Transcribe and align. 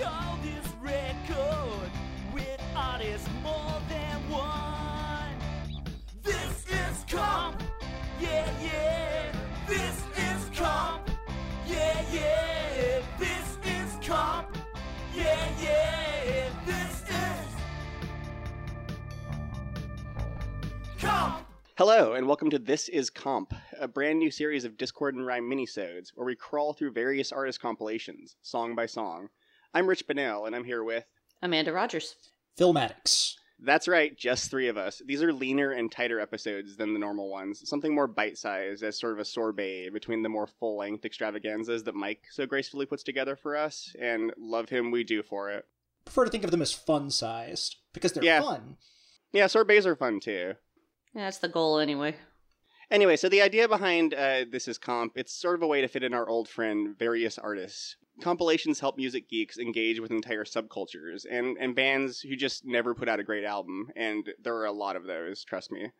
call 0.00 0.38
this 0.42 0.72
record 0.80 1.90
with 2.32 2.62
artists 2.74 3.28
more 3.42 3.78
than 3.90 4.30
one. 4.30 5.36
This 6.22 6.64
is 6.66 7.04
comp, 7.06 7.62
yeah, 8.18 8.50
yeah. 8.62 9.32
This 9.68 10.02
is 10.16 10.58
comp, 10.58 11.10
yeah, 11.66 12.02
yeah. 12.10 13.02
This 13.18 13.58
is 13.66 14.06
comp, 14.06 14.56
yeah, 15.14 15.48
yeah. 15.60 16.48
This 16.64 17.02
is 17.02 17.54
comp. 20.98 21.46
Hello, 21.76 22.14
and 22.14 22.26
welcome 22.26 22.48
to 22.48 22.58
This 22.58 22.88
Is 22.88 23.10
Comp, 23.10 23.52
a 23.78 23.88
brand 23.88 24.18
new 24.18 24.30
series 24.30 24.64
of 24.64 24.78
Discord 24.78 25.16
and 25.16 25.26
Rhyme 25.26 25.50
minisodes 25.50 26.12
where 26.14 26.26
we 26.26 26.34
crawl 26.34 26.72
through 26.72 26.92
various 26.92 27.30
artist 27.30 27.60
compilations, 27.60 28.36
song 28.40 28.74
by 28.74 28.86
song. 28.86 29.28
I'm 29.74 29.86
Rich 29.86 30.06
Bennell, 30.06 30.46
and 30.46 30.54
I'm 30.54 30.64
here 30.64 30.84
with. 30.84 31.04
Amanda 31.42 31.72
Rogers. 31.72 32.14
Phil 32.56 32.72
Maddox. 32.72 33.36
That's 33.64 33.86
right, 33.88 34.16
just 34.18 34.50
three 34.50 34.68
of 34.68 34.76
us. 34.76 35.00
These 35.06 35.22
are 35.22 35.32
leaner 35.32 35.70
and 35.70 35.90
tighter 35.90 36.18
episodes 36.18 36.76
than 36.76 36.92
the 36.92 36.98
normal 36.98 37.30
ones, 37.30 37.62
something 37.68 37.94
more 37.94 38.08
bite 38.08 38.36
sized 38.36 38.82
as 38.82 38.98
sort 38.98 39.12
of 39.12 39.20
a 39.20 39.24
sorbet 39.24 39.90
between 39.90 40.22
the 40.22 40.28
more 40.28 40.48
full 40.48 40.76
length 40.78 41.04
extravaganzas 41.04 41.84
that 41.84 41.94
Mike 41.94 42.24
so 42.30 42.44
gracefully 42.44 42.86
puts 42.86 43.02
together 43.04 43.36
for 43.36 43.56
us, 43.56 43.94
and 44.00 44.32
love 44.36 44.68
him 44.68 44.90
we 44.90 45.04
do 45.04 45.22
for 45.22 45.50
it. 45.50 45.64
Prefer 46.04 46.24
to 46.24 46.30
think 46.30 46.42
of 46.44 46.50
them 46.50 46.60
as 46.62 46.72
fun 46.72 47.08
sized 47.10 47.76
because 47.92 48.12
they're 48.12 48.24
Yeah. 48.24 48.40
fun. 48.42 48.76
Yeah, 49.32 49.46
sorbets 49.46 49.86
are 49.86 49.96
fun 49.96 50.18
too. 50.20 50.54
Yeah, 51.14 51.24
that's 51.24 51.38
the 51.38 51.48
goal 51.48 51.78
anyway. 51.78 52.16
Anyway, 52.90 53.16
so 53.16 53.28
the 53.28 53.40
idea 53.42 53.68
behind 53.68 54.12
uh, 54.12 54.44
this 54.50 54.66
is 54.68 54.76
comp. 54.76 55.12
It's 55.16 55.32
sort 55.32 55.54
of 55.54 55.62
a 55.62 55.66
way 55.66 55.80
to 55.80 55.88
fit 55.88 56.02
in 56.02 56.12
our 56.12 56.28
old 56.28 56.48
friend, 56.48 56.98
various 56.98 57.38
artists. 57.38 57.96
Compilations 58.20 58.78
help 58.78 58.96
music 58.96 59.28
geeks 59.28 59.58
engage 59.58 59.98
with 59.98 60.10
entire 60.10 60.44
subcultures 60.44 61.24
and, 61.30 61.56
and 61.58 61.74
bands 61.74 62.20
who 62.20 62.36
just 62.36 62.64
never 62.64 62.94
put 62.94 63.08
out 63.08 63.20
a 63.20 63.24
great 63.24 63.44
album, 63.44 63.88
and 63.96 64.30
there 64.42 64.56
are 64.56 64.66
a 64.66 64.72
lot 64.72 64.96
of 64.96 65.06
those, 65.06 65.44
trust 65.44 65.72
me. 65.72 65.90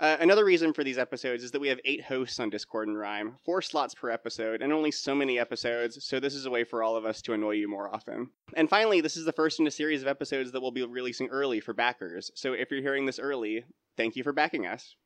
Uh, 0.00 0.16
another 0.18 0.44
reason 0.44 0.72
for 0.72 0.82
these 0.82 0.98
episodes 0.98 1.44
is 1.44 1.50
that 1.50 1.60
we 1.60 1.68
have 1.68 1.78
eight 1.84 2.02
hosts 2.02 2.40
on 2.40 2.50
Discord 2.50 2.88
and 2.88 2.98
Rhyme, 2.98 3.36
four 3.44 3.62
slots 3.62 3.94
per 3.94 4.10
episode, 4.10 4.62
and 4.62 4.72
only 4.72 4.90
so 4.90 5.14
many 5.14 5.38
episodes, 5.38 6.04
so 6.04 6.18
this 6.18 6.34
is 6.34 6.46
a 6.46 6.50
way 6.50 6.64
for 6.64 6.82
all 6.82 6.96
of 6.96 7.04
us 7.04 7.22
to 7.22 7.34
annoy 7.34 7.52
you 7.52 7.68
more 7.68 7.94
often. 7.94 8.30
And 8.56 8.68
finally, 8.68 9.00
this 9.00 9.16
is 9.16 9.24
the 9.24 9.32
first 9.32 9.60
in 9.60 9.66
a 9.66 9.70
series 9.70 10.02
of 10.02 10.08
episodes 10.08 10.50
that 10.52 10.60
we'll 10.60 10.72
be 10.72 10.84
releasing 10.84 11.28
early 11.28 11.60
for 11.60 11.74
backers, 11.74 12.32
so 12.34 12.54
if 12.54 12.70
you're 12.70 12.80
hearing 12.80 13.06
this 13.06 13.20
early, 13.20 13.64
thank 13.96 14.16
you 14.16 14.24
for 14.24 14.32
backing 14.32 14.66
us. 14.66 14.96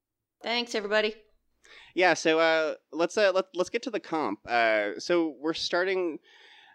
Thanks, 0.43 0.75
everybody. 0.75 1.15
Yeah, 1.95 2.15
so 2.15 2.39
uh, 2.39 2.75
let's 2.93 3.17
uh, 3.17 3.33
let, 3.35 3.47
let's 3.55 3.71
get 3.71 3.83
to 3.85 3.91
the 3.91 4.01
comp. 4.01 4.41
Uh, 4.47 4.99
so 4.99 5.35
we're 5.41 5.55
starting. 5.55 6.19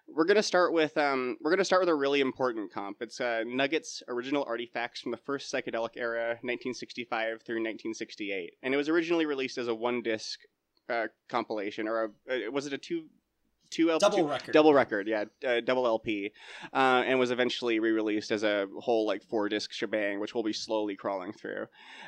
We're 0.08 0.25
gonna 0.25 0.44
start 0.44 0.73
with 0.73 0.97
um, 0.97 1.38
we're 1.42 1.52
gonna 1.52 1.64
start 1.66 1.81
with 1.81 1.89
a 1.89 1.95
really 1.95 2.22
important 2.22 2.73
comp. 2.73 2.97
It's 3.02 3.22
uh, 3.22 3.44
Nuggets 3.45 4.03
original 4.08 4.44
artifacts 4.44 5.00
from 5.00 5.12
the 5.12 5.17
first 5.17 5.53
psychedelic 5.53 5.95
era, 5.95 6.39
1965 6.42 7.42
through 7.44 7.58
1968, 7.58 8.53
and 8.64 8.73
it 8.73 8.78
was 8.78 8.89
originally 8.89 9.25
released 9.25 9.58
as 9.58 9.67
a 9.67 9.75
one 9.75 10.02
disc 10.02 10.39
uh, 10.89 11.08
compilation, 11.30 11.88
or 11.88 12.12
a, 12.28 12.47
uh, 12.47 12.52
was 12.52 12.66
it 12.66 12.73
a 12.73 12.78
two 12.78 13.06
two 13.72 13.91
LP 13.91 14.00
Double 14.02 14.27
record. 14.27 14.53
double 14.53 14.73
record? 14.73 15.08
Yeah, 15.08 15.25
uh, 15.47 15.61
double 15.61 15.88
LP, 15.88 16.31
uh, 16.73 17.03
and 17.05 17.17
was 17.17 17.31
eventually 17.31 17.80
re-released 17.80 18.31
as 18.31 18.44
a 18.44 18.67
whole 18.80 19.08
like 19.08 19.23
four 19.23 19.50
disc 19.50 19.72
shebang, 19.72 20.19
which 20.19 20.36
we'll 20.36 20.44
be 20.44 20.53
slowly 20.53 20.95
crawling 20.95 21.33
through. 21.33 21.66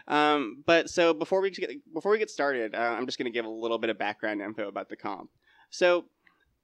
Um, 0.07 0.63
but 0.65 0.89
so 0.89 1.13
before 1.13 1.41
we 1.41 1.49
get 1.49 1.71
before 1.93 2.11
we 2.11 2.19
get 2.19 2.29
started, 2.29 2.75
uh, 2.75 2.77
I'm 2.77 3.05
just 3.05 3.17
going 3.17 3.31
to 3.31 3.31
give 3.31 3.45
a 3.45 3.49
little 3.49 3.79
bit 3.79 3.89
of 3.89 3.97
background 3.97 4.41
info 4.41 4.67
about 4.67 4.89
the 4.89 4.95
comp. 4.95 5.29
So 5.69 6.05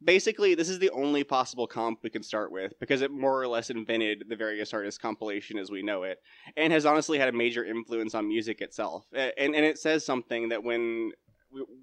basically, 0.03 0.55
this 0.55 0.69
is 0.69 0.79
the 0.79 0.89
only 0.91 1.23
possible 1.23 1.67
comp 1.67 1.99
we 2.03 2.09
can 2.09 2.23
start 2.23 2.51
with 2.51 2.73
because 2.79 3.01
it 3.01 3.11
more 3.11 3.41
or 3.41 3.47
less 3.47 3.69
invented 3.69 4.25
the 4.27 4.35
various 4.35 4.73
artists 4.73 4.97
compilation 4.97 5.57
as 5.57 5.71
we 5.71 5.81
know 5.81 6.03
it, 6.03 6.19
and 6.57 6.71
has 6.73 6.85
honestly 6.85 7.17
had 7.17 7.29
a 7.29 7.33
major 7.33 7.65
influence 7.65 8.13
on 8.13 8.27
music 8.27 8.61
itself. 8.61 9.05
And 9.13 9.55
and 9.55 9.65
it 9.65 9.79
says 9.79 10.05
something 10.05 10.49
that 10.49 10.63
when 10.63 11.11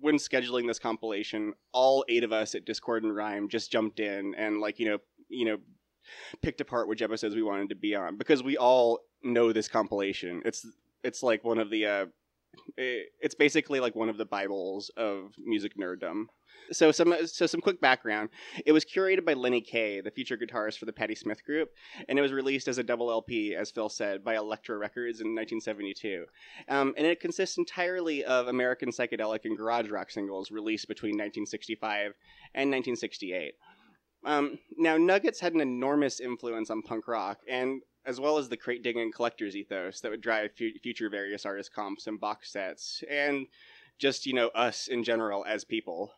when 0.00 0.16
scheduling 0.16 0.66
this 0.66 0.78
compilation, 0.78 1.54
all 1.72 2.04
eight 2.08 2.24
of 2.24 2.32
us 2.32 2.54
at 2.54 2.64
Discord 2.64 3.02
and 3.04 3.14
Rhyme 3.14 3.48
just 3.48 3.72
jumped 3.72 4.00
in 4.00 4.34
and 4.36 4.60
like 4.60 4.78
you 4.78 4.88
know 4.88 4.98
you 5.28 5.44
know 5.46 5.56
picked 6.42 6.60
apart 6.60 6.88
which 6.88 7.02
episodes 7.02 7.34
we 7.34 7.42
wanted 7.42 7.68
to 7.68 7.74
be 7.74 7.94
on 7.94 8.16
because 8.16 8.42
we 8.42 8.56
all 8.56 9.00
know 9.22 9.52
this 9.52 9.68
compilation. 9.68 10.42
It's 10.44 10.66
it's 11.02 11.22
like 11.22 11.44
one 11.44 11.58
of 11.58 11.70
the 11.70 11.86
uh, 11.86 12.06
it- 12.76 13.08
it's 13.20 13.34
basically 13.34 13.80
like 13.80 13.94
one 13.94 14.08
of 14.08 14.18
the 14.18 14.24
bibles 14.26 14.90
of 14.96 15.32
music 15.38 15.76
nerddom. 15.76 16.26
So 16.72 16.90
some 16.92 17.14
so 17.26 17.46
some 17.46 17.60
quick 17.60 17.80
background. 17.80 18.30
It 18.64 18.72
was 18.72 18.84
curated 18.84 19.24
by 19.24 19.34
Lenny 19.34 19.60
Kaye, 19.60 20.00
the 20.00 20.10
future 20.10 20.36
guitarist 20.36 20.78
for 20.78 20.84
the 20.84 20.92
Patti 20.92 21.14
Smith 21.14 21.44
Group, 21.44 21.70
and 22.08 22.18
it 22.18 22.22
was 22.22 22.32
released 22.32 22.68
as 22.68 22.78
a 22.78 22.82
double 22.82 23.10
LP, 23.10 23.54
as 23.54 23.70
Phil 23.70 23.88
said, 23.88 24.24
by 24.24 24.36
Elektra 24.36 24.76
Records 24.76 25.20
in 25.20 25.28
1972. 25.28 26.24
Um, 26.68 26.94
and 26.96 27.06
it 27.06 27.20
consists 27.20 27.58
entirely 27.58 28.24
of 28.24 28.48
American 28.48 28.90
psychedelic 28.90 29.44
and 29.44 29.56
garage 29.56 29.90
rock 29.90 30.10
singles 30.10 30.50
released 30.50 30.88
between 30.88 31.12
1965 31.12 32.12
and 32.54 32.70
1968. 32.70 33.54
Um, 34.24 34.58
now, 34.76 34.96
Nuggets 34.96 35.40
had 35.40 35.54
an 35.54 35.60
enormous 35.60 36.18
influence 36.18 36.70
on 36.70 36.82
punk 36.82 37.06
rock, 37.06 37.38
and 37.48 37.82
as 38.06 38.20
well 38.20 38.38
as 38.38 38.48
the 38.48 38.56
crate 38.56 38.82
digging 38.82 39.12
collector's 39.12 39.56
ethos 39.56 40.00
that 40.00 40.10
would 40.10 40.20
drive 40.20 40.50
fu- 40.56 40.78
future 40.82 41.10
various 41.10 41.44
artist 41.46 41.72
comps 41.72 42.06
and 42.06 42.20
box 42.20 42.52
sets, 42.52 43.02
and 43.10 43.46
just 43.98 44.26
you 44.26 44.32
know 44.34 44.48
us 44.48 44.88
in 44.88 45.04
general 45.04 45.44
as 45.46 45.64
people. 45.64 46.12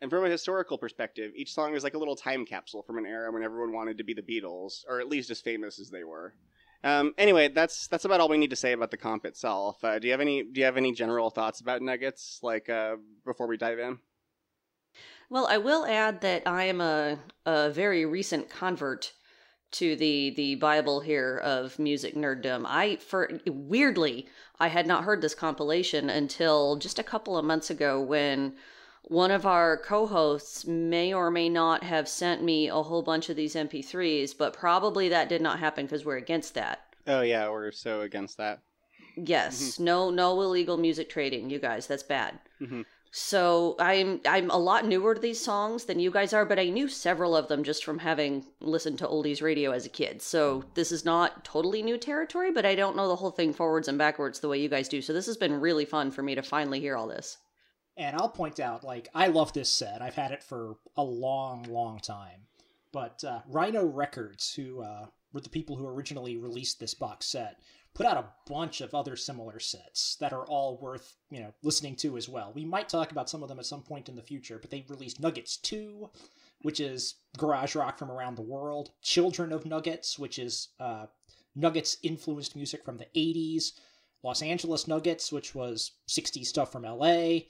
And 0.00 0.10
from 0.10 0.24
a 0.24 0.30
historical 0.30 0.78
perspective, 0.78 1.32
each 1.34 1.52
song 1.52 1.74
is 1.74 1.84
like 1.84 1.94
a 1.94 1.98
little 1.98 2.16
time 2.16 2.46
capsule 2.46 2.82
from 2.82 2.98
an 2.98 3.06
era 3.06 3.30
when 3.30 3.42
everyone 3.42 3.72
wanted 3.72 3.98
to 3.98 4.04
be 4.04 4.14
the 4.14 4.22
Beatles, 4.22 4.84
or 4.88 5.00
at 5.00 5.08
least 5.08 5.30
as 5.30 5.40
famous 5.40 5.78
as 5.78 5.90
they 5.90 6.04
were. 6.04 6.34
Um, 6.84 7.14
anyway, 7.18 7.48
that's 7.48 7.88
that's 7.88 8.04
about 8.04 8.20
all 8.20 8.28
we 8.28 8.38
need 8.38 8.50
to 8.50 8.56
say 8.56 8.72
about 8.72 8.90
the 8.90 8.96
comp 8.96 9.26
itself. 9.26 9.82
Uh, 9.84 9.98
do 9.98 10.06
you 10.06 10.12
have 10.12 10.20
any 10.20 10.44
Do 10.44 10.60
you 10.60 10.64
have 10.64 10.76
any 10.76 10.92
general 10.92 11.30
thoughts 11.30 11.60
about 11.60 11.82
Nuggets, 11.82 12.40
like 12.42 12.68
uh, 12.68 12.96
before 13.24 13.46
we 13.46 13.56
dive 13.56 13.78
in? 13.78 13.98
Well, 15.30 15.46
I 15.46 15.58
will 15.58 15.84
add 15.84 16.22
that 16.22 16.46
I 16.46 16.64
am 16.64 16.80
a, 16.80 17.18
a 17.44 17.70
very 17.70 18.06
recent 18.06 18.48
convert 18.48 19.12
to 19.72 19.96
the 19.96 20.30
the 20.30 20.54
Bible 20.56 21.00
here 21.00 21.36
of 21.38 21.78
music 21.78 22.14
nerddom. 22.14 22.64
I 22.66 22.96
for 22.96 23.40
weirdly 23.46 24.26
I 24.58 24.68
had 24.68 24.86
not 24.86 25.04
heard 25.04 25.20
this 25.20 25.34
compilation 25.34 26.08
until 26.10 26.76
just 26.76 26.98
a 26.98 27.04
couple 27.04 27.36
of 27.36 27.44
months 27.44 27.70
ago 27.70 28.00
when 28.00 28.54
one 29.04 29.30
of 29.30 29.46
our 29.46 29.76
co-hosts 29.78 30.66
may 30.66 31.12
or 31.14 31.30
may 31.30 31.48
not 31.48 31.82
have 31.82 32.08
sent 32.08 32.42
me 32.42 32.68
a 32.68 32.82
whole 32.82 33.02
bunch 33.02 33.30
of 33.30 33.36
these 33.36 33.54
MP3s, 33.54 34.36
but 34.36 34.52
probably 34.52 35.08
that 35.08 35.28
did 35.28 35.40
not 35.40 35.58
happen 35.58 35.86
because 35.86 36.04
we're 36.04 36.16
against 36.16 36.54
that. 36.54 36.80
Oh 37.06 37.22
yeah, 37.22 37.48
we're 37.48 37.70
so 37.72 38.02
against 38.02 38.36
that. 38.36 38.60
Yes, 39.16 39.78
no 39.78 40.10
no 40.10 40.40
illegal 40.40 40.76
music 40.76 41.08
trading, 41.08 41.50
you 41.50 41.58
guys. 41.58 41.86
That's 41.86 42.02
bad. 42.02 42.38
Mhm. 42.60 42.84
So 43.10 43.74
I'm 43.78 44.20
I'm 44.26 44.50
a 44.50 44.58
lot 44.58 44.86
newer 44.86 45.14
to 45.14 45.20
these 45.20 45.42
songs 45.42 45.86
than 45.86 45.98
you 45.98 46.10
guys 46.10 46.32
are, 46.32 46.44
but 46.44 46.58
I 46.58 46.68
knew 46.68 46.88
several 46.88 47.34
of 47.34 47.48
them 47.48 47.64
just 47.64 47.84
from 47.84 47.98
having 47.98 48.44
listened 48.60 48.98
to 48.98 49.06
oldies 49.06 49.42
radio 49.42 49.70
as 49.70 49.86
a 49.86 49.90
kid. 49.90 50.20
So 50.20 50.64
this 50.74 50.92
is 50.92 51.04
not 51.04 51.44
totally 51.44 51.82
new 51.82 51.96
territory, 51.96 52.52
but 52.52 52.66
I 52.66 52.74
don't 52.74 52.96
know 52.96 53.08
the 53.08 53.16
whole 53.16 53.30
thing 53.30 53.52
forwards 53.54 53.88
and 53.88 53.96
backwards 53.96 54.40
the 54.40 54.48
way 54.48 54.60
you 54.60 54.68
guys 54.68 54.88
do. 54.88 55.00
So 55.00 55.12
this 55.12 55.26
has 55.26 55.36
been 55.36 55.60
really 55.60 55.86
fun 55.86 56.10
for 56.10 56.22
me 56.22 56.34
to 56.34 56.42
finally 56.42 56.80
hear 56.80 56.96
all 56.96 57.08
this. 57.08 57.38
And 57.96 58.14
I'll 58.14 58.28
point 58.28 58.60
out, 58.60 58.84
like, 58.84 59.08
I 59.12 59.26
love 59.26 59.52
this 59.52 59.70
set. 59.70 60.02
I've 60.02 60.14
had 60.14 60.30
it 60.30 60.44
for 60.44 60.76
a 60.96 61.02
long, 61.02 61.64
long 61.64 61.98
time. 61.98 62.42
But 62.92 63.24
uh, 63.24 63.40
Rhino 63.48 63.84
Records, 63.86 64.54
who 64.54 64.82
uh, 64.82 65.06
were 65.32 65.40
the 65.40 65.48
people 65.48 65.76
who 65.76 65.86
originally 65.86 66.36
released 66.36 66.78
this 66.78 66.94
box 66.94 67.26
set, 67.26 67.56
put 67.94 68.06
out 68.06 68.16
a 68.16 68.50
bunch 68.50 68.80
of 68.80 68.94
other 68.94 69.16
similar 69.16 69.58
sets 69.58 70.16
that 70.20 70.32
are 70.32 70.46
all 70.46 70.78
worth, 70.80 71.16
you 71.30 71.40
know, 71.40 71.52
listening 71.62 71.96
to 71.96 72.16
as 72.16 72.28
well. 72.28 72.52
We 72.54 72.64
might 72.64 72.88
talk 72.88 73.10
about 73.10 73.28
some 73.28 73.42
of 73.42 73.48
them 73.48 73.58
at 73.58 73.66
some 73.66 73.82
point 73.82 74.08
in 74.08 74.16
the 74.16 74.22
future, 74.22 74.58
but 74.58 74.70
they 74.70 74.84
released 74.88 75.20
Nuggets 75.20 75.56
2, 75.58 76.08
which 76.62 76.80
is 76.80 77.16
garage 77.36 77.74
rock 77.74 77.98
from 77.98 78.10
around 78.10 78.36
the 78.36 78.42
world, 78.42 78.90
Children 79.02 79.52
of 79.52 79.66
Nuggets, 79.66 80.18
which 80.18 80.38
is 80.38 80.68
uh, 80.78 81.06
Nuggets 81.56 81.96
influenced 82.02 82.54
music 82.54 82.84
from 82.84 82.98
the 82.98 83.08
80s, 83.16 83.72
Los 84.22 84.42
Angeles 84.42 84.86
Nuggets, 84.86 85.32
which 85.32 85.54
was 85.54 85.92
60s 86.08 86.46
stuff 86.46 86.72
from 86.72 86.82
LA, 86.82 87.40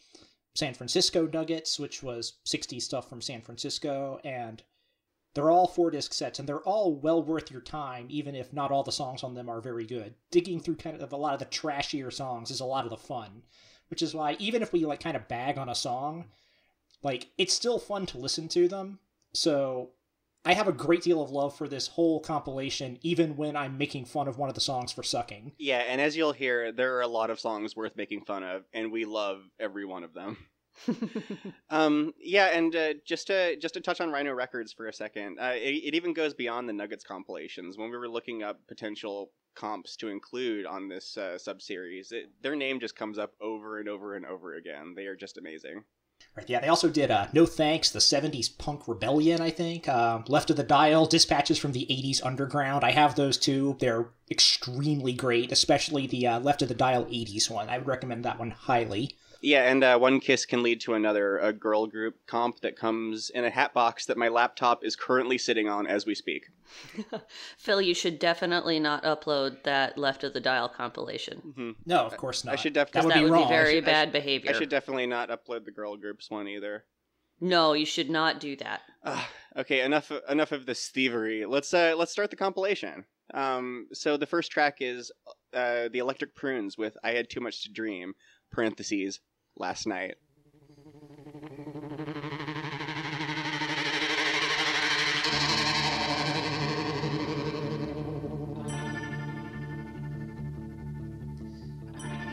San 0.55 0.75
Francisco 0.75 1.27
Nuggets, 1.27 1.79
which 1.79 2.03
was 2.03 2.39
60s 2.47 2.83
stuff 2.83 3.09
from 3.09 3.21
San 3.21 3.41
Francisco, 3.43 4.19
and 4.25 4.63
they're 5.35 5.51
all 5.51 5.67
four 5.67 5.91
disc 5.91 6.13
sets, 6.13 6.39
and 6.39 6.49
they're 6.49 6.61
all 6.61 6.95
well 6.95 7.23
worth 7.23 7.51
your 7.51 7.61
time, 7.61 8.07
even 8.09 8.35
if 8.35 8.53
not 8.53 8.71
all 8.71 8.83
the 8.83 8.93
songs 8.93 9.23
on 9.23 9.35
them 9.35 9.49
are 9.49 9.61
very 9.61 9.87
good. 9.87 10.15
Digging 10.31 10.61
through 10.61 10.77
kind 10.77 11.01
of 11.01 11.13
a 11.13 11.17
lot 11.17 11.35
of 11.35 11.39
the 11.39 11.47
trashier 11.47 12.13
songs 12.13 12.51
is 12.51 12.61
a 12.61 12.65
lot 12.65 12.85
of 12.85 12.91
the 12.91 12.97
fun, 12.97 13.43
which 13.89 14.03
is 14.03 14.15
why 14.15 14.37
even 14.39 14.63
if 14.63 14.73
we 14.73 14.85
like 14.85 15.01
kind 15.01 15.17
of 15.17 15.29
bag 15.29 15.59
on 15.59 15.69
a 15.69 15.75
song, 15.75 16.27
like 17.03 17.29
it's 17.39 17.55
still 17.55 17.79
fun 17.79 18.07
to 18.07 18.19
listen 18.19 18.49
to 18.49 18.69
them. 18.69 18.99
So 19.35 19.91
I 20.45 20.55
have 20.55 20.69
a 20.69 20.73
great 20.73 21.03
deal 21.03 21.23
of 21.23 21.31
love 21.31 21.57
for 21.57 21.69
this 21.69 21.89
whole 21.89 22.21
compilation, 22.21 22.99
even 23.03 23.37
when 23.37 23.55
I'm 23.55 23.77
making 23.77 24.07
fun 24.07 24.29
of 24.29 24.39
one 24.39 24.49
of 24.49 24.55
the 24.55 24.61
songs 24.61 24.93
for 24.93 25.03
sucking. 25.03 25.53
Yeah, 25.59 25.81
and 25.81 26.01
as 26.01 26.17
you'll 26.17 26.33
hear, 26.33 26.73
there 26.73 26.97
are 26.97 27.03
a 27.03 27.09
lot 27.09 27.31
of 27.31 27.39
songs 27.39 27.77
worth 27.77 27.97
making 27.97 28.23
fun 28.23 28.43
of, 28.43 28.65
and 28.73 28.91
we 28.91 29.05
love 29.05 29.43
every 29.61 29.85
one 29.85 30.05
of 30.05 30.15
them. 30.15 30.39
Um, 31.71 32.15
yeah, 32.19 32.47
and 32.47 32.75
uh, 32.75 32.95
just 33.05 33.27
to 33.27 33.57
just 33.57 33.75
to 33.75 33.81
touch 33.81 34.01
on 34.01 34.11
Rhino 34.11 34.33
Records 34.33 34.73
for 34.73 34.87
a 34.87 34.93
second, 34.93 35.39
uh, 35.39 35.53
it, 35.55 35.75
it 35.85 35.95
even 35.95 36.15
goes 36.15 36.33
beyond 36.33 36.67
the 36.67 36.73
Nuggets 36.73 37.05
compilations. 37.05 37.77
When 37.77 37.91
we 37.91 37.97
were 37.99 38.09
looking 38.09 38.43
up 38.43 38.67
potential 38.67 39.33
comps 39.55 39.97
to 39.97 40.09
include 40.09 40.65
on 40.65 40.89
this 40.89 41.17
uh, 41.19 41.37
sub 41.37 41.61
series, 41.61 42.13
their 42.43 42.57
name 42.57 42.81
just 42.81 42.97
comes 42.97 43.19
up 43.19 43.35
over 43.41 43.79
and 43.79 43.89
over 43.89 44.15
and 44.15 44.25
over 44.25 44.55
again. 44.55 44.95
They 44.97 45.07
are 45.07 45.17
just 45.17 45.37
amazing. 45.37 45.85
Right, 46.37 46.49
yeah, 46.49 46.61
they 46.61 46.69
also 46.69 46.89
did 46.89 47.11
uh, 47.11 47.27
No 47.33 47.47
Thanks, 47.47 47.91
the 47.91 47.99
70s 47.99 48.57
Punk 48.57 48.89
Rebellion, 48.89 49.41
I 49.41 49.51
think. 49.51 49.89
Uh, 49.89 50.23
Left 50.29 50.51
of 50.51 50.57
the 50.57 50.63
Dial, 50.63 51.07
Dispatches 51.07 51.59
from 51.59 51.73
the 51.73 51.87
80s 51.87 52.25
Underground. 52.25 52.85
I 52.85 52.93
have 52.93 53.15
those 53.15 53.37
too. 53.37 53.77
They're 53.81 54.09
extremely 54.31 55.13
great, 55.13 55.53
especially 55.53 56.07
the 56.07 56.27
uh, 56.27 56.41
Left 56.41 56.63
of 56.63 56.69
the 56.69 56.75
Dial 56.75 57.05
80s 57.07 57.51
one. 57.51 57.69
I 57.69 57.79
would 57.79 57.87
recommend 57.87 58.25
that 58.25 58.39
one 58.39 58.53
highly. 58.53 59.17
Yeah, 59.41 59.71
and 59.71 59.85
uh, 59.85 59.99
one 59.99 60.19
kiss 60.19 60.45
can 60.47 60.63
lead 60.65 60.81
to 60.81 60.95
another, 60.95 61.39
a 61.39 61.53
girl 61.53 61.87
group 61.87 62.17
comp 62.27 62.61
that 62.61 62.77
comes 62.77 63.31
in 63.31 63.45
a 63.45 63.51
hat 63.51 63.73
box 63.73 64.07
that 64.07 64.17
my 64.17 64.29
laptop 64.29 64.85
is 64.85 64.97
currently 64.97 65.39
sitting 65.39 65.69
on 65.69 65.87
as 65.87 66.05
we 66.07 66.15
speak. 66.17 66.47
Phil, 67.59 67.81
you 67.81 67.95
should 67.95 68.19
definitely 68.19 68.81
not 68.81 69.05
upload 69.05 69.63
that 69.63 69.97
left 69.97 70.25
of 70.25 70.33
the 70.35 70.41
dial 70.41 70.69
compilation. 70.69 71.41
Mm-hmm. 71.47 71.71
No, 71.87 72.05
of 72.05 72.17
course 72.17 72.45
not. 72.45 72.53
I 72.53 72.57
should 72.57 72.75
that 72.75 72.91
definitely. 72.93 73.23
would 73.23 73.33
that 73.33 73.37
be 73.37 73.41
would 73.43 73.49
be 73.49 73.55
very 73.55 73.69
I 73.69 73.75
should- 73.75 73.85
I 73.85 73.87
bad 73.87 74.07
should- 74.09 74.13
behavior. 74.13 74.51
I 74.51 74.55
should 74.55 74.69
definitely 74.69 75.07
not 75.07 75.29
upload 75.31 75.65
the 75.65 75.71
girl 75.71 75.97
groups 75.97 76.31
one 76.31 76.49
either. 76.49 76.85
No, 77.41 77.73
you 77.75 77.87
should 77.87 78.11
not 78.11 78.41
do 78.41 78.57
that. 78.57 78.81
Ah, 79.05 79.31
okay, 79.57 79.83
enough 79.83 80.11
enough 80.29 80.51
of 80.51 80.67
this 80.67 80.89
thievery. 80.89 81.47
Let's 81.47 81.73
uh 81.73 81.95
let's 81.97 82.11
start 82.11 82.31
the 82.31 82.37
compilation. 82.37 83.05
Um, 83.33 83.87
so 83.93 84.17
the 84.17 84.27
first 84.27 84.51
track 84.51 84.79
is 84.81 85.13
uh 85.55 85.89
the 85.93 86.01
Electric 86.01 86.35
Prunes 86.35 86.77
with 86.77 86.97
"I 87.05 87.13
Had 87.13 87.31
Too 87.31 87.41
Much 87.41 87.63
to 87.63 87.71
Dream." 87.71 88.15
Parentheses 88.51 89.21
last 89.59 89.87
night. 89.87 90.15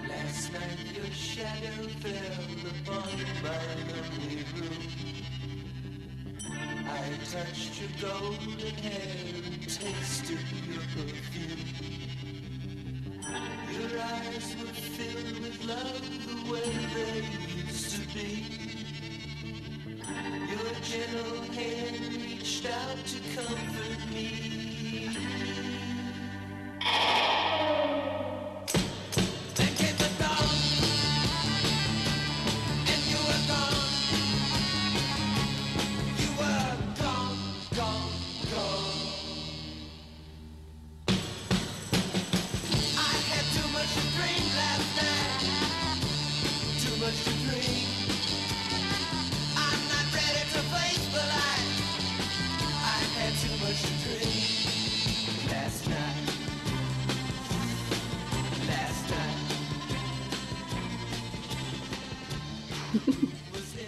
Last 0.07 0.54
night 0.54 0.95
your 0.95 1.12
shadow 1.12 1.88
fell 2.01 2.45
upon 2.72 3.10
my 3.44 3.66
lonely 3.89 4.44
room. 4.56 4.86
I 6.88 7.10
touched 7.31 7.81
your 7.81 7.89
golden 8.10 8.60
hair 8.75 9.42
and 9.45 9.62
tasted 9.63 10.39
your 10.68 10.83
perfume. 10.94 11.66
Your 13.74 14.00
eyes 14.00 14.56
were 14.60 14.74
filled 14.74 15.39
with 15.39 15.66
love 15.66 16.25
way 16.52 16.62
they 16.94 17.22
used 17.66 17.96
to 17.96 18.14
be. 18.14 18.30
Your 20.50 20.74
gentle 20.82 21.42
hand 21.54 22.24
reached 22.24 22.66
out 22.66 22.98
to 23.06 23.20
comfort 23.36 24.14
me. 24.14 25.55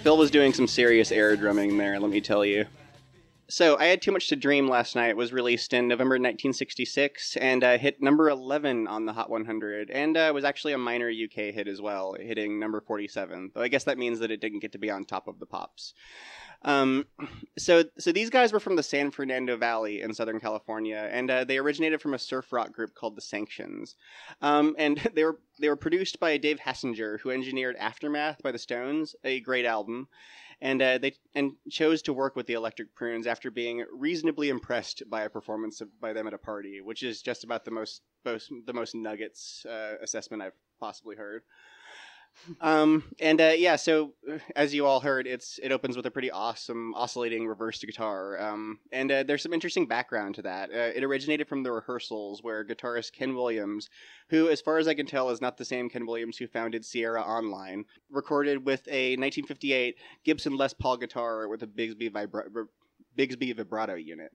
Phil 0.08 0.16
was 0.16 0.32
doing 0.32 0.54
some 0.54 0.68
serious 0.68 1.12
air 1.12 1.36
drumming 1.36 1.78
there, 1.78 2.00
let 2.00 2.10
me 2.10 2.22
tell 2.22 2.46
you. 2.46 2.66
So, 3.50 3.78
I 3.78 3.88
Had 3.88 4.02
Too 4.02 4.14
Much 4.14 4.30
to 4.30 4.38
Dream 4.38 4.70
last 4.70 4.96
night 4.96 5.18
was 5.18 5.34
released 5.34 5.74
in 5.74 5.90
November 5.90 6.14
1966 6.14 7.36
and 7.36 7.62
uh, 7.62 7.78
hit 7.78 8.02
number 8.02 8.30
11 8.30 8.88
on 8.88 9.06
the 9.06 9.12
Hot 9.12 9.30
100 9.30 9.90
and 9.90 10.16
uh, 10.16 10.32
was 10.34 10.46
actually 10.46 10.72
a 10.72 10.78
minor 10.78 11.10
UK 11.10 11.54
hit 11.54 11.68
as 11.68 11.82
well, 11.82 12.16
hitting 12.18 12.58
number 12.58 12.80
47. 12.80 13.52
Though 13.54 13.62
I 13.62 13.68
guess 13.68 13.84
that 13.84 13.98
means 13.98 14.20
that 14.20 14.32
it 14.32 14.40
didn't 14.40 14.62
get 14.62 14.72
to 14.72 14.78
be 14.78 14.90
on 14.90 15.04
top 15.04 15.28
of 15.28 15.40
the 15.40 15.46
pops. 15.46 15.94
Um, 16.64 17.06
so, 17.58 17.84
so 17.98 18.12
these 18.12 18.30
guys 18.30 18.52
were 18.52 18.60
from 18.60 18.76
the 18.76 18.84
San 18.84 19.12
Fernando 19.12 19.58
Valley 19.58 20.02
in 20.02 20.14
Southern 20.14 20.40
California, 20.40 21.10
and 21.12 21.30
uh, 21.30 21.44
they 21.44 21.58
originated 21.58 22.02
from 22.02 22.14
a 22.14 22.20
surf 22.20 22.52
rock 22.52 22.72
group 22.72 22.96
called 22.96 23.16
the 23.16 23.22
Sanctions. 23.22 23.96
Um, 24.42 24.76
and 24.78 24.98
they 25.14 25.24
were 25.24 25.40
they 25.60 25.70
were 25.70 25.76
produced 25.76 26.20
by 26.20 26.38
Dave 26.38 26.60
Hassinger, 26.60 27.20
who 27.20 27.32
engineered 27.32 27.76
Aftermath 27.78 28.42
by 28.44 28.52
the 28.52 28.60
Stones, 28.60 29.16
a 29.24 29.40
great 29.40 29.66
album, 29.66 30.08
and 30.62 30.82
uh, 30.82 30.98
they 30.98 31.14
and 31.36 31.54
chose 31.70 32.02
to 32.04 32.14
work 32.14 32.36
with 32.36 32.48
the 32.48 32.54
Electric 32.54 32.96
Prunes 32.96 33.28
after 33.28 33.52
being 33.52 33.86
reasonably 33.92 34.50
impressed 34.50 35.04
by 35.10 35.24
a 35.24 35.30
performance 35.30 35.82
of, 35.82 35.90
by 36.00 36.14
them 36.14 36.28
at 36.28 36.34
a 36.34 36.40
party, 36.40 36.82
which 36.82 37.04
is 37.04 37.22
just 37.22 37.44
about 37.44 37.66
the 37.66 37.72
most, 37.72 38.02
most 38.26 38.52
the 38.66 38.74
most 38.74 38.96
nuggets 38.96 39.66
uh, 39.66 39.96
assessment 40.02 40.42
I've 40.42 40.54
possibly 40.80 41.16
heard. 41.16 41.44
Um, 42.62 43.04
and 43.20 43.42
uh, 43.42 43.54
yeah, 43.56 43.76
so 43.76 44.14
uh, 44.32 44.38
as 44.56 44.74
you 44.74 44.86
all 44.86 45.00
heard, 45.00 45.28
it's 45.28 45.60
it 45.62 45.72
opens 45.72 45.98
with 45.98 46.06
a 46.06 46.12
pretty 46.12 46.32
awesome 46.32 46.94
oscillating 46.96 47.48
reversed 47.48 47.86
guitar. 47.86 48.40
Um, 48.40 48.80
and 48.92 49.12
uh, 49.12 49.24
there's 49.24 49.44
some 49.44 49.54
interesting 49.54 49.86
background 49.86 50.36
to 50.36 50.42
that. 50.44 50.70
Uh, 50.70 50.92
it 50.96 51.04
originated 51.04 51.48
from 51.48 51.64
the 51.64 51.72
rehearsals 51.72 52.44
where 52.44 52.66
guitarist 52.66 53.14
Ken 53.14 53.36
Williams, 53.36 53.90
who, 54.30 54.50
as 54.50 54.62
far 54.62 54.78
as 54.78 54.88
I 54.88 54.94
can 54.94 55.06
tell, 55.06 55.30
is 55.30 55.42
not 55.42 55.58
the 55.58 55.66
same 55.66 55.90
Ken 55.90 56.06
Williams 56.06 56.38
who 56.38 56.48
founded 56.48 56.86
Sierra 56.86 57.22
Online, 57.22 57.86
recorded 58.10 58.66
with 58.66 58.88
a 58.88 59.18
1958 59.18 59.96
Gibson 60.24 60.56
Les 60.56 60.74
Paul 60.74 60.98
guitar 60.98 61.48
with 61.48 61.64
a 61.64 61.68
Bigsby 61.68 62.12
vibra- 62.12 62.68
Bigsby 63.18 63.56
vibrato 63.56 63.96
unit. 63.96 64.32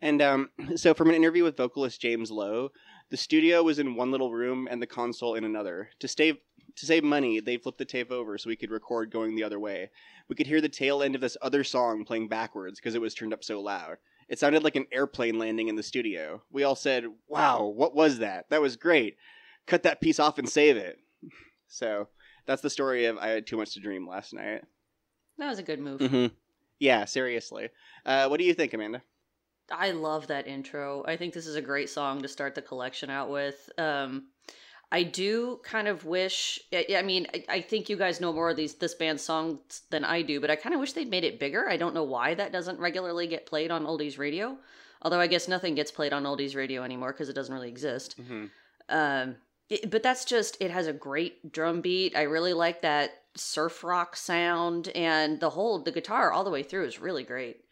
And 0.00 0.20
um, 0.20 0.50
so, 0.76 0.94
from 0.94 1.10
an 1.10 1.14
interview 1.14 1.44
with 1.44 1.56
vocalist 1.56 2.00
James 2.00 2.30
Lowe, 2.30 2.70
the 3.10 3.16
studio 3.16 3.62
was 3.62 3.78
in 3.78 3.94
one 3.94 4.10
little 4.10 4.32
room 4.32 4.66
and 4.70 4.80
the 4.80 4.86
console 4.86 5.34
in 5.34 5.44
another. 5.44 5.90
To 6.00 6.08
save 6.08 6.38
to 6.76 6.86
save 6.86 7.04
money, 7.04 7.40
they 7.40 7.56
flipped 7.56 7.78
the 7.78 7.84
tape 7.84 8.10
over 8.10 8.38
so 8.38 8.48
we 8.48 8.56
could 8.56 8.70
record 8.70 9.10
going 9.10 9.34
the 9.34 9.44
other 9.44 9.60
way. 9.60 9.90
We 10.28 10.36
could 10.36 10.46
hear 10.46 10.60
the 10.60 10.68
tail 10.68 11.02
end 11.02 11.14
of 11.14 11.20
this 11.20 11.36
other 11.42 11.64
song 11.64 12.04
playing 12.04 12.28
backwards 12.28 12.78
because 12.78 12.94
it 12.94 13.00
was 13.00 13.14
turned 13.14 13.32
up 13.32 13.44
so 13.44 13.60
loud. 13.60 13.98
It 14.28 14.38
sounded 14.38 14.62
like 14.64 14.76
an 14.76 14.86
airplane 14.92 15.38
landing 15.38 15.68
in 15.68 15.76
the 15.76 15.82
studio. 15.82 16.42
We 16.50 16.62
all 16.64 16.76
said, 16.76 17.06
"Wow, 17.28 17.64
what 17.64 17.94
was 17.94 18.18
that? 18.18 18.48
That 18.50 18.62
was 18.62 18.76
great. 18.76 19.16
Cut 19.66 19.82
that 19.82 20.00
piece 20.00 20.18
off 20.18 20.38
and 20.38 20.48
save 20.48 20.76
it." 20.76 20.98
So 21.68 22.08
that's 22.44 22.60
the 22.60 22.68
story 22.68 23.06
of 23.06 23.16
I 23.16 23.28
had 23.28 23.46
too 23.46 23.56
much 23.56 23.72
to 23.72 23.80
dream 23.80 24.06
last 24.06 24.34
night. 24.34 24.62
That 25.38 25.48
was 25.48 25.58
a 25.58 25.62
good 25.62 25.80
move. 25.80 26.02
hmm 26.02 26.26
Yeah, 26.78 27.06
seriously. 27.06 27.70
Uh, 28.04 28.26
what 28.28 28.38
do 28.38 28.44
you 28.44 28.52
think, 28.52 28.74
Amanda? 28.74 29.00
I 29.70 29.92
love 29.92 30.26
that 30.26 30.46
intro. 30.46 31.02
I 31.06 31.16
think 31.16 31.32
this 31.32 31.46
is 31.46 31.56
a 31.56 31.62
great 31.62 31.88
song 31.88 32.20
to 32.20 32.28
start 32.28 32.54
the 32.54 32.60
collection 32.60 33.08
out 33.08 33.30
with. 33.30 33.70
Um, 33.78 34.26
I 34.92 35.04
do 35.04 35.58
kind 35.64 35.88
of 35.88 36.04
wish. 36.04 36.60
I, 36.72 36.86
I 36.98 37.02
mean, 37.02 37.26
I, 37.34 37.44
I 37.48 37.60
think 37.62 37.88
you 37.88 37.96
guys 37.96 38.20
know 38.20 38.32
more 38.32 38.50
of 38.50 38.56
these 38.56 38.74
this 38.74 38.94
band's 38.94 39.22
songs 39.22 39.80
than 39.90 40.04
I 40.04 40.20
do, 40.20 40.38
but 40.38 40.50
I 40.50 40.56
kind 40.56 40.74
of 40.74 40.80
wish 40.80 40.92
they'd 40.92 41.08
made 41.10 41.24
it 41.24 41.40
bigger. 41.40 41.68
I 41.68 41.78
don't 41.78 41.94
know 41.94 42.04
why 42.04 42.34
that 42.34 42.52
doesn't 42.52 42.78
regularly 42.78 43.26
get 43.26 43.46
played 43.46 43.70
on 43.70 43.84
oldies 43.86 44.18
radio. 44.18 44.58
Although 45.00 45.18
I 45.18 45.26
guess 45.26 45.48
nothing 45.48 45.74
gets 45.74 45.90
played 45.90 46.12
on 46.12 46.24
oldies 46.24 46.54
radio 46.54 46.82
anymore 46.84 47.12
because 47.12 47.28
it 47.30 47.32
doesn't 47.32 47.54
really 47.54 47.70
exist. 47.70 48.20
Mm-hmm. 48.20 48.44
Um, 48.90 49.36
it- 49.70 49.90
but 49.90 50.02
that's 50.02 50.26
just 50.26 50.58
it 50.60 50.70
has 50.70 50.86
a 50.86 50.92
great 50.92 51.50
drum 51.52 51.80
beat. 51.80 52.14
I 52.14 52.22
really 52.22 52.52
like 52.52 52.82
that 52.82 53.10
surf 53.34 53.82
rock 53.82 54.14
sound, 54.14 54.88
and 54.88 55.40
the 55.40 55.50
whole 55.50 55.78
the 55.82 55.90
guitar 55.90 56.30
all 56.32 56.44
the 56.44 56.50
way 56.50 56.62
through 56.62 56.84
is 56.86 57.00
really 57.00 57.24
great. 57.24 57.64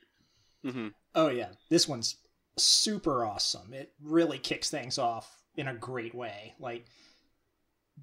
Mm-hmm. 0.65 0.89
Oh 1.15 1.29
yeah, 1.29 1.51
this 1.69 1.87
one's 1.87 2.17
super 2.57 3.27
awesome. 3.27 3.75
It 3.75 3.93
really 4.03 4.39
kicks 4.39 4.71
things 4.71 4.99
off 4.99 5.37
in 5.57 5.69
a 5.69 5.75
great 5.75 6.15
way. 6.15 6.55
Like 6.59 6.87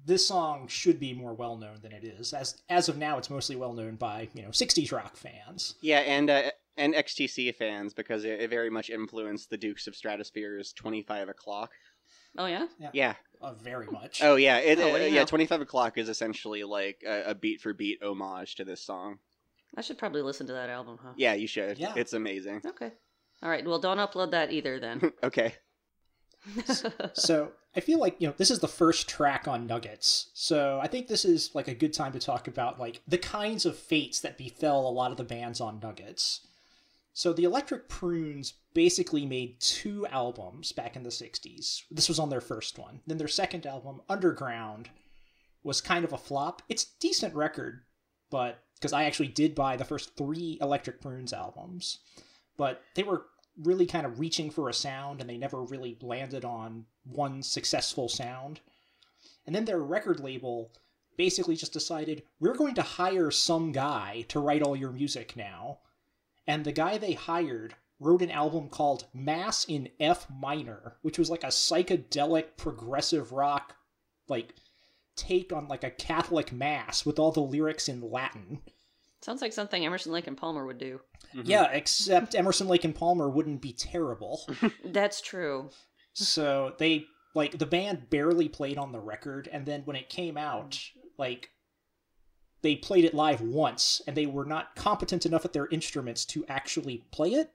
this 0.06 0.26
song 0.26 0.68
should 0.68 0.98
be 1.00 1.12
more 1.12 1.34
well 1.34 1.56
known 1.56 1.78
than 1.82 1.92
it 1.92 2.04
is. 2.04 2.32
As 2.32 2.60
as 2.68 2.88
of 2.88 2.96
now, 2.96 3.18
it's 3.18 3.30
mostly 3.30 3.56
well 3.56 3.72
known 3.72 3.96
by 3.96 4.28
you 4.34 4.42
know 4.42 4.48
'60s 4.48 4.92
rock 4.92 5.16
fans. 5.16 5.74
Yeah, 5.80 6.00
and 6.00 6.30
uh, 6.30 6.50
and 6.76 6.94
XTC 6.94 7.54
fans 7.54 7.94
because 7.94 8.24
it, 8.24 8.40
it 8.40 8.50
very 8.50 8.70
much 8.70 8.90
influenced 8.90 9.50
the 9.50 9.56
Dukes 9.56 9.86
of 9.86 9.94
Stratosphear's 9.94 10.72
Twenty 10.72 11.02
Five 11.02 11.28
O'clock. 11.28 11.70
Oh 12.36 12.46
yeah, 12.46 12.66
Yeah. 12.92 13.14
Uh, 13.40 13.54
very 13.54 13.86
much. 13.86 14.22
Oh 14.22 14.36
yeah. 14.36 14.58
It, 14.58 14.78
Oh, 14.78 14.94
uh, 14.94 14.98
yeah. 14.98 15.20
know? 15.20 15.24
Twenty 15.24 15.46
Five 15.46 15.60
O'clock 15.60 15.98
is 15.98 16.08
essentially 16.08 16.62
like 16.64 17.02
a, 17.06 17.30
a 17.30 17.34
beat 17.34 17.60
for 17.60 17.72
beat 17.72 18.02
homage 18.02 18.56
to 18.56 18.64
this 18.64 18.84
song. 18.84 19.18
I 19.76 19.80
should 19.80 19.98
probably 19.98 20.22
listen 20.22 20.46
to 20.48 20.52
that 20.54 20.70
album, 20.70 20.98
huh? 21.02 21.12
Yeah, 21.16 21.34
you 21.34 21.46
should. 21.46 21.78
Yeah. 21.78 21.92
It's 21.96 22.12
amazing. 22.14 22.62
Okay. 22.66 22.90
All 23.42 23.50
right. 23.50 23.64
Well, 23.66 23.78
don't 23.78 23.98
upload 23.98 24.30
that 24.32 24.52
either 24.52 24.80
then. 24.80 25.12
okay. 25.22 25.54
so 27.14 27.52
I 27.76 27.80
feel 27.80 27.98
like 27.98 28.16
you 28.18 28.28
know 28.28 28.34
this 28.36 28.50
is 28.50 28.60
the 28.60 28.68
first 28.68 29.08
track 29.08 29.46
on 29.46 29.66
Nuggets, 29.66 30.30
so 30.34 30.80
I 30.82 30.86
think 30.88 31.06
this 31.06 31.24
is 31.24 31.54
like 31.54 31.68
a 31.68 31.74
good 31.74 31.92
time 31.92 32.12
to 32.12 32.18
talk 32.18 32.48
about 32.48 32.78
like 32.78 33.00
the 33.06 33.18
kinds 33.18 33.66
of 33.66 33.76
fates 33.76 34.20
that 34.20 34.38
befell 34.38 34.86
a 34.86 34.90
lot 34.90 35.10
of 35.10 35.16
the 35.16 35.24
bands 35.24 35.60
on 35.60 35.80
Nuggets. 35.80 36.46
So 37.12 37.32
the 37.32 37.44
Electric 37.44 37.88
Prunes 37.88 38.54
basically 38.74 39.26
made 39.26 39.60
two 39.60 40.06
albums 40.06 40.70
back 40.72 40.96
in 40.96 41.02
the 41.02 41.10
'60s. 41.10 41.82
This 41.90 42.08
was 42.08 42.18
on 42.18 42.30
their 42.30 42.40
first 42.40 42.78
one. 42.78 43.00
Then 43.06 43.18
their 43.18 43.28
second 43.28 43.66
album, 43.66 44.00
Underground, 44.08 44.90
was 45.62 45.80
kind 45.80 46.04
of 46.04 46.12
a 46.12 46.18
flop. 46.18 46.62
It's 46.68 46.84
a 46.84 47.00
decent 47.00 47.34
record, 47.34 47.82
but 48.30 48.62
because 48.74 48.92
I 48.92 49.04
actually 49.04 49.28
did 49.28 49.54
buy 49.54 49.76
the 49.76 49.84
first 49.84 50.16
three 50.16 50.58
Electric 50.60 51.00
Prunes 51.00 51.32
albums, 51.32 51.98
but 52.56 52.82
they 52.94 53.02
were 53.02 53.26
really 53.62 53.86
kind 53.86 54.06
of 54.06 54.20
reaching 54.20 54.50
for 54.50 54.68
a 54.68 54.74
sound 54.74 55.20
and 55.20 55.28
they 55.28 55.38
never 55.38 55.62
really 55.62 55.96
landed 56.00 56.44
on 56.44 56.86
one 57.04 57.42
successful 57.42 58.08
sound. 58.08 58.60
And 59.46 59.54
then 59.54 59.64
their 59.64 59.80
record 59.80 60.20
label 60.20 60.72
basically 61.16 61.56
just 61.56 61.72
decided 61.72 62.22
we're 62.38 62.54
going 62.54 62.74
to 62.74 62.82
hire 62.82 63.30
some 63.30 63.72
guy 63.72 64.24
to 64.28 64.40
write 64.40 64.62
all 64.62 64.76
your 64.76 64.92
music 64.92 65.36
now. 65.36 65.78
And 66.46 66.64
the 66.64 66.72
guy 66.72 66.98
they 66.98 67.12
hired 67.12 67.74
wrote 68.00 68.22
an 68.22 68.30
album 68.30 68.68
called 68.68 69.06
Mass 69.12 69.64
in 69.64 69.88
F 69.98 70.26
minor, 70.30 70.96
which 71.02 71.18
was 71.18 71.30
like 71.30 71.42
a 71.42 71.48
psychedelic 71.48 72.56
progressive 72.56 73.32
rock 73.32 73.74
like 74.28 74.54
take 75.16 75.52
on 75.52 75.68
like 75.68 75.84
a 75.84 75.90
Catholic 75.90 76.52
mass 76.52 77.04
with 77.04 77.18
all 77.18 77.32
the 77.32 77.40
lyrics 77.40 77.88
in 77.88 78.00
Latin. 78.00 78.60
Sounds 79.22 79.42
like 79.42 79.52
something 79.52 79.84
Emerson 79.84 80.12
Lake 80.12 80.26
and 80.26 80.36
Palmer 80.36 80.64
would 80.66 80.78
do. 80.78 81.00
Mhm. 81.34 81.42
Yeah, 81.46 81.64
except 81.72 82.34
Emerson 82.34 82.68
Lake 82.68 82.84
and 82.84 82.94
Palmer 82.94 83.28
wouldn't 83.28 83.60
be 83.60 83.72
terrible. 83.72 84.48
That's 84.84 85.20
true. 85.20 85.70
so 86.14 86.74
they 86.78 87.06
like 87.34 87.58
the 87.58 87.66
band 87.66 88.10
barely 88.10 88.48
played 88.48 88.78
on 88.78 88.90
the 88.92 88.98
record 89.00 89.48
and 89.52 89.64
then 89.66 89.82
when 89.84 89.94
it 89.96 90.08
came 90.08 90.36
out 90.36 90.80
like 91.18 91.50
they 92.62 92.74
played 92.74 93.04
it 93.04 93.14
live 93.14 93.40
once 93.40 94.00
and 94.06 94.16
they 94.16 94.26
were 94.26 94.44
not 94.46 94.74
competent 94.74 95.24
enough 95.26 95.44
at 95.44 95.52
their 95.52 95.68
instruments 95.68 96.24
to 96.24 96.44
actually 96.48 97.04
play 97.12 97.34
it 97.34 97.52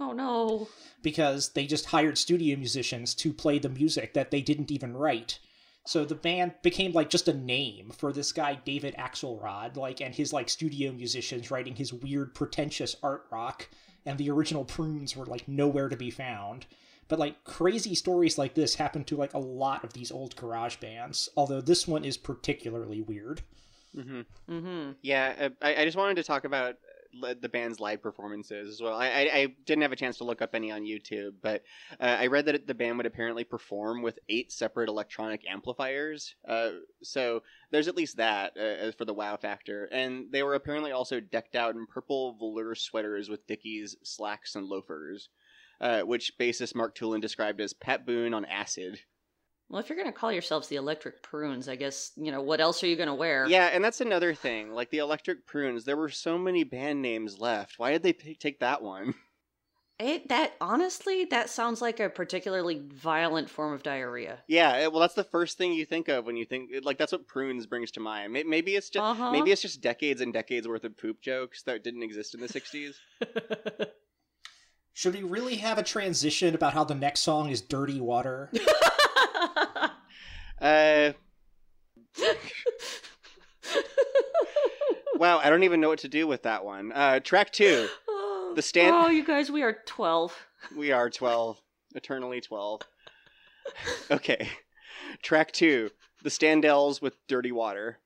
Oh 0.00 0.12
no. 0.12 0.66
because 1.02 1.50
they 1.52 1.66
just 1.66 1.86
hired 1.86 2.18
studio 2.18 2.56
musicians 2.56 3.14
to 3.16 3.32
play 3.32 3.58
the 3.60 3.68
music 3.68 4.14
that 4.14 4.30
they 4.32 4.40
didn't 4.40 4.70
even 4.72 4.96
write 4.96 5.38
so 5.86 6.04
the 6.04 6.14
band 6.14 6.52
became 6.62 6.92
like 6.92 7.10
just 7.10 7.28
a 7.28 7.32
name 7.32 7.90
for 7.90 8.12
this 8.12 8.32
guy 8.32 8.58
David 8.64 8.94
Axelrod 8.98 9.76
like 9.76 10.00
and 10.00 10.14
his 10.14 10.32
like 10.32 10.48
studio 10.48 10.92
musicians 10.92 11.50
writing 11.50 11.76
his 11.76 11.92
weird 11.92 12.34
pretentious 12.34 12.96
art 13.02 13.24
rock 13.30 13.68
and 14.06 14.18
the 14.18 14.30
original 14.30 14.64
prunes 14.64 15.16
were 15.16 15.26
like 15.26 15.48
nowhere 15.48 15.88
to 15.88 15.96
be 15.96 16.10
found 16.10 16.66
but 17.08 17.18
like 17.18 17.44
crazy 17.44 17.94
stories 17.94 18.38
like 18.38 18.54
this 18.54 18.74
happen 18.76 19.04
to 19.04 19.16
like 19.16 19.34
a 19.34 19.38
lot 19.38 19.82
of 19.84 19.92
these 19.92 20.12
old 20.12 20.36
garage 20.36 20.76
bands 20.76 21.28
although 21.36 21.60
this 21.60 21.88
one 21.88 22.04
is 22.04 22.16
particularly 22.16 23.00
weird 23.00 23.42
Mhm. 23.96 24.24
Mm-hmm. 24.48 24.90
Yeah, 25.02 25.34
uh, 25.40 25.48
I, 25.60 25.82
I 25.82 25.84
just 25.84 25.96
wanted 25.96 26.14
to 26.14 26.22
talk 26.22 26.44
about 26.44 26.76
the 27.40 27.48
band's 27.48 27.80
live 27.80 28.02
performances 28.02 28.74
as 28.74 28.80
well. 28.80 28.94
I, 28.94 29.30
I, 29.32 29.46
didn't 29.66 29.82
have 29.82 29.92
a 29.92 29.96
chance 29.96 30.18
to 30.18 30.24
look 30.24 30.42
up 30.42 30.54
any 30.54 30.70
on 30.70 30.82
YouTube, 30.82 31.34
but 31.42 31.62
uh, 32.00 32.16
I 32.20 32.26
read 32.28 32.46
that 32.46 32.66
the 32.66 32.74
band 32.74 32.96
would 32.96 33.06
apparently 33.06 33.44
perform 33.44 34.02
with 34.02 34.18
eight 34.28 34.52
separate 34.52 34.88
electronic 34.88 35.42
amplifiers. 35.48 36.34
Uh, 36.46 36.70
so 37.02 37.42
there's 37.70 37.88
at 37.88 37.96
least 37.96 38.16
that 38.18 38.56
uh, 38.56 38.92
for 38.92 39.04
the 39.04 39.14
wow 39.14 39.36
factor. 39.36 39.86
And 39.86 40.26
they 40.30 40.42
were 40.42 40.54
apparently 40.54 40.92
also 40.92 41.20
decked 41.20 41.56
out 41.56 41.74
in 41.74 41.86
purple 41.86 42.36
velour 42.38 42.74
sweaters 42.74 43.28
with 43.28 43.46
Dickies, 43.46 43.96
slacks, 44.02 44.54
and 44.54 44.66
loafers, 44.66 45.28
uh, 45.80 46.02
which 46.02 46.32
bassist 46.38 46.74
Mark 46.74 46.96
Tulin 46.96 47.20
described 47.20 47.60
as 47.60 47.72
Pat 47.72 48.06
Boone 48.06 48.34
on 48.34 48.44
acid. 48.44 49.00
Well, 49.70 49.78
if 49.80 49.88
you're 49.88 49.96
gonna 49.96 50.10
call 50.12 50.32
yourselves 50.32 50.66
the 50.66 50.76
Electric 50.76 51.22
Prunes, 51.22 51.68
I 51.68 51.76
guess 51.76 52.10
you 52.16 52.32
know 52.32 52.42
what 52.42 52.60
else 52.60 52.82
are 52.82 52.88
you 52.88 52.96
gonna 52.96 53.14
wear? 53.14 53.46
Yeah, 53.46 53.66
and 53.66 53.84
that's 53.84 54.00
another 54.00 54.34
thing. 54.34 54.72
Like 54.72 54.90
the 54.90 54.98
Electric 54.98 55.46
Prunes, 55.46 55.84
there 55.84 55.96
were 55.96 56.08
so 56.08 56.36
many 56.36 56.64
band 56.64 57.00
names 57.02 57.38
left. 57.38 57.78
Why 57.78 57.92
did 57.92 58.02
they 58.02 58.12
p- 58.12 58.34
take 58.34 58.58
that 58.60 58.82
one? 58.82 59.14
It 60.02 60.30
that 60.30 60.54
honestly, 60.62 61.26
that 61.26 61.50
sounds 61.50 61.82
like 61.82 62.00
a 62.00 62.08
particularly 62.08 62.80
violent 62.88 63.50
form 63.50 63.74
of 63.74 63.82
diarrhea. 63.82 64.38
Yeah, 64.48 64.72
eh, 64.72 64.86
well, 64.86 65.00
that's 65.00 65.12
the 65.12 65.24
first 65.24 65.58
thing 65.58 65.74
you 65.74 65.84
think 65.84 66.08
of 66.08 66.24
when 66.24 66.36
you 66.38 66.46
think 66.46 66.70
like 66.84 66.96
that's 66.96 67.12
what 67.12 67.26
prunes 67.26 67.66
brings 67.66 67.90
to 67.90 68.00
mind. 68.00 68.32
Maybe 68.32 68.76
it's 68.76 68.88
just 68.88 69.04
Uh-huh. 69.04 69.30
maybe 69.30 69.52
it's 69.52 69.60
just 69.60 69.82
decades 69.82 70.22
and 70.22 70.32
decades 70.32 70.66
worth 70.66 70.84
of 70.84 70.96
poop 70.96 71.20
jokes 71.20 71.62
that 71.64 71.84
didn't 71.84 72.02
exist 72.02 72.32
in 72.34 72.40
the 72.40 72.48
'60s. 72.48 72.94
should 74.94 75.14
we 75.14 75.22
really 75.22 75.56
have 75.56 75.76
a 75.76 75.82
transition 75.82 76.54
about 76.54 76.72
how 76.72 76.82
the 76.82 76.94
next 76.94 77.20
song 77.20 77.50
is 77.50 77.60
dirty 77.60 78.00
water 78.00 78.50
Uh, 80.62 81.12
wow, 85.16 85.38
I 85.38 85.48
don't 85.48 85.62
even 85.62 85.80
know 85.80 85.88
what 85.88 86.00
to 86.00 86.08
do 86.08 86.26
with 86.26 86.42
that 86.42 86.64
one. 86.64 86.92
Uh, 86.92 87.20
track 87.20 87.50
two, 87.52 87.88
oh, 88.08 88.52
The 88.56 88.62
stand- 88.62 88.94
Oh, 88.94 89.08
you 89.08 89.24
guys, 89.24 89.50
we 89.50 89.62
are 89.62 89.76
twelve. 89.86 90.36
we 90.76 90.92
are 90.92 91.08
twelve, 91.08 91.60
eternally 91.94 92.40
twelve. 92.40 92.82
Okay, 94.10 94.48
track 95.22 95.52
two, 95.52 95.90
the 96.22 96.30
Standells 96.30 97.00
with 97.00 97.16
dirty 97.28 97.52
water. 97.52 97.98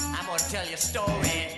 I'm 0.00 0.26
gonna 0.26 0.38
tell 0.50 0.66
you 0.66 0.74
a 0.74 0.76
story. 0.76 1.57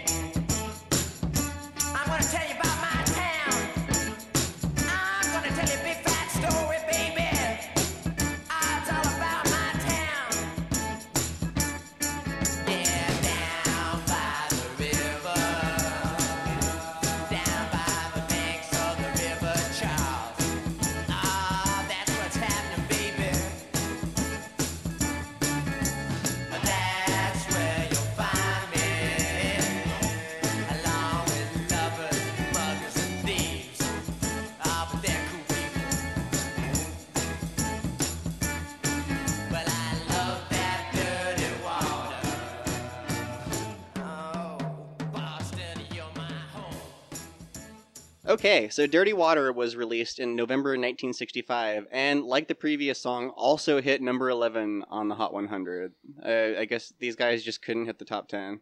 Okay, 48.30 48.68
so 48.68 48.86
Dirty 48.86 49.12
Water 49.12 49.52
was 49.52 49.74
released 49.74 50.20
in 50.20 50.36
November 50.36 50.70
1965, 50.70 51.88
and 51.90 52.22
like 52.22 52.46
the 52.46 52.54
previous 52.54 53.00
song, 53.00 53.30
also 53.30 53.80
hit 53.80 54.00
number 54.00 54.30
11 54.30 54.84
on 54.88 55.08
the 55.08 55.16
Hot 55.16 55.34
100. 55.34 55.92
Uh, 56.24 56.60
I 56.60 56.64
guess 56.64 56.92
these 57.00 57.16
guys 57.16 57.42
just 57.42 57.60
couldn't 57.60 57.86
hit 57.86 57.98
the 57.98 58.04
top 58.04 58.28
10. 58.28 58.60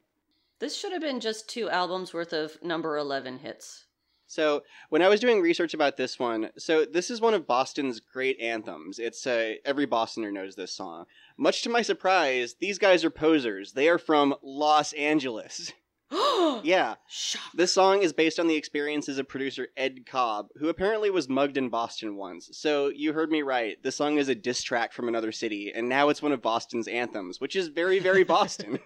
This 0.58 0.74
should 0.74 0.92
have 0.92 1.02
been 1.02 1.20
just 1.20 1.50
two 1.50 1.68
albums 1.68 2.14
worth 2.14 2.32
of 2.32 2.56
number 2.62 2.96
eleven 2.96 3.40
hits. 3.40 3.84
So 4.26 4.62
when 4.88 5.02
I 5.02 5.08
was 5.08 5.20
doing 5.20 5.42
research 5.42 5.74
about 5.74 5.98
this 5.98 6.18
one, 6.18 6.48
so 6.56 6.86
this 6.86 7.10
is 7.10 7.20
one 7.20 7.34
of 7.34 7.46
Boston's 7.46 8.00
great 8.00 8.40
anthems. 8.40 8.98
It's 8.98 9.26
uh, 9.26 9.56
every 9.66 9.86
Bostoner 9.86 10.32
knows 10.32 10.56
this 10.56 10.72
song. 10.72 11.04
Much 11.36 11.60
to 11.62 11.68
my 11.68 11.82
surprise, 11.82 12.56
these 12.58 12.78
guys 12.78 13.04
are 13.04 13.10
posers. 13.10 13.72
They 13.72 13.90
are 13.90 13.98
from 13.98 14.34
Los 14.42 14.94
Angeles. 14.94 15.74
Yeah, 16.64 16.94
Shock. 17.08 17.52
this 17.54 17.72
song 17.72 18.02
is 18.02 18.12
based 18.12 18.40
on 18.40 18.48
the 18.48 18.56
experiences 18.56 19.18
of 19.18 19.28
producer 19.28 19.68
Ed 19.76 20.06
Cobb, 20.06 20.48
who 20.58 20.68
apparently 20.68 21.10
was 21.10 21.28
mugged 21.28 21.56
in 21.56 21.68
Boston 21.68 22.16
once. 22.16 22.48
So 22.52 22.88
you 22.88 23.12
heard 23.12 23.30
me 23.30 23.42
right. 23.42 23.80
This 23.82 23.96
song 23.96 24.18
is 24.18 24.28
a 24.28 24.34
diss 24.34 24.62
track 24.62 24.92
from 24.92 25.08
another 25.08 25.30
city, 25.30 25.72
and 25.74 25.88
now 25.88 26.08
it's 26.08 26.22
one 26.22 26.32
of 26.32 26.42
Boston's 26.42 26.88
anthems, 26.88 27.40
which 27.40 27.54
is 27.54 27.68
very, 27.68 27.98
very 28.00 28.24
Boston. 28.24 28.80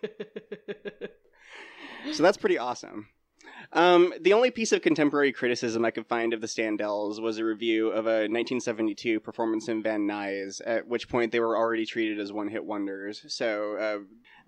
so 2.12 2.22
that's 2.22 2.36
pretty 2.36 2.58
awesome. 2.58 3.08
Um, 3.72 4.12
the 4.20 4.34
only 4.34 4.50
piece 4.50 4.72
of 4.72 4.82
contemporary 4.82 5.32
criticism 5.32 5.84
I 5.84 5.90
could 5.90 6.06
find 6.06 6.34
of 6.34 6.40
the 6.40 6.46
Standells 6.46 7.22
was 7.22 7.38
a 7.38 7.44
review 7.44 7.88
of 7.88 8.06
a 8.06 8.28
1972 8.28 9.20
performance 9.20 9.68
in 9.68 9.82
Van 9.82 10.06
Nuys, 10.06 10.60
at 10.66 10.86
which 10.86 11.08
point 11.08 11.32
they 11.32 11.40
were 11.40 11.56
already 11.56 11.86
treated 11.86 12.20
as 12.20 12.32
one-hit 12.32 12.64
wonders. 12.64 13.24
So 13.28 13.76
uh, 13.76 13.98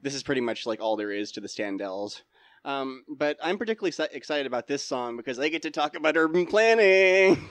this 0.02 0.14
is 0.14 0.22
pretty 0.22 0.42
much 0.42 0.66
like 0.66 0.80
all 0.80 0.96
there 0.96 1.12
is 1.12 1.32
to 1.32 1.40
the 1.40 1.48
Standells. 1.48 2.22
Um, 2.64 3.04
but 3.08 3.36
I'm 3.42 3.58
particularly 3.58 3.94
excited 4.12 4.46
about 4.46 4.66
this 4.66 4.82
song 4.84 5.16
because 5.16 5.38
I 5.38 5.48
get 5.48 5.62
to 5.62 5.70
talk 5.70 5.96
about 5.96 6.16
urban 6.16 6.46
planning. 6.46 7.48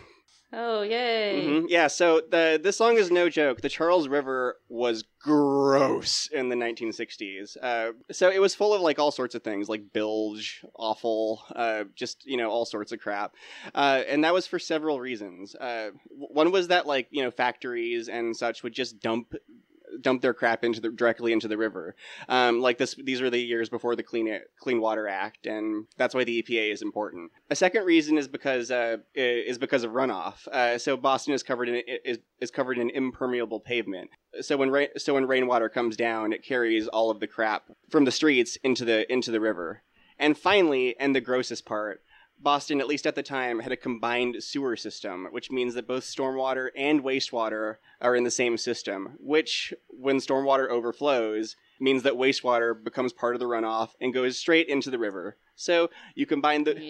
Oh, 0.55 0.84
yay. 0.84 1.34
Mhm. 1.36 1.65
Yeah, 1.67 1.88
so 1.88 2.22
the 2.22 2.60
this 2.62 2.77
song 2.77 2.98
is 2.98 3.10
no 3.10 3.27
joke. 3.27 3.62
The 3.62 3.70
Charles 3.70 4.08
River 4.08 4.58
was 4.70 5.03
gross 5.20 6.27
in 6.32 6.50
the 6.50 6.55
1960s. 6.55 7.58
Uh, 7.60 7.93
so 8.12 8.29
it 8.29 8.39
was 8.39 8.53
full 8.53 8.72
of 8.72 8.82
like 8.82 9.00
all 9.00 9.10
sorts 9.10 9.34
of 9.34 9.41
things, 9.41 9.67
like 9.67 9.91
bilge, 9.93 10.63
awful, 10.75 11.43
uh, 11.55 11.86
just 11.96 12.24
you 12.27 12.38
know 12.38 12.51
all 12.51 12.65
sorts 12.65 12.91
of 12.91 13.00
crap, 13.00 13.34
uh, 13.74 14.03
and 14.08 14.24
that 14.24 14.34
was 14.34 14.46
for 14.46 14.60
several 14.60 15.00
reasons. 15.00 15.55
Uh, 15.55 15.89
one 16.12 16.51
was 16.51 16.67
that 16.67 16.86
like 16.86 17.08
you 17.10 17.24
know 17.24 17.32
factories 17.32 18.08
and 18.08 18.38
such 18.38 18.62
would 18.62 18.74
just 18.74 19.00
dump 19.00 19.34
dump 20.03 20.22
their 20.22 20.33
crap 20.33 20.63
into 20.63 20.79
the 20.79 20.89
directly 20.89 21.33
into 21.33 21.48
the 21.48 21.57
river. 21.57 21.95
Um, 22.29 22.62
like 22.62 22.77
this, 22.77 22.95
these 22.95 23.22
were 23.22 23.29
the 23.29 23.39
years 23.39 23.69
before 23.69 23.95
the 23.95 24.03
Clean 24.03 24.27
Air, 24.27 24.43
Clean 24.60 24.79
Water 24.79 25.07
Act, 25.07 25.48
and 25.48 25.88
that's 25.98 26.13
why 26.13 26.24
the 26.24 26.43
EPA 26.43 26.72
is 26.72 26.81
important. 26.81 27.31
A 27.50 27.55
second 27.55 27.86
reason 27.86 28.17
is 28.17 28.27
because 28.27 28.69
uh, 28.69 28.98
is 29.15 29.57
because 29.57 29.83
of 29.83 29.91
runoff. 29.91 30.48
Uh, 30.48 30.77
so 30.77 30.95
Boston 30.98 31.33
is 31.33 31.43
covered 31.43 31.69
in 31.69 31.81
is, 32.05 32.19
is 32.39 32.51
covered 32.51 32.77
in 32.77 32.89
impermeable 32.89 33.60
pavement. 33.60 34.10
So 34.41 34.57
when 34.57 34.69
rain 34.69 34.89
so 34.98 35.15
when 35.15 35.25
rainwater 35.25 35.69
comes 35.69 35.95
down, 35.95 36.33
it 36.33 36.43
carries 36.43 36.88
all 36.88 37.10
of 37.10 37.19
the 37.19 37.27
crap 37.27 37.63
from 37.89 38.05
the 38.05 38.12
streets 38.12 38.57
into 38.63 38.86
the 38.86 39.12
into 39.12 39.31
the 39.31 39.39
river. 39.39 39.83
And 40.19 40.38
finally, 40.38 40.95
and 41.00 41.15
the 41.15 41.22
grossest 41.22 41.65
part, 41.65 42.03
Boston, 42.43 42.81
at 42.81 42.88
least 42.88 43.07
at 43.07 43.15
the 43.15 43.23
time, 43.23 43.59
had 43.59 43.71
a 43.71 43.77
combined 43.77 44.43
sewer 44.43 44.75
system, 44.75 45.27
which 45.31 45.50
means 45.50 45.73
that 45.73 45.88
both 45.88 46.03
stormwater 46.03 46.69
and 46.75 47.03
wastewater 47.03 47.77
are 48.01 48.15
in 48.15 48.23
the 48.25 48.31
same 48.31 48.57
system, 48.57 49.15
which, 49.19 49.73
when 49.88 50.17
stormwater 50.17 50.69
overflows, 50.69 51.55
means 51.79 52.03
that 52.03 52.13
wastewater 52.13 52.81
becomes 52.83 53.13
part 53.13 53.35
of 53.35 53.39
the 53.39 53.45
runoff 53.47 53.91
and 54.01 54.13
goes 54.13 54.38
straight 54.38 54.67
into 54.67 54.91
the 54.91 55.00
river. 55.00 55.38
So 55.55 55.89
you 56.15 56.25
combine 56.25 56.63
the 56.63 56.81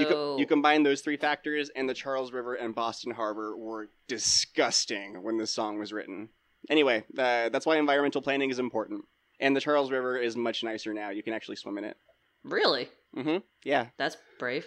you, 0.00 0.06
co- 0.06 0.36
you 0.38 0.46
combine 0.46 0.82
those 0.82 1.02
three 1.02 1.16
factors, 1.16 1.70
and 1.76 1.88
the 1.88 1.94
Charles 1.94 2.32
River 2.32 2.54
and 2.54 2.74
Boston 2.74 3.12
Harbor 3.12 3.56
were 3.56 3.88
disgusting 4.08 5.22
when 5.22 5.38
this 5.38 5.52
song 5.52 5.78
was 5.78 5.92
written. 5.92 6.30
Anyway, 6.70 7.04
uh, 7.18 7.50
that's 7.50 7.66
why 7.66 7.76
environmental 7.76 8.22
planning 8.22 8.50
is 8.50 8.58
important. 8.58 9.04
And 9.40 9.54
the 9.54 9.60
Charles 9.60 9.90
River 9.90 10.16
is 10.16 10.36
much 10.36 10.64
nicer 10.64 10.94
now. 10.94 11.10
You 11.10 11.22
can 11.22 11.34
actually 11.34 11.56
swim 11.56 11.76
in 11.78 11.84
it. 11.84 11.96
Really? 12.44 12.88
hmm 13.14 13.38
Yeah. 13.64 13.88
That's 13.98 14.16
brave. 14.38 14.66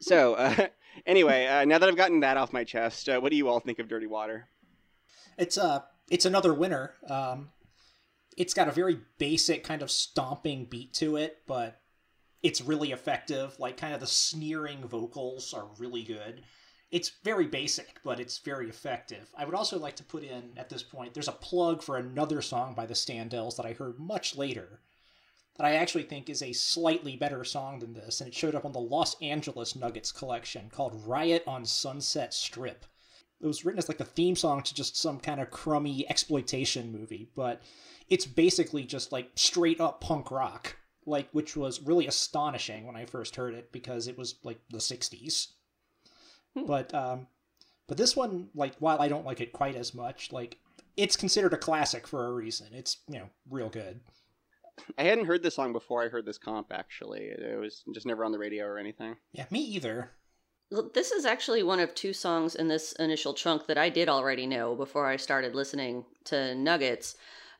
So, 0.00 0.34
uh, 0.34 0.68
anyway, 1.06 1.46
uh, 1.46 1.64
now 1.64 1.78
that 1.78 1.88
I've 1.88 1.96
gotten 1.96 2.20
that 2.20 2.36
off 2.36 2.52
my 2.52 2.64
chest, 2.64 3.08
uh, 3.08 3.20
what 3.20 3.30
do 3.30 3.36
you 3.36 3.48
all 3.48 3.60
think 3.60 3.78
of 3.78 3.88
Dirty 3.88 4.06
Water? 4.06 4.48
It's 5.38 5.56
uh 5.56 5.80
it's 6.10 6.26
another 6.26 6.52
winner. 6.52 6.94
Um, 7.08 7.50
it's 8.36 8.54
got 8.54 8.68
a 8.68 8.72
very 8.72 8.98
basic 9.18 9.64
kind 9.64 9.82
of 9.82 9.90
stomping 9.90 10.64
beat 10.64 10.92
to 10.94 11.16
it, 11.16 11.38
but 11.46 11.80
it's 12.42 12.60
really 12.60 12.92
effective. 12.92 13.58
Like 13.58 13.76
kind 13.76 13.94
of 13.94 14.00
the 14.00 14.06
sneering 14.06 14.86
vocals 14.86 15.54
are 15.54 15.68
really 15.78 16.02
good. 16.02 16.42
It's 16.90 17.12
very 17.22 17.46
basic, 17.46 18.00
but 18.02 18.18
it's 18.18 18.38
very 18.38 18.68
effective. 18.68 19.30
I 19.36 19.44
would 19.44 19.54
also 19.54 19.78
like 19.78 19.96
to 19.96 20.04
put 20.04 20.24
in 20.24 20.50
at 20.56 20.68
this 20.68 20.82
point. 20.82 21.14
There's 21.14 21.28
a 21.28 21.32
plug 21.32 21.82
for 21.82 21.96
another 21.96 22.42
song 22.42 22.74
by 22.74 22.86
the 22.86 22.94
Standells 22.94 23.56
that 23.56 23.66
I 23.66 23.74
heard 23.74 24.00
much 24.00 24.36
later. 24.36 24.80
That 25.60 25.66
I 25.66 25.74
actually 25.74 26.04
think 26.04 26.30
is 26.30 26.42
a 26.42 26.54
slightly 26.54 27.16
better 27.16 27.44
song 27.44 27.80
than 27.80 27.92
this, 27.92 28.20
and 28.20 28.28
it 28.28 28.34
showed 28.34 28.54
up 28.54 28.64
on 28.64 28.72
the 28.72 28.80
Los 28.80 29.20
Angeles 29.20 29.76
Nuggets 29.76 30.10
collection 30.10 30.70
called 30.70 31.06
Riot 31.06 31.44
on 31.46 31.66
Sunset 31.66 32.32
Strip 32.32 32.86
it 33.40 33.46
was 33.46 33.64
written 33.64 33.78
as 33.78 33.88
like 33.88 33.98
the 33.98 34.04
theme 34.04 34.36
song 34.36 34.62
to 34.62 34.74
just 34.74 34.96
some 34.96 35.18
kind 35.18 35.40
of 35.40 35.50
crummy 35.50 36.08
exploitation 36.10 36.92
movie, 36.92 37.30
but 37.34 37.62
it's 38.08 38.26
basically 38.26 38.84
just 38.84 39.12
like 39.12 39.30
straight 39.34 39.80
up 39.80 40.00
punk 40.00 40.30
rock, 40.30 40.76
like 41.06 41.28
which 41.32 41.56
was 41.56 41.80
really 41.80 42.06
astonishing 42.06 42.86
when 42.86 42.96
I 42.96 43.06
first 43.06 43.36
heard 43.36 43.54
it 43.54 43.72
because 43.72 44.08
it 44.08 44.18
was 44.18 44.36
like 44.42 44.60
the 44.68 44.78
60s. 44.78 45.48
Hmm. 46.54 46.66
But 46.66 46.92
um 46.94 47.28
but 47.86 47.96
this 47.96 48.14
one 48.14 48.50
like 48.54 48.76
while 48.78 49.00
I 49.00 49.08
don't 49.08 49.26
like 49.26 49.40
it 49.40 49.52
quite 49.52 49.74
as 49.74 49.94
much, 49.94 50.32
like 50.32 50.58
it's 50.96 51.16
considered 51.16 51.54
a 51.54 51.58
classic 51.58 52.06
for 52.06 52.26
a 52.26 52.32
reason. 52.32 52.68
It's, 52.72 52.98
you 53.08 53.18
know, 53.18 53.30
real 53.48 53.70
good. 53.70 54.00
I 54.98 55.04
hadn't 55.04 55.26
heard 55.26 55.42
this 55.42 55.54
song 55.54 55.72
before 55.72 56.02
I 56.02 56.08
heard 56.08 56.26
this 56.26 56.38
comp, 56.38 56.72
actually. 56.72 57.20
It 57.20 57.58
was 57.58 57.82
just 57.94 58.06
never 58.06 58.24
on 58.24 58.32
the 58.32 58.38
radio 58.38 58.66
or 58.66 58.78
anything. 58.78 59.16
Yeah, 59.32 59.46
me 59.50 59.60
either. 59.60 60.10
This 60.94 61.10
is 61.10 61.24
actually 61.24 61.62
one 61.62 61.80
of 61.80 61.94
two 61.94 62.12
songs 62.12 62.54
in 62.54 62.68
this 62.68 62.92
initial 62.92 63.34
chunk 63.34 63.66
that 63.66 63.78
I 63.78 63.88
did 63.88 64.08
already 64.08 64.46
know 64.46 64.76
before 64.76 65.06
I 65.06 65.16
started 65.16 65.54
listening 65.54 66.04
to 66.24 66.54
Nuggets. 66.54 67.16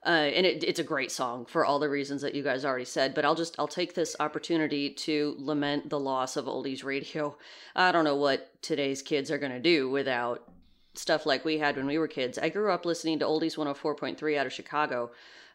Uh, 0.06 0.30
and 0.34 0.46
it, 0.46 0.64
it's 0.64 0.78
a 0.78 0.84
great 0.84 1.10
song 1.10 1.44
for 1.44 1.64
all 1.64 1.78
the 1.78 1.88
reasons 1.88 2.22
that 2.22 2.34
you 2.34 2.42
guys 2.42 2.64
already 2.64 2.84
said. 2.84 3.14
But 3.14 3.24
I'll 3.24 3.34
just 3.34 3.56
I'll 3.58 3.68
take 3.68 3.94
this 3.94 4.16
opportunity 4.18 4.90
to 4.90 5.34
lament 5.38 5.90
the 5.90 6.00
loss 6.00 6.36
of 6.36 6.46
oldies 6.46 6.84
radio. 6.84 7.36
I 7.76 7.92
don't 7.92 8.04
know 8.04 8.16
what 8.16 8.62
today's 8.62 9.02
kids 9.02 9.30
are 9.30 9.38
going 9.38 9.52
to 9.52 9.60
do 9.60 9.90
without 9.90 10.48
stuff 10.94 11.26
like 11.26 11.44
we 11.44 11.58
had 11.58 11.76
when 11.76 11.86
we 11.86 11.98
were 11.98 12.08
kids. 12.08 12.38
I 12.38 12.48
grew 12.48 12.70
up 12.72 12.84
listening 12.84 13.18
to 13.20 13.24
Oldies 13.24 13.56
104.3 13.56 14.38
out 14.38 14.46
of 14.46 14.52
Chicago, 14.52 15.10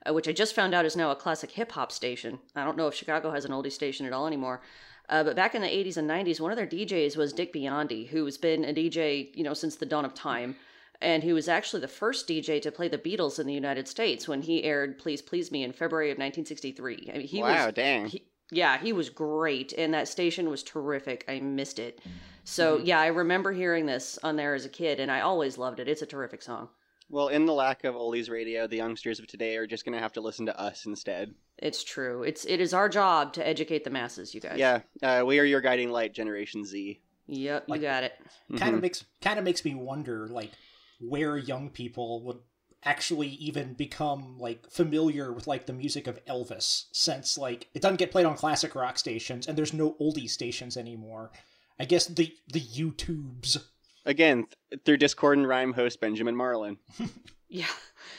uh, 0.08 0.14
which 0.14 0.28
I 0.28 0.32
just 0.32 0.56
found 0.56 0.74
out 0.74 0.86
is 0.86 0.96
now 0.96 1.12
a 1.12 1.16
classic 1.16 1.52
hip 1.52 1.72
hop 1.72 1.92
station. 1.92 2.40
I 2.56 2.64
don't 2.64 2.78
know 2.78 2.88
if 2.88 2.94
Chicago 2.94 3.32
has 3.32 3.46
an 3.46 3.52
oldie 3.52 3.72
station 3.72 4.06
at 4.06 4.14
all 4.14 4.28
anymore. 4.28 4.62
Uh, 5.08 5.24
but 5.24 5.36
back 5.36 5.54
in 5.54 5.62
the 5.62 5.68
80s 5.68 5.98
and 5.98 6.10
90s, 6.10 6.40
one 6.40 6.52
of 6.52 6.58
their 6.58 6.68
DJs 6.68 7.16
was 7.16 7.34
Dick 7.34 7.54
Biondi, 7.54 8.08
who's 8.08 8.38
been 8.38 8.66
a 8.66 8.74
DJ, 8.74 9.30
you 9.36 9.44
know, 9.44 9.54
since 9.54 9.76
the 9.76 9.86
dawn 9.86 10.06
of 10.06 10.16
time, 10.16 10.56
and 11.02 11.24
who 11.24 11.36
was 11.36 11.48
actually 11.48 11.82
the 11.82 11.88
first 11.88 12.28
DJ 12.28 12.62
to 12.62 12.72
play 12.72 12.88
the 12.88 12.98
Beatles 12.98 13.40
in 13.40 13.46
the 13.46 13.54
United 13.54 13.88
States 13.88 14.28
when 14.28 14.42
he 14.42 14.64
aired 14.64 14.98
"Please 14.98 15.22
Please 15.22 15.52
Me" 15.52 15.64
in 15.64 15.74
February 15.74 16.10
of 16.10 16.18
1963. 16.18 17.12
I 17.14 17.18
mean, 17.18 17.28
he 17.28 17.42
wow, 17.42 17.66
was 17.66 17.76
dang. 17.76 18.08
he, 18.08 18.24
yeah, 18.52 18.78
he 18.78 18.94
was 18.94 19.10
great, 19.10 19.74
and 19.74 19.94
that 19.94 20.08
station 20.08 20.50
was 20.50 20.64
terrific. 20.64 21.26
I 21.28 21.40
missed 21.40 21.80
it. 21.80 22.00
So 22.44 22.78
yeah, 22.78 23.00
I 23.00 23.08
remember 23.08 23.52
hearing 23.52 23.86
this 23.86 24.18
on 24.24 24.36
there 24.36 24.54
as 24.54 24.66
a 24.66 24.70
kid, 24.70 25.00
and 25.00 25.12
I 25.12 25.22
always 25.22 25.58
loved 25.58 25.80
it. 25.80 25.88
It's 25.88 26.02
a 26.02 26.08
terrific 26.08 26.42
song. 26.42 26.70
Well, 27.10 27.28
in 27.28 27.46
the 27.46 27.54
lack 27.54 27.84
of 27.84 27.96
oldies 27.96 28.30
radio, 28.30 28.68
the 28.68 28.78
youngsters 28.78 29.20
of 29.20 29.28
today 29.28 29.58
are 29.58 29.68
just 29.68 29.86
going 29.86 29.94
to 29.94 30.02
have 30.02 30.14
to 30.14 30.22
listen 30.22 30.48
to 30.48 30.60
us 30.60 30.86
instead. 30.86 31.36
It's 31.58 31.84
true. 31.84 32.24
It's 32.24 32.46
it 32.46 32.60
is 32.60 32.74
our 32.74 32.90
job 32.90 33.34
to 33.34 33.48
educate 33.48 33.84
the 33.84 33.90
masses, 33.90 34.34
you 34.34 34.42
guys. 34.42 34.58
Yeah, 34.58 34.82
uh, 35.04 35.24
we 35.26 35.40
are 35.40 35.46
your 35.46 35.62
guiding 35.62 35.92
light, 35.92 36.14
Generation 36.14 36.66
Z. 36.66 37.00
Yep, 37.28 37.66
you 37.70 37.78
got 37.78 38.04
it. 38.04 38.14
kind 38.58 38.76
of 38.76 38.82
makes 38.82 39.04
kind 39.22 39.40
of 39.40 39.46
makes 39.46 39.64
me 39.64 39.76
wonder 39.76 40.28
like 40.28 40.52
where 41.00 41.38
young 41.38 41.70
people 41.70 42.24
would 42.24 42.40
actually 42.84 43.30
even 43.30 43.74
become 43.74 44.38
like 44.38 44.70
familiar 44.70 45.34
with 45.34 45.48
like 45.48 45.66
the 45.66 45.74
music 45.74 46.08
of 46.08 46.24
Elvis 46.26 46.86
since 46.92 47.38
like 47.38 47.68
it 47.74 47.82
doesn't 47.82 47.98
get 47.98 48.12
played 48.12 48.26
on 48.26 48.36
classic 48.36 48.76
rock 48.76 48.98
stations 49.00 49.48
and 49.48 49.58
there's 49.58 49.74
no 49.74 49.96
oldie 50.00 50.30
stations 50.30 50.78
anymore. 50.78 51.32
I 51.80 51.86
guess 51.86 52.06
the 52.08 52.34
the 52.52 52.62
YouTubes. 52.62 53.64
Again, 54.06 54.48
th- 54.70 54.82
through 54.84 54.98
Discord 54.98 55.38
and 55.38 55.48
Rhyme 55.48 55.74
host 55.74 56.00
Benjamin 56.00 56.36
Marlin. 56.36 56.78
Yeah, 57.48 57.68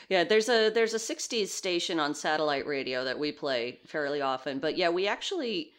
yeah. 0.09 0.23
There's 0.23 0.49
a 0.49 0.69
there's 0.69 0.93
a 0.93 0.97
'60s 0.97 1.47
station 1.47 1.99
on 1.99 2.15
satellite 2.15 2.65
radio 2.65 3.03
that 3.03 3.19
we 3.19 3.31
play 3.31 3.79
fairly 3.85 4.21
often, 4.21 4.59
but 4.59 4.77
yeah, 4.77 4.89
we 4.89 5.07
actually. 5.07 5.71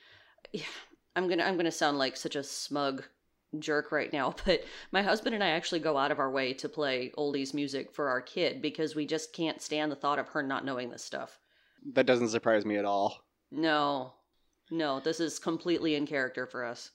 Yeah, 0.52 0.62
I'm 1.16 1.28
gonna 1.28 1.44
I'm 1.44 1.56
gonna 1.56 1.72
sound 1.72 1.98
like 1.98 2.16
such 2.16 2.36
a 2.36 2.42
smug 2.42 3.04
jerk 3.58 3.90
right 3.90 4.12
now, 4.12 4.34
but 4.44 4.64
my 4.92 5.02
husband 5.02 5.34
and 5.34 5.42
I 5.42 5.48
actually 5.48 5.80
go 5.80 5.96
out 5.96 6.12
of 6.12 6.18
our 6.18 6.30
way 6.30 6.52
to 6.54 6.68
play 6.68 7.10
oldies 7.16 7.54
music 7.54 7.90
for 7.92 8.08
our 8.08 8.20
kid 8.20 8.60
because 8.60 8.94
we 8.94 9.06
just 9.06 9.32
can't 9.32 9.62
stand 9.62 9.90
the 9.90 9.96
thought 9.96 10.18
of 10.18 10.28
her 10.28 10.42
not 10.42 10.64
knowing 10.64 10.90
this 10.90 11.04
stuff. 11.04 11.38
That 11.94 12.06
doesn't 12.06 12.28
surprise 12.28 12.64
me 12.64 12.76
at 12.76 12.84
all. 12.84 13.24
No, 13.50 14.12
no, 14.70 15.00
this 15.00 15.20
is 15.20 15.38
completely 15.38 15.94
in 15.94 16.06
character 16.06 16.46
for 16.46 16.64
us. 16.64 16.90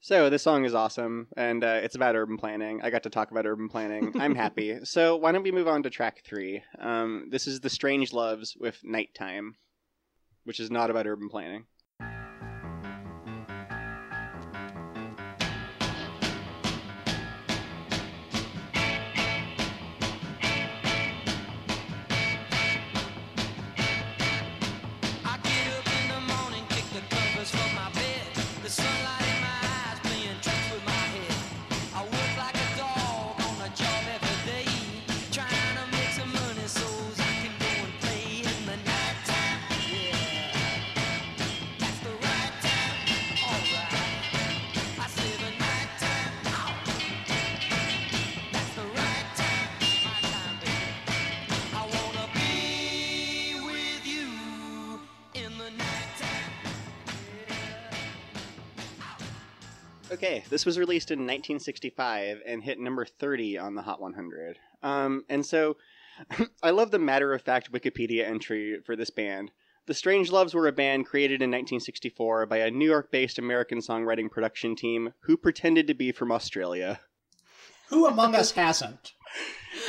So 0.00 0.30
this 0.30 0.44
song 0.44 0.64
is 0.64 0.74
awesome, 0.74 1.26
and 1.36 1.64
uh, 1.64 1.80
it's 1.82 1.96
about 1.96 2.14
urban 2.14 2.36
planning. 2.36 2.80
I 2.82 2.90
got 2.90 3.02
to 3.02 3.10
talk 3.10 3.32
about 3.32 3.46
urban 3.46 3.68
planning. 3.68 4.12
I'm 4.20 4.34
happy. 4.34 4.78
So 4.84 5.16
why 5.16 5.32
don't 5.32 5.42
we 5.42 5.50
move 5.50 5.66
on 5.66 5.82
to 5.82 5.90
track 5.90 6.22
three? 6.24 6.62
Um, 6.78 7.26
this 7.30 7.46
is 7.48 7.60
the 7.60 7.68
Strangeloves 7.68 8.56
with 8.58 8.78
Nighttime, 8.84 9.56
which 10.44 10.60
is 10.60 10.70
not 10.70 10.90
about 10.90 11.06
urban 11.06 11.28
planning. 11.28 11.66
Okay, 60.10 60.42
this 60.48 60.64
was 60.64 60.78
released 60.78 61.10
in 61.10 61.18
1965 61.18 62.40
and 62.46 62.62
hit 62.62 62.80
number 62.80 63.04
30 63.04 63.58
on 63.58 63.74
the 63.74 63.82
Hot 63.82 64.00
100. 64.00 64.58
Um, 64.82 65.24
and 65.28 65.44
so, 65.44 65.76
I 66.62 66.70
love 66.70 66.90
the 66.90 66.98
matter 66.98 67.34
of 67.34 67.42
fact 67.42 67.72
Wikipedia 67.72 68.24
entry 68.24 68.80
for 68.86 68.96
this 68.96 69.10
band. 69.10 69.50
The 69.86 69.92
Strangeloves 69.94 70.54
were 70.54 70.66
a 70.66 70.72
band 70.72 71.06
created 71.06 71.42
in 71.42 71.50
1964 71.50 72.46
by 72.46 72.58
a 72.58 72.70
New 72.70 72.86
York 72.86 73.10
based 73.10 73.38
American 73.38 73.78
songwriting 73.78 74.30
production 74.30 74.76
team 74.76 75.12
who 75.20 75.36
pretended 75.36 75.86
to 75.86 75.94
be 75.94 76.12
from 76.12 76.32
Australia. 76.32 77.00
Who 77.88 78.06
among 78.06 78.34
us 78.34 78.52
hasn't? 78.52 79.12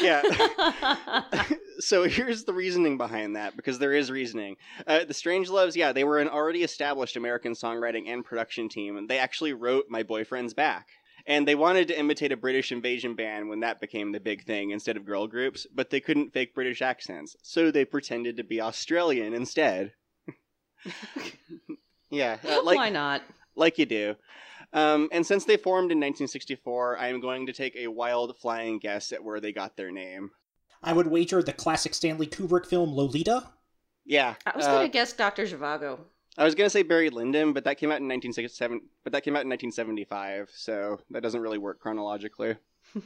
Yeah. 0.01 0.21
so 1.79 2.03
here's 2.07 2.43
the 2.43 2.53
reasoning 2.53 2.97
behind 2.97 3.35
that, 3.35 3.55
because 3.55 3.79
there 3.79 3.93
is 3.93 4.11
reasoning. 4.11 4.57
Uh, 4.85 5.05
the 5.05 5.13
Strangeloves, 5.13 5.75
yeah, 5.75 5.91
they 5.91 6.03
were 6.03 6.19
an 6.19 6.29
already 6.29 6.63
established 6.63 7.15
American 7.15 7.53
songwriting 7.53 8.07
and 8.07 8.23
production 8.23 8.69
team, 8.69 8.97
and 8.97 9.09
they 9.09 9.19
actually 9.19 9.53
wrote 9.53 9.85
My 9.89 10.03
Boyfriend's 10.03 10.53
Back. 10.53 10.87
And 11.25 11.47
they 11.47 11.55
wanted 11.55 11.89
to 11.89 11.99
imitate 11.99 12.31
a 12.31 12.37
British 12.37 12.71
invasion 12.71 13.13
band 13.13 13.49
when 13.49 13.59
that 13.59 13.81
became 13.81 14.11
the 14.11 14.19
big 14.19 14.45
thing 14.45 14.71
instead 14.71 14.97
of 14.97 15.05
girl 15.05 15.27
groups, 15.27 15.67
but 15.73 15.89
they 15.89 15.99
couldn't 15.99 16.33
fake 16.33 16.55
British 16.55 16.81
accents, 16.81 17.35
so 17.43 17.71
they 17.71 17.85
pretended 17.85 18.37
to 18.37 18.43
be 18.43 18.61
Australian 18.61 19.33
instead. 19.33 19.93
yeah, 22.09 22.37
uh, 22.47 22.63
like 22.63 22.77
Why 22.77 22.89
not? 22.89 23.21
like 23.55 23.77
you 23.77 23.85
do. 23.85 24.15
Um, 24.71 25.09
and 25.11 25.25
since 25.25 25.45
they 25.45 25.57
formed 25.57 25.91
in 25.91 25.97
1964, 25.97 26.97
I 26.97 27.07
am 27.07 27.19
going 27.19 27.47
to 27.47 27.53
take 27.53 27.75
a 27.75 27.87
wild 27.87 28.37
flying 28.37 28.79
guess 28.79 29.11
at 29.11 29.23
where 29.23 29.39
they 29.39 29.51
got 29.51 29.75
their 29.75 29.91
name. 29.91 30.31
I 30.81 30.93
would 30.93 31.07
wager 31.07 31.43
the 31.43 31.53
classic 31.53 31.93
Stanley 31.93 32.27
Kubrick 32.27 32.65
film 32.65 32.93
Lolita. 32.93 33.49
Yeah, 34.05 34.35
I 34.45 34.55
was 34.55 34.65
uh, 34.65 34.73
gonna 34.73 34.89
guess 34.89 35.13
Dr. 35.13 35.43
Zhivago. 35.43 35.99
I 36.37 36.43
was 36.43 36.55
gonna 36.55 36.69
say 36.69 36.83
Barry 36.83 37.09
Lyndon, 37.09 37.53
but 37.53 37.63
that 37.65 37.77
came 37.77 37.89
out 37.89 37.99
in 37.99 38.07
1967. 38.07 38.81
But 39.03 39.13
that 39.13 39.23
came 39.23 39.35
out 39.35 39.43
in 39.43 39.49
1975, 39.49 40.49
so 40.53 40.99
that 41.11 41.21
doesn't 41.21 41.41
really 41.41 41.57
work 41.57 41.79
chronologically. 41.79 42.55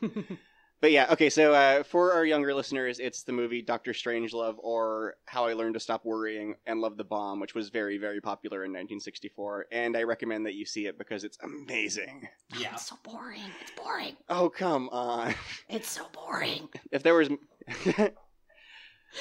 But 0.83 0.91
yeah, 0.91 1.07
okay. 1.11 1.29
So 1.29 1.53
uh, 1.53 1.83
for 1.83 2.11
our 2.11 2.25
younger 2.25 2.53
listeners, 2.53 2.99
it's 2.99 3.23
the 3.23 3.31
movie 3.31 3.61
Doctor 3.61 3.93
Strangelove 3.93 4.55
or 4.57 5.15
How 5.23 5.45
I 5.45 5.53
Learned 5.53 5.75
to 5.75 5.79
Stop 5.79 6.03
Worrying 6.03 6.55
and 6.65 6.81
Love 6.81 6.97
the 6.97 7.05
Bomb, 7.05 7.39
which 7.39 7.55
was 7.55 7.69
very, 7.69 7.97
very 7.97 8.19
popular 8.19 8.65
in 8.65 8.71
1964, 8.71 9.67
and 9.71 9.95
I 9.95 10.03
recommend 10.03 10.45
that 10.45 10.55
you 10.55 10.65
see 10.65 10.87
it 10.87 10.97
because 10.97 11.23
it's 11.23 11.37
amazing. 11.41 12.27
Yeah. 12.59 12.73
It's 12.73 12.87
so 12.87 12.97
boring. 13.01 13.39
It's 13.61 13.71
boring. 13.81 14.17
Oh 14.27 14.49
come 14.49 14.89
on! 14.89 15.33
It's 15.69 15.89
so 15.89 16.05
boring. 16.11 16.67
If 16.91 17.01
there 17.01 17.15
was, 17.15 17.29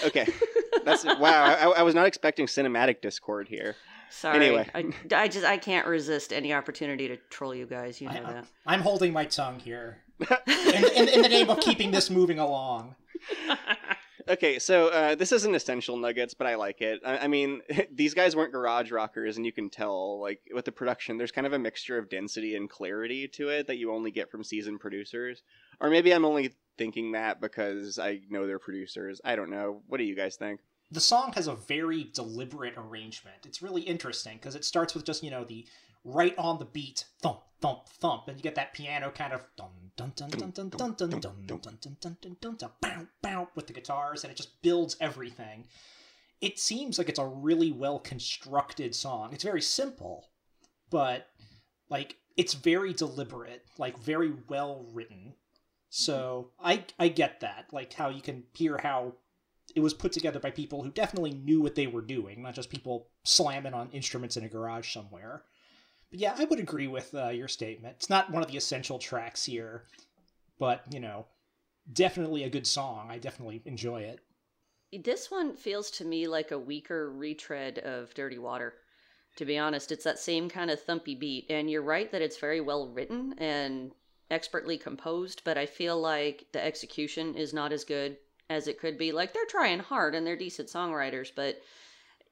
okay, 0.05 0.27
that's 0.85 1.05
wow. 1.05 1.45
I, 1.45 1.79
I 1.79 1.83
was 1.83 1.95
not 1.95 2.07
expecting 2.07 2.47
cinematic 2.47 3.01
discord 3.01 3.49
here. 3.49 3.77
Sorry. 4.11 4.37
Anyway. 4.37 4.69
I, 4.75 4.93
I 5.15 5.29
just 5.29 5.47
I 5.47 5.57
can't 5.57 5.87
resist 5.87 6.33
any 6.33 6.53
opportunity 6.53 7.09
to 7.09 7.17
troll 7.31 7.55
you 7.55 7.67
guys. 7.67 8.01
You 8.01 8.09
know 8.09 8.23
I, 8.25 8.33
that. 8.33 8.47
I'm 8.67 8.81
holding 8.81 9.13
my 9.13 9.25
tongue 9.25 9.59
here. 9.59 9.99
in, 10.47 10.85
in, 10.95 11.09
in 11.09 11.23
the 11.23 11.29
name 11.29 11.51
of 11.51 11.61
keeping 11.61 11.91
this 11.91 12.11
moving 12.11 12.39
along. 12.39 12.95
Okay, 14.29 14.59
so 14.61 14.89
uh, 14.89 15.15
this 15.17 15.33
isn't 15.33 15.55
essential 15.55 15.97
nuggets, 15.97 16.33
but 16.33 16.47
I 16.47 16.55
like 16.55 16.81
it. 16.81 17.01
I, 17.05 17.19
I 17.19 17.29
mean, 17.29 17.61
these 17.93 18.15
guys 18.15 18.37
weren't 18.37 18.53
garage 18.53 18.93
rockers, 18.93 19.37
and 19.37 19.45
you 19.45 19.53
can 19.53 19.69
tell, 19.69 20.21
like, 20.21 20.41
with 20.55 20.65
the 20.65 20.73
production, 20.73 21.19
there's 21.19 21.33
kind 21.33 21.47
of 21.47 21.53
a 21.53 21.59
mixture 21.59 21.99
of 21.99 22.09
density 22.09 22.55
and 22.55 22.71
clarity 22.71 23.27
to 23.29 23.49
it 23.49 23.67
that 23.67 23.79
you 23.79 23.93
only 23.93 24.11
get 24.11 24.31
from 24.31 24.45
seasoned 24.45 24.81
producers. 24.81 25.43
Or 25.81 25.91
maybe 25.91 26.13
I'm 26.13 26.25
only 26.25 26.53
thinking 26.79 27.13
that 27.13 27.41
because 27.41 27.99
I 27.99 28.21
know 28.29 28.47
they're 28.47 28.59
producers. 28.59 29.21
I 29.25 29.37
don't 29.37 29.51
know. 29.51 29.83
What 29.87 29.99
do 29.99 30.05
you 30.05 30.15
guys 30.15 30.37
think? 30.37 30.61
The 30.91 31.01
song 31.01 31.33
has 31.35 31.47
a 31.47 31.55
very 31.55 32.11
deliberate 32.13 32.75
arrangement. 32.77 33.47
It's 33.47 33.63
really 33.63 33.83
interesting 33.83 34.37
because 34.37 34.55
it 34.55 34.65
starts 34.65 34.95
with 34.95 35.05
just, 35.05 35.23
you 35.23 35.31
know, 35.31 35.45
the 35.45 35.67
right 36.05 36.37
on 36.37 36.59
the 36.59 36.65
beat 36.65 37.05
thump, 37.23 37.41
thump, 37.61 37.89
thump, 37.89 38.29
and 38.29 38.37
you 38.37 38.43
get 38.43 38.57
that 38.57 38.75
piano 38.75 39.11
kind 39.11 39.33
of 39.33 39.47
dun 39.57 39.71
dun 39.97 40.13
dun 40.17 40.29
dun 40.31 40.51
dun 40.51 40.69
dun 40.69 40.95
dun 40.95 41.11
dun 41.11 41.21
dun 41.21 41.47
dun 41.47 41.79
dun 41.81 41.97
dun 42.01 42.17
dun 42.21 42.37
dun 42.41 42.57
dun 42.57 42.71
bow 42.81 43.07
bow 43.23 43.49
with 43.55 43.67
the 43.67 43.73
guitars, 43.73 44.25
and 44.25 44.31
it 44.31 44.37
just 44.37 44.61
builds 44.63 44.97
everything. 45.01 45.67
It 46.41 46.59
seems 46.59 46.99
like 46.99 47.09
it's 47.09 47.19
a 47.19 47.27
really 47.27 47.71
well 47.73 48.01
constructed 48.01 48.95
song. 48.95 49.33
It's 49.33 49.45
very 49.45 49.63
simple, 49.63 50.29
but 50.91 51.29
like 51.89 52.17
it's 52.37 52.55
very 52.55 52.93
deliberate, 52.93 53.65
like 53.79 53.99
very 53.99 54.33
well 54.49 54.87
written. 54.93 55.35
So 55.95 56.53
I 56.59 56.87
I 56.99 57.09
get 57.09 57.41
that, 57.41 57.67
like 57.71 57.93
how 57.93 58.09
you 58.09 58.23
can 58.23 58.45
hear 58.55 58.79
how 58.79 59.13
it 59.77 59.81
was 59.81 59.93
put 59.93 60.11
together 60.11 60.41
by 60.41 60.51
people 60.51 60.83
who 60.83 60.91
definitely 60.91 61.33
knew 61.33 61.61
what 61.61 61.75
they 61.75 61.87
were 61.87 62.01
doing, 62.01 62.43
not 62.43 62.55
just 62.55 62.71
people 62.71 63.09
slamming 63.25 63.75
on 63.75 63.91
instruments 63.91 64.39
in 64.39 64.43
a 64.45 64.49
garage 64.49 64.91
somewhere. 64.91 65.43
But 66.11 66.19
yeah, 66.19 66.35
I 66.39 66.47
would 66.47 66.61
agree 66.61 66.87
with 66.87 67.15
uh, 67.15 67.29
your 67.29 67.47
statement. 67.47 67.97
It's 67.99 68.09
not 68.09 68.31
one 68.31 68.43
of 68.43 68.51
the 68.51 68.57
essential 68.57 68.99
tracks 68.99 69.45
here, 69.45 69.85
but 70.59 70.83
you 70.91 70.99
know, 70.99 71.27
definitely 71.93 72.45
a 72.45 72.51
good 72.51 72.67
song. 72.67 73.09
I 73.11 73.19
definitely 73.19 73.61
enjoy 73.67 74.01
it. 74.01 74.21
This 75.05 75.31
one 75.31 75.55
feels 75.57 75.91
to 75.91 76.07
me 76.07 76.27
like 76.27 76.53
a 76.53 76.59
weaker 76.59 77.13
retread 77.13 77.81
of 77.81 78.15
Dirty 78.15 78.39
Water. 78.39 78.73
To 79.37 79.45
be 79.45 79.59
honest, 79.59 79.93
it's 79.93 80.05
that 80.05 80.19
same 80.19 80.49
kind 80.49 80.71
of 80.71 80.83
thumpy 80.83 81.19
beat, 81.19 81.51
and 81.51 81.71
you're 81.71 81.83
right 81.83 82.11
that 82.13 82.23
it's 82.23 82.39
very 82.39 82.63
well 82.63 82.89
written 82.89 83.35
and 83.37 83.93
expertly 84.33 84.79
composed, 84.79 85.43
but 85.45 85.59
I 85.59 85.67
feel 85.67 86.01
like 86.01 86.47
the 86.53 86.65
execution 86.65 87.35
is 87.37 87.53
not 87.53 87.73
as 87.73 87.85
good 87.85 88.17
as 88.49 88.67
it 88.67 88.81
could 88.81 88.99
be. 88.99 89.13
Like 89.13 89.33
they're 89.33 89.45
trying 89.47 89.79
hard 89.79 90.15
and 90.15 90.27
they're 90.27 90.37
decent 90.37 90.69
songwriters, 90.69 91.31
but 91.35 91.61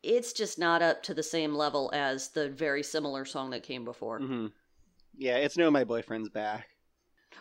it's 0.02 0.32
just 0.32 0.58
not 0.58 0.80
up 0.82 1.02
to 1.04 1.14
the 1.14 1.22
same 1.22 1.54
level 1.54 1.90
as 1.92 2.28
the 2.28 2.48
very 2.48 2.82
similar 2.82 3.24
song 3.24 3.50
that 3.50 3.62
came 3.62 3.84
before. 3.84 4.18
hmm 4.18 4.46
Yeah, 5.16 5.36
it's 5.36 5.58
No 5.58 5.70
My 5.70 5.84
Boyfriend's 5.84 6.30
Back. 6.30 6.68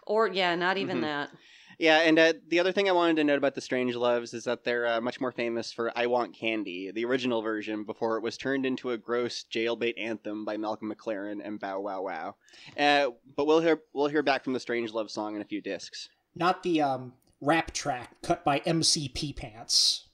Or 0.06 0.28
yeah, 0.28 0.56
not 0.56 0.78
even 0.78 0.98
Mhm. 0.98 1.02
that. 1.02 1.30
Yeah, 1.80 2.00
and 2.00 2.20
uh, 2.20 2.34
the 2.50 2.60
other 2.60 2.74
thing 2.74 2.90
I 2.90 2.92
wanted 2.92 3.16
to 3.16 3.24
note 3.24 3.38
about 3.38 3.56
the 3.56 3.62
Strangeloves 3.62 4.34
is 4.34 4.44
that 4.44 4.66
they're 4.66 4.86
uh, 4.86 5.00
much 5.00 5.22
more 5.22 5.32
famous 5.32 5.72
for 5.72 5.92
"I 5.98 6.08
Want 6.08 6.36
Candy," 6.36 6.92
the 6.92 7.06
original 7.06 7.42
version, 7.42 7.86
before 7.86 8.18
it 8.18 8.22
was 8.22 8.38
turned 8.38 8.66
into 8.66 8.92
a 8.92 8.98
gross 8.98 9.46
jailbait 9.50 9.94
anthem 9.98 10.44
by 10.44 10.58
Malcolm 10.58 10.94
McLaren 10.94 11.40
and 11.42 11.58
Bow 11.58 11.80
Wow 11.80 12.02
Wow. 12.02 12.36
Uh, 12.78 13.12
but 13.38 13.48
we'll 13.48 13.62
hear 13.62 13.82
we'll 13.94 14.08
hear 14.08 14.22
back 14.22 14.44
from 14.44 14.52
the 14.52 14.60
Strange 14.60 14.92
Love 14.92 15.10
song 15.10 15.36
in 15.38 15.42
a 15.42 15.46
few 15.46 15.62
discs. 15.62 16.10
Not 16.36 16.64
the 16.64 16.82
um, 16.82 17.14
rap 17.40 17.72
track 17.72 18.22
cut 18.22 18.44
by 18.44 18.58
MC 18.66 19.08
Pee 19.08 19.32
Pants. 19.32 20.08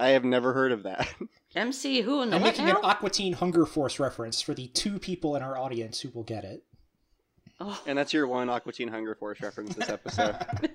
I 0.00 0.10
have 0.10 0.24
never 0.24 0.52
heard 0.52 0.70
of 0.70 0.84
that. 0.84 1.08
MC 1.56 2.02
who 2.02 2.22
in 2.22 2.30
the 2.30 2.36
I'm 2.36 2.42
what 2.42 2.52
making 2.52 2.66
now? 2.66 2.78
an 2.78 2.84
Aqua 2.84 3.10
Teen 3.10 3.32
Hunger 3.32 3.66
Force 3.66 3.98
reference 3.98 4.40
for 4.40 4.54
the 4.54 4.68
two 4.68 5.00
people 5.00 5.34
in 5.34 5.42
our 5.42 5.58
audience 5.58 5.98
who 6.00 6.10
will 6.10 6.22
get 6.22 6.44
it. 6.44 6.62
Oh. 7.60 7.80
and 7.86 7.98
that's 7.98 8.12
your 8.12 8.26
one 8.26 8.48
Aqua 8.48 8.72
Teen 8.72 8.88
Hunger 8.88 9.14
Force 9.14 9.40
reference 9.40 9.74
this 9.74 9.88
episode. 9.88 10.34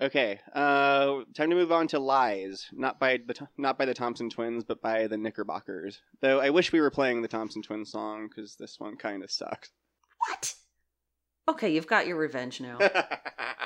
okay, 0.00 0.38
uh, 0.54 1.20
time 1.34 1.50
to 1.50 1.56
move 1.56 1.72
on 1.72 1.88
to 1.88 1.98
"Lies," 1.98 2.66
not 2.72 3.00
by 3.00 3.18
the 3.26 3.34
not 3.58 3.76
by 3.76 3.84
the 3.86 3.94
Thompson 3.94 4.30
Twins, 4.30 4.64
but 4.64 4.80
by 4.80 5.08
the 5.08 5.16
Knickerbockers. 5.16 6.00
Though 6.20 6.40
I 6.40 6.50
wish 6.50 6.72
we 6.72 6.80
were 6.80 6.90
playing 6.90 7.22
the 7.22 7.28
Thompson 7.28 7.62
Twins 7.62 7.90
song 7.90 8.28
because 8.28 8.56
this 8.56 8.76
one 8.78 8.96
kind 8.96 9.24
of 9.24 9.30
sucks. 9.30 9.70
what? 10.28 10.54
Okay, 11.48 11.74
you've 11.74 11.86
got 11.86 12.06
your 12.06 12.16
revenge 12.16 12.60
now. 12.60 12.78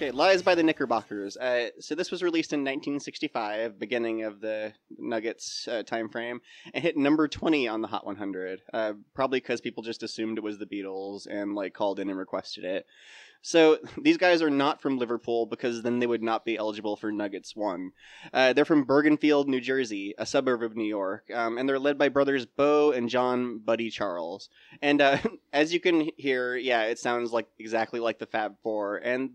Okay, 0.00 0.12
Lies 0.12 0.40
by 0.40 0.54
the 0.54 0.62
Knickerbockers. 0.62 1.36
Uh, 1.36 1.68
so 1.78 1.94
this 1.94 2.10
was 2.10 2.22
released 2.22 2.54
in 2.54 2.60
1965, 2.60 3.78
beginning 3.78 4.22
of 4.22 4.40
the 4.40 4.72
Nuggets 4.98 5.68
uh, 5.68 5.82
time 5.82 6.08
frame, 6.08 6.40
and 6.72 6.82
hit 6.82 6.96
number 6.96 7.28
20 7.28 7.68
on 7.68 7.82
the 7.82 7.88
Hot 7.88 8.06
100. 8.06 8.62
Uh, 8.72 8.94
probably 9.12 9.40
because 9.40 9.60
people 9.60 9.82
just 9.82 10.02
assumed 10.02 10.38
it 10.38 10.42
was 10.42 10.56
the 10.56 10.64
Beatles 10.64 11.26
and 11.26 11.54
like 11.54 11.74
called 11.74 12.00
in 12.00 12.08
and 12.08 12.18
requested 12.18 12.64
it. 12.64 12.86
So 13.42 13.76
these 14.00 14.16
guys 14.16 14.40
are 14.40 14.48
not 14.48 14.80
from 14.80 14.96
Liverpool 14.96 15.44
because 15.44 15.82
then 15.82 15.98
they 15.98 16.06
would 16.06 16.22
not 16.22 16.46
be 16.46 16.56
eligible 16.56 16.96
for 16.96 17.12
Nuggets 17.12 17.54
One. 17.54 17.92
Uh, 18.32 18.54
they're 18.54 18.64
from 18.64 18.86
Bergenfield, 18.86 19.48
New 19.48 19.60
Jersey, 19.60 20.14
a 20.16 20.24
suburb 20.24 20.62
of 20.62 20.78
New 20.78 20.88
York, 20.88 21.30
um, 21.34 21.58
and 21.58 21.68
they're 21.68 21.78
led 21.78 21.98
by 21.98 22.08
brothers 22.08 22.46
Beau 22.46 22.90
and 22.90 23.10
John 23.10 23.58
Buddy 23.58 23.90
Charles. 23.90 24.48
And 24.80 25.02
uh, 25.02 25.18
as 25.52 25.74
you 25.74 25.80
can 25.80 26.08
hear, 26.16 26.56
yeah, 26.56 26.84
it 26.84 26.98
sounds 26.98 27.32
like 27.32 27.48
exactly 27.58 28.00
like 28.00 28.18
the 28.18 28.24
Fab 28.24 28.54
Four, 28.62 28.96
and 28.96 29.32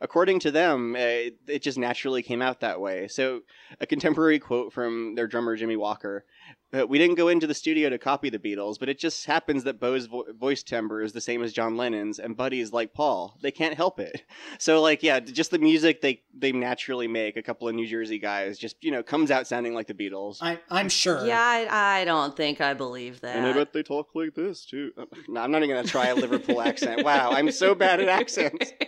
according 0.00 0.40
to 0.40 0.50
them, 0.50 0.94
uh, 0.94 0.98
it, 0.98 1.36
it 1.46 1.62
just 1.62 1.78
naturally 1.78 2.22
came 2.22 2.42
out 2.42 2.60
that 2.60 2.80
way. 2.80 3.08
So, 3.08 3.40
a 3.80 3.86
contemporary 3.86 4.38
quote 4.38 4.72
from 4.72 5.14
their 5.14 5.26
drummer 5.26 5.56
Jimmy 5.56 5.76
Walker: 5.76 6.24
uh, 6.72 6.86
"We 6.86 6.98
didn't 6.98 7.16
go 7.16 7.28
into 7.28 7.46
the 7.46 7.54
studio 7.54 7.88
to 7.90 7.98
copy 7.98 8.30
the 8.30 8.38
Beatles, 8.38 8.78
but 8.78 8.88
it 8.88 8.98
just 8.98 9.26
happens 9.26 9.64
that 9.64 9.80
Beau's 9.80 10.06
vo- 10.06 10.26
voice 10.38 10.62
timbre 10.62 11.02
is 11.02 11.12
the 11.12 11.20
same 11.20 11.42
as 11.42 11.52
John 11.52 11.76
Lennon's, 11.76 12.18
and 12.18 12.36
Buddy's 12.36 12.72
like 12.72 12.92
Paul. 12.94 13.36
They 13.42 13.50
can't 13.50 13.74
help 13.74 14.00
it. 14.00 14.22
So, 14.60 14.80
like, 14.82 15.02
yeah, 15.02 15.20
just 15.20 15.50
the 15.50 15.58
music 15.58 16.00
they 16.00 16.22
they 16.36 16.52
naturally 16.52 17.06
make. 17.06 17.36
A 17.36 17.42
couple 17.42 17.68
of 17.68 17.74
New 17.74 17.86
Jersey 17.86 18.18
guys 18.18 18.58
just 18.58 18.76
you 18.82 18.90
know 18.90 19.02
comes 19.02 19.30
out 19.30 19.46
sounding 19.46 19.72
like 19.74 19.86
the 19.86 19.94
Beatles." 19.94 20.38
I, 20.40 20.58
I'm 20.70 20.88
sure. 20.88 21.24
Yeah, 21.26 21.40
I, 21.40 22.00
I 22.00 22.04
don't 22.04 22.36
think 22.36 22.60
I 22.60 22.74
believe 22.74 23.20
that. 23.20 23.36
And 23.36 23.46
I 23.46 23.52
bet 23.52 23.72
they 23.72 23.82
talk 23.82 24.08
like 24.14 24.34
this 24.34 24.64
too. 24.64 24.92
No, 25.28 25.40
I'm 25.42 25.50
not 25.50 25.62
even 25.62 25.76
gonna 25.76 25.86
try 25.86 26.06
a 26.08 26.14
Liverpool 26.14 26.60
accent. 26.60 27.04
Wow, 27.04 27.30
I'm 27.32 27.50
so 27.50 27.74
bad 27.74 28.00
at 28.00 28.08
accents. 28.08 28.72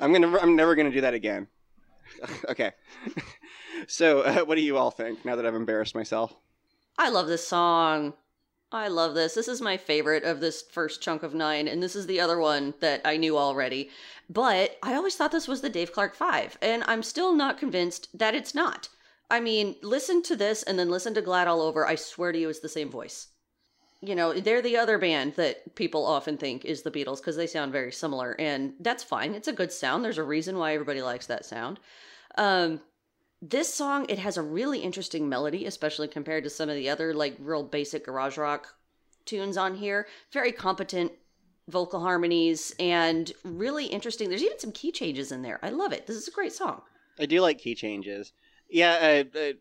I'm 0.00 0.12
gonna. 0.12 0.36
I'm 0.38 0.56
never 0.56 0.74
gonna 0.74 0.90
do 0.90 1.00
that 1.00 1.14
again. 1.14 1.48
okay. 2.48 2.72
So, 3.88 4.20
uh, 4.22 4.40
what 4.40 4.54
do 4.56 4.62
you 4.62 4.78
all 4.78 4.90
think 4.90 5.24
now 5.24 5.36
that 5.36 5.46
I've 5.46 5.54
embarrassed 5.54 5.94
myself? 5.94 6.34
I 6.98 7.10
love 7.10 7.26
this 7.28 7.46
song. 7.46 8.14
I 8.72 8.88
love 8.88 9.14
this. 9.14 9.34
This 9.34 9.48
is 9.48 9.60
my 9.60 9.76
favorite 9.76 10.24
of 10.24 10.40
this 10.40 10.62
first 10.62 11.00
chunk 11.00 11.22
of 11.22 11.34
nine, 11.34 11.68
and 11.68 11.82
this 11.82 11.94
is 11.94 12.06
the 12.06 12.18
other 12.18 12.38
one 12.38 12.74
that 12.80 13.00
I 13.04 13.16
knew 13.16 13.38
already. 13.38 13.90
But 14.28 14.76
I 14.82 14.94
always 14.94 15.14
thought 15.14 15.30
this 15.30 15.46
was 15.46 15.60
the 15.60 15.68
Dave 15.68 15.92
Clark 15.92 16.14
Five, 16.14 16.58
and 16.60 16.82
I'm 16.86 17.02
still 17.02 17.34
not 17.34 17.58
convinced 17.58 18.08
that 18.18 18.34
it's 18.34 18.54
not. 18.54 18.88
I 19.30 19.40
mean, 19.40 19.76
listen 19.82 20.22
to 20.24 20.36
this 20.36 20.62
and 20.62 20.78
then 20.78 20.90
listen 20.90 21.14
to 21.14 21.22
Glad 21.22 21.48
All 21.48 21.60
Over. 21.60 21.86
I 21.86 21.94
swear 21.94 22.32
to 22.32 22.38
you, 22.38 22.48
it's 22.48 22.60
the 22.60 22.68
same 22.68 22.90
voice. 22.90 23.28
You 24.06 24.14
know, 24.14 24.32
they're 24.32 24.62
the 24.62 24.76
other 24.76 24.98
band 24.98 25.34
that 25.34 25.74
people 25.74 26.06
often 26.06 26.36
think 26.36 26.64
is 26.64 26.82
the 26.82 26.90
Beatles 26.90 27.18
because 27.18 27.36
they 27.36 27.46
sound 27.46 27.72
very 27.72 27.92
similar, 27.92 28.36
and 28.38 28.74
that's 28.80 29.02
fine. 29.02 29.34
It's 29.34 29.48
a 29.48 29.52
good 29.52 29.72
sound. 29.72 30.04
There's 30.04 30.18
a 30.18 30.24
reason 30.24 30.58
why 30.58 30.74
everybody 30.74 31.02
likes 31.02 31.26
that 31.26 31.44
sound. 31.44 31.80
Um, 32.36 32.80
this 33.42 33.72
song 33.72 34.06
it 34.08 34.18
has 34.18 34.38
a 34.38 34.42
really 34.42 34.78
interesting 34.78 35.28
melody 35.28 35.66
especially 35.66 36.08
compared 36.08 36.42
to 36.42 36.50
some 36.50 36.70
of 36.70 36.74
the 36.74 36.88
other 36.88 37.12
like 37.12 37.36
real 37.38 37.62
basic 37.62 38.06
garage 38.06 38.38
rock 38.38 38.74
tunes 39.26 39.58
on 39.58 39.74
here 39.74 40.06
very 40.32 40.50
competent 40.50 41.12
vocal 41.68 42.00
harmonies 42.00 42.74
and 42.80 43.32
really 43.44 43.84
interesting 43.86 44.30
there's 44.30 44.42
even 44.42 44.58
some 44.58 44.72
key 44.72 44.90
changes 44.90 45.32
in 45.32 45.42
there 45.42 45.60
i 45.62 45.68
love 45.68 45.92
it 45.92 46.06
this 46.06 46.16
is 46.16 46.26
a 46.26 46.30
great 46.30 46.52
song 46.52 46.80
I 47.18 47.26
do 47.26 47.40
like 47.40 47.58
key 47.58 47.74
changes. 47.74 48.32
Yeah. 48.68 49.24
Uh, 49.34 49.38
uh, 49.38 49.52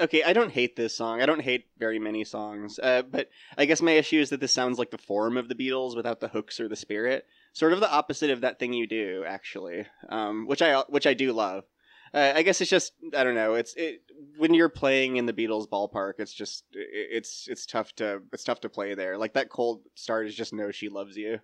okay, 0.00 0.22
I 0.22 0.32
don't 0.32 0.52
hate 0.52 0.76
this 0.76 0.94
song. 0.94 1.20
I 1.20 1.26
don't 1.26 1.42
hate 1.42 1.66
very 1.78 1.98
many 1.98 2.24
songs. 2.24 2.78
Uh, 2.82 3.02
but 3.02 3.28
I 3.56 3.66
guess 3.66 3.82
my 3.82 3.92
issue 3.92 4.20
is 4.20 4.30
that 4.30 4.40
this 4.40 4.52
sounds 4.52 4.78
like 4.78 4.90
the 4.90 4.98
form 4.98 5.36
of 5.36 5.48
the 5.48 5.54
Beatles 5.54 5.96
without 5.96 6.20
the 6.20 6.28
hooks 6.28 6.60
or 6.60 6.68
the 6.68 6.76
spirit. 6.76 7.26
Sort 7.52 7.72
of 7.72 7.80
the 7.80 7.90
opposite 7.90 8.30
of 8.30 8.42
that 8.42 8.58
thing 8.58 8.72
you 8.72 8.86
do, 8.86 9.24
actually. 9.26 9.86
Um, 10.08 10.46
which 10.46 10.62
I 10.62 10.80
which 10.88 11.06
I 11.06 11.14
do 11.14 11.32
love. 11.32 11.64
Uh, 12.12 12.32
I 12.34 12.42
guess 12.42 12.60
it's 12.60 12.70
just 12.70 12.92
I 13.16 13.22
don't 13.22 13.34
know. 13.34 13.54
It's 13.54 13.74
it 13.74 14.02
when 14.36 14.54
you're 14.54 14.68
playing 14.68 15.16
in 15.16 15.26
the 15.26 15.32
Beatles 15.32 15.68
ballpark. 15.68 16.14
It's 16.18 16.32
just 16.32 16.64
it, 16.72 16.88
it's 16.92 17.46
it's 17.48 17.66
tough 17.66 17.94
to 17.96 18.22
it's 18.32 18.44
tough 18.44 18.60
to 18.60 18.68
play 18.68 18.94
there. 18.94 19.16
Like 19.16 19.34
that 19.34 19.48
cold 19.48 19.82
start 19.94 20.26
is 20.26 20.34
just 20.34 20.52
know 20.52 20.70
she 20.70 20.88
loves 20.88 21.16
you. 21.16 21.38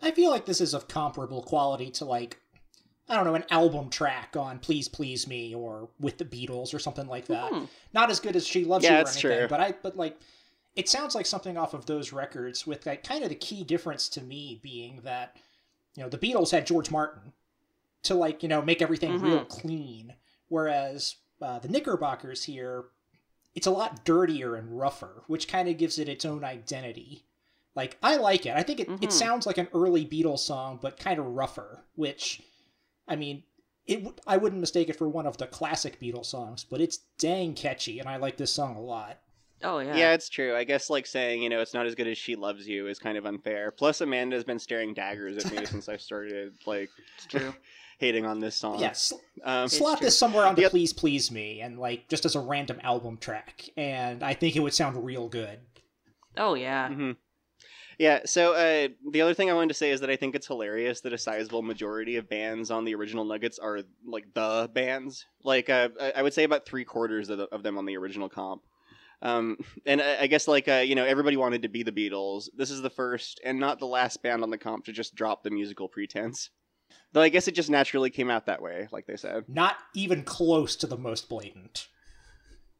I 0.00 0.12
feel 0.12 0.30
like 0.30 0.46
this 0.46 0.60
is 0.60 0.74
of 0.74 0.88
comparable 0.88 1.42
quality 1.42 1.90
to 1.92 2.04
like 2.04 2.41
I 3.08 3.16
don't 3.16 3.24
know 3.24 3.34
an 3.34 3.44
album 3.50 3.90
track 3.90 4.36
on 4.36 4.58
"Please 4.58 4.88
Please 4.88 5.26
Me" 5.26 5.54
or 5.54 5.88
with 6.00 6.18
the 6.18 6.24
Beatles 6.24 6.72
or 6.72 6.78
something 6.78 7.06
like 7.06 7.26
that. 7.26 7.52
Hmm. 7.52 7.64
Not 7.92 8.10
as 8.10 8.20
good 8.20 8.36
as 8.36 8.46
"She 8.46 8.64
Loves 8.64 8.84
Yeah, 8.84 8.92
You" 8.92 8.96
or 8.96 9.04
that's 9.04 9.16
anything, 9.24 9.38
true. 9.40 9.48
but 9.48 9.60
I 9.60 9.72
but 9.82 9.96
like 9.96 10.18
it 10.76 10.88
sounds 10.88 11.14
like 11.14 11.26
something 11.26 11.56
off 11.58 11.74
of 11.74 11.86
those 11.86 12.12
records. 12.12 12.66
With 12.66 12.86
like 12.86 13.04
kind 13.04 13.22
of 13.22 13.28
the 13.28 13.34
key 13.34 13.64
difference 13.64 14.08
to 14.10 14.22
me 14.22 14.60
being 14.62 15.00
that 15.04 15.36
you 15.94 16.02
know 16.02 16.08
the 16.08 16.18
Beatles 16.18 16.50
had 16.52 16.66
George 16.66 16.90
Martin 16.90 17.32
to 18.04 18.14
like 18.14 18.42
you 18.42 18.48
know 18.48 18.62
make 18.62 18.80
everything 18.80 19.12
Mhm. 19.18 19.22
real 19.22 19.44
clean, 19.44 20.14
whereas 20.48 21.16
uh, 21.42 21.58
the 21.58 21.68
Knickerbockers 21.68 22.44
here 22.44 22.84
it's 23.54 23.66
a 23.66 23.70
lot 23.70 24.04
dirtier 24.04 24.54
and 24.54 24.78
rougher, 24.78 25.24
which 25.26 25.46
kind 25.48 25.68
of 25.68 25.76
gives 25.76 25.98
it 25.98 26.08
its 26.08 26.24
own 26.24 26.42
identity. 26.44 27.26
Like 27.74 27.98
I 28.02 28.16
like 28.16 28.46
it. 28.46 28.54
I 28.56 28.62
think 28.62 28.80
it, 28.80 28.88
Mhm. 28.88 29.02
it 29.02 29.12
sounds 29.12 29.44
like 29.46 29.58
an 29.58 29.68
early 29.74 30.06
Beatles 30.06 30.38
song, 30.38 30.78
but 30.80 30.98
kind 30.98 31.18
of 31.18 31.26
rougher. 31.26 31.84
Which, 31.94 32.40
I 33.08 33.16
mean, 33.16 33.42
it 33.86 33.96
w- 33.96 34.16
I 34.26 34.36
wouldn't 34.36 34.60
mistake 34.60 34.88
it 34.88 34.96
for 34.96 35.08
one 35.08 35.26
of 35.26 35.36
the 35.38 35.46
classic 35.46 36.00
Beatles 36.00 36.26
songs, 36.26 36.64
but 36.64 36.80
it's 36.80 36.98
dang 37.18 37.54
catchy, 37.54 37.98
and 37.98 38.08
I 38.08 38.16
like 38.16 38.36
this 38.36 38.52
song 38.52 38.76
a 38.76 38.80
lot. 38.80 39.18
oh 39.64 39.78
yeah 39.80 39.96
Yeah. 39.96 40.12
it's 40.14 40.28
true. 40.28 40.54
I 40.56 40.64
guess 40.64 40.88
like 40.90 41.06
saying 41.06 41.42
you 41.42 41.48
know 41.48 41.60
it's 41.60 41.74
not 41.74 41.86
as 41.86 41.94
good 41.94 42.06
as 42.08 42.16
she 42.18 42.36
loves 42.36 42.66
you 42.68 42.86
is 42.88 42.98
kind 42.98 43.18
of 43.18 43.26
unfair. 43.26 43.70
Plus, 43.72 44.00
Amanda's 44.00 44.44
been 44.44 44.58
staring 44.58 44.94
daggers 44.94 45.36
at 45.44 45.50
me 45.52 45.64
since 45.72 45.88
I 45.88 45.96
started 45.96 46.54
like 46.66 46.90
it's 47.16 47.26
true 47.26 47.54
hating 47.98 48.24
on 48.26 48.40
this 48.40 48.56
song. 48.56 48.78
Yes, 48.80 49.12
Um, 49.44 49.68
slot 49.68 49.98
true. 49.98 50.06
this 50.06 50.18
somewhere 50.18 50.44
onto 50.46 50.62
Yep. 50.62 50.70
"Please 50.72 50.92
Please 50.92 51.30
Me" 51.30 51.60
and 51.60 51.78
like 51.78 52.08
just 52.08 52.24
as 52.24 52.34
a 52.36 52.40
random 52.40 52.80
album 52.82 53.16
track, 53.18 53.68
and 53.76 54.22
I 54.22 54.34
think 54.34 54.56
it 54.56 54.60
would 54.60 54.74
sound 54.74 55.04
real 55.04 55.28
good. 55.28 55.58
oh 56.36 56.54
yeah 56.54 56.88
mhm. 56.88 57.16
Yeah. 58.02 58.22
So 58.24 58.54
uh, 58.54 58.88
the 59.12 59.20
other 59.20 59.32
thing 59.32 59.48
I 59.48 59.52
wanted 59.54 59.68
to 59.68 59.74
say 59.74 59.92
is 59.92 60.00
that 60.00 60.10
I 60.10 60.16
think 60.16 60.34
it's 60.34 60.48
hilarious 60.48 61.02
that 61.02 61.12
a 61.12 61.18
sizable 61.18 61.62
majority 61.62 62.16
of 62.16 62.28
bands 62.28 62.72
on 62.72 62.84
the 62.84 62.96
original 62.96 63.24
Nuggets 63.24 63.60
are 63.60 63.82
like 64.04 64.24
the 64.34 64.68
bands. 64.74 65.24
Like 65.44 65.70
uh, 65.70 65.88
I 66.16 66.20
would 66.20 66.34
say 66.34 66.42
about 66.42 66.66
three 66.66 66.84
quarters 66.84 67.30
of, 67.30 67.38
the, 67.38 67.44
of 67.54 67.62
them 67.62 67.78
on 67.78 67.86
the 67.86 67.96
original 67.96 68.28
comp. 68.28 68.62
Um, 69.22 69.56
and 69.86 70.02
I, 70.02 70.22
I 70.22 70.26
guess 70.26 70.48
like 70.48 70.66
uh, 70.66 70.82
you 70.84 70.96
know 70.96 71.04
everybody 71.04 71.36
wanted 71.36 71.62
to 71.62 71.68
be 71.68 71.84
the 71.84 71.92
Beatles. 71.92 72.48
This 72.56 72.72
is 72.72 72.82
the 72.82 72.90
first 72.90 73.40
and 73.44 73.60
not 73.60 73.78
the 73.78 73.86
last 73.86 74.20
band 74.20 74.42
on 74.42 74.50
the 74.50 74.58
comp 74.58 74.86
to 74.86 74.92
just 74.92 75.14
drop 75.14 75.44
the 75.44 75.50
musical 75.50 75.86
pretense. 75.86 76.50
Though 77.12 77.22
I 77.22 77.28
guess 77.28 77.46
it 77.46 77.54
just 77.54 77.70
naturally 77.70 78.10
came 78.10 78.30
out 78.30 78.46
that 78.46 78.62
way, 78.62 78.88
like 78.90 79.06
they 79.06 79.16
said. 79.16 79.44
Not 79.46 79.76
even 79.94 80.24
close 80.24 80.74
to 80.74 80.88
the 80.88 80.98
most 80.98 81.28
blatant. 81.28 81.86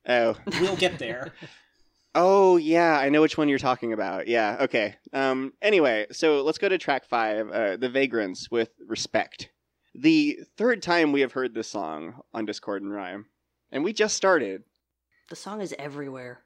Oh, 0.05 0.35
We'll 0.61 0.75
get 0.75 0.99
there. 0.99 1.33
Oh 2.15 2.57
yeah, 2.59 2.99
I 2.99 3.09
know 3.09 3.23
which 3.23 3.39
one 3.39 3.49
you're 3.49 3.59
talking 3.59 3.93
about. 3.93 4.29
Yeah, 4.29 4.59
okay. 4.61 4.97
Um 5.13 5.53
anyway, 5.63 6.07
so 6.13 6.43
let's 6.43 6.59
go 6.59 6.69
to 6.69 6.79
track 6.79 7.05
5, 7.07 7.51
uh, 7.51 7.77
The 7.79 7.89
Vagrants 7.89 8.51
with 8.51 8.71
Respect. 8.87 9.51
The 9.95 10.41
third 10.57 10.83
time 10.83 11.13
we 11.13 11.21
have 11.23 11.33
heard 11.33 11.55
this 11.55 11.69
song 11.69 12.21
on 12.33 12.45
Discord 12.47 12.83
and 12.83 12.93
Rhyme. 12.93 13.27
And 13.71 13.85
we 13.85 13.93
just 13.93 14.17
started. 14.17 14.65
the 15.31 15.37
song 15.37 15.61
is 15.63 15.75
everywhere 15.79 16.45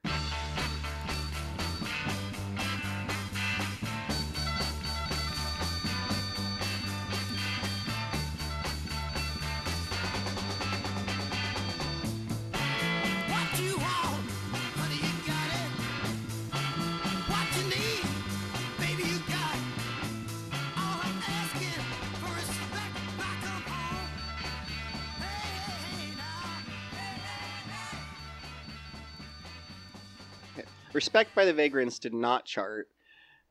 Respect 30.96 31.34
by 31.34 31.44
the 31.44 31.52
Vagrants 31.52 31.98
did 32.00 32.14
not 32.14 32.44
chart. 32.46 32.88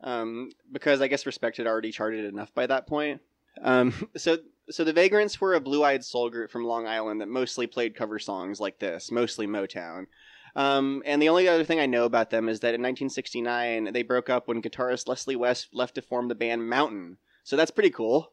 Um, 0.01 0.51
because 0.71 0.99
I 1.01 1.07
guess 1.07 1.25
Respect 1.25 1.55
had 1.57 1.67
already 1.67 1.91
charted 1.91 2.25
enough 2.25 2.53
by 2.53 2.67
that 2.67 2.85
point. 2.87 3.21
Um, 3.61 3.93
so 4.17 4.37
so 4.69 4.83
the 4.83 4.91
Vagrants 4.93 5.39
were 5.39 5.53
a 5.53 5.61
blue-eyed 5.61 6.03
soul 6.03 6.29
group 6.29 6.49
from 6.51 6.65
Long 6.65 6.87
Island 6.87 7.21
that 7.21 7.27
mostly 7.29 7.67
played 7.67 7.95
cover 7.95 8.17
songs 8.19 8.59
like 8.59 8.79
this, 8.79 9.11
mostly 9.11 9.45
Motown. 9.47 10.07
Um, 10.55 11.03
and 11.05 11.21
the 11.21 11.29
only 11.29 11.47
other 11.47 11.63
thing 11.63 11.79
I 11.79 11.85
know 11.85 12.05
about 12.05 12.29
them 12.31 12.49
is 12.49 12.61
that 12.61 12.69
in 12.73 12.81
1969 12.81 13.91
they 13.93 14.01
broke 14.03 14.29
up 14.29 14.47
when 14.47 14.61
guitarist 14.61 15.07
Leslie 15.07 15.35
West 15.35 15.67
left 15.73 15.95
to 15.95 16.01
form 16.01 16.27
the 16.29 16.35
band 16.35 16.67
Mountain. 16.67 17.17
So 17.43 17.55
that's 17.55 17.71
pretty 17.71 17.91
cool. 17.91 18.31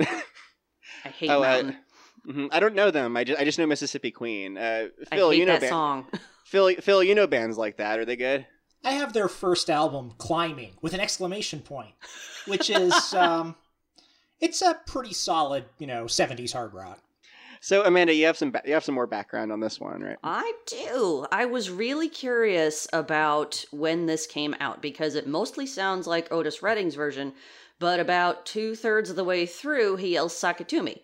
i 0.00 1.08
hate 1.08 1.30
Oh, 1.30 1.38
uh, 1.38 1.46
mountain 1.62 1.76
Mhm. 2.26 2.48
I 2.50 2.58
don't 2.58 2.74
know 2.74 2.90
them. 2.90 3.16
I 3.16 3.22
just 3.22 3.40
I 3.40 3.44
just 3.44 3.56
know 3.58 3.66
Mississippi 3.66 4.10
Queen. 4.10 4.58
Uh, 4.58 4.88
i 5.12 5.14
Phil, 5.16 5.30
hate 5.30 5.38
you 5.38 5.46
know 5.46 5.52
that 5.52 5.60
ban- 5.60 5.70
song 5.70 6.06
Phil, 6.46 6.76
Phil, 6.76 7.02
you 7.02 7.16
know 7.16 7.26
bands 7.26 7.58
like 7.58 7.78
that. 7.78 7.98
Are 7.98 8.04
they 8.04 8.14
good? 8.14 8.46
I 8.84 8.92
have 8.92 9.12
their 9.12 9.26
first 9.26 9.68
album, 9.68 10.12
Climbing, 10.16 10.74
with 10.80 10.94
an 10.94 11.00
exclamation 11.00 11.58
point, 11.58 11.92
which 12.46 12.70
is 12.70 12.94
um, 13.14 13.56
it's 14.40 14.62
a 14.62 14.78
pretty 14.86 15.12
solid, 15.12 15.64
you 15.78 15.88
know, 15.88 16.04
'70s 16.04 16.52
hard 16.52 16.72
rock. 16.72 17.00
So 17.60 17.84
Amanda, 17.84 18.14
you 18.14 18.26
have 18.26 18.36
some 18.36 18.52
ba- 18.52 18.62
you 18.64 18.74
have 18.74 18.84
some 18.84 18.94
more 18.94 19.08
background 19.08 19.50
on 19.50 19.58
this 19.58 19.80
one, 19.80 20.02
right? 20.02 20.18
I 20.22 20.52
do. 20.66 21.26
I 21.32 21.46
was 21.46 21.68
really 21.68 22.08
curious 22.08 22.86
about 22.92 23.64
when 23.72 24.06
this 24.06 24.24
came 24.24 24.54
out 24.60 24.80
because 24.80 25.16
it 25.16 25.26
mostly 25.26 25.66
sounds 25.66 26.06
like 26.06 26.30
Otis 26.30 26.62
Redding's 26.62 26.94
version, 26.94 27.32
but 27.80 27.98
about 27.98 28.46
two 28.46 28.76
thirds 28.76 29.10
of 29.10 29.16
the 29.16 29.24
way 29.24 29.46
through, 29.46 29.96
he 29.96 30.12
yells 30.12 30.32
Sakatumi. 30.32 31.00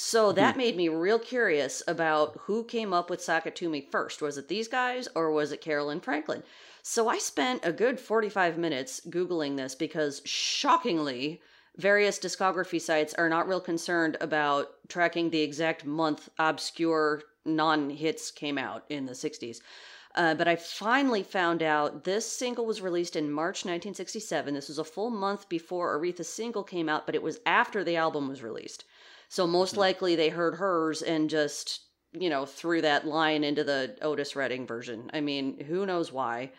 So 0.00 0.30
that 0.30 0.56
made 0.56 0.76
me 0.76 0.88
real 0.88 1.18
curious 1.18 1.82
about 1.88 2.38
who 2.42 2.62
came 2.62 2.92
up 2.92 3.10
with 3.10 3.18
Sakatumi 3.18 3.90
first. 3.90 4.22
Was 4.22 4.38
it 4.38 4.46
these 4.46 4.68
guys 4.68 5.08
or 5.16 5.32
was 5.32 5.50
it 5.50 5.60
Carolyn 5.60 5.98
Franklin? 5.98 6.44
So 6.84 7.08
I 7.08 7.18
spent 7.18 7.64
a 7.64 7.72
good 7.72 7.98
45 7.98 8.58
minutes 8.58 9.00
Googling 9.10 9.56
this 9.56 9.74
because 9.74 10.22
shockingly, 10.24 11.40
various 11.76 12.20
discography 12.20 12.80
sites 12.80 13.12
are 13.14 13.28
not 13.28 13.48
real 13.48 13.60
concerned 13.60 14.16
about 14.20 14.68
tracking 14.88 15.30
the 15.30 15.40
exact 15.40 15.84
month 15.84 16.28
obscure 16.38 17.24
non 17.44 17.90
hits 17.90 18.30
came 18.30 18.56
out 18.56 18.84
in 18.88 19.06
the 19.06 19.14
60s. 19.14 19.60
Uh, 20.14 20.32
but 20.36 20.46
I 20.46 20.54
finally 20.54 21.24
found 21.24 21.60
out 21.60 22.04
this 22.04 22.24
single 22.24 22.66
was 22.66 22.80
released 22.80 23.16
in 23.16 23.32
March 23.32 23.64
1967. 23.64 24.54
This 24.54 24.68
was 24.68 24.78
a 24.78 24.84
full 24.84 25.10
month 25.10 25.48
before 25.48 25.98
Aretha's 25.98 26.28
single 26.28 26.62
came 26.62 26.88
out, 26.88 27.04
but 27.04 27.16
it 27.16 27.22
was 27.22 27.40
after 27.44 27.82
the 27.82 27.96
album 27.96 28.28
was 28.28 28.44
released. 28.44 28.84
So 29.28 29.46
most 29.46 29.76
likely 29.76 30.16
they 30.16 30.30
heard 30.30 30.54
hers 30.54 31.02
and 31.02 31.28
just, 31.28 31.80
you 32.12 32.30
know, 32.30 32.46
threw 32.46 32.80
that 32.80 33.06
line 33.06 33.44
into 33.44 33.62
the 33.62 33.96
Otis 34.00 34.34
Redding 34.34 34.66
version. 34.66 35.10
I 35.12 35.20
mean, 35.20 35.64
who 35.64 35.84
knows 35.84 36.10
why. 36.10 36.52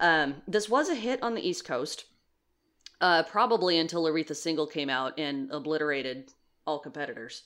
Um, 0.00 0.42
this 0.46 0.68
was 0.68 0.88
a 0.88 0.94
hit 0.94 1.22
on 1.22 1.34
the 1.34 1.46
East 1.46 1.64
Coast, 1.64 2.04
uh, 3.00 3.22
probably 3.22 3.78
until 3.78 4.04
Aretha's 4.04 4.42
single 4.42 4.66
came 4.66 4.90
out 4.90 5.18
and 5.18 5.50
obliterated 5.50 6.32
all 6.66 6.78
competitors. 6.78 7.44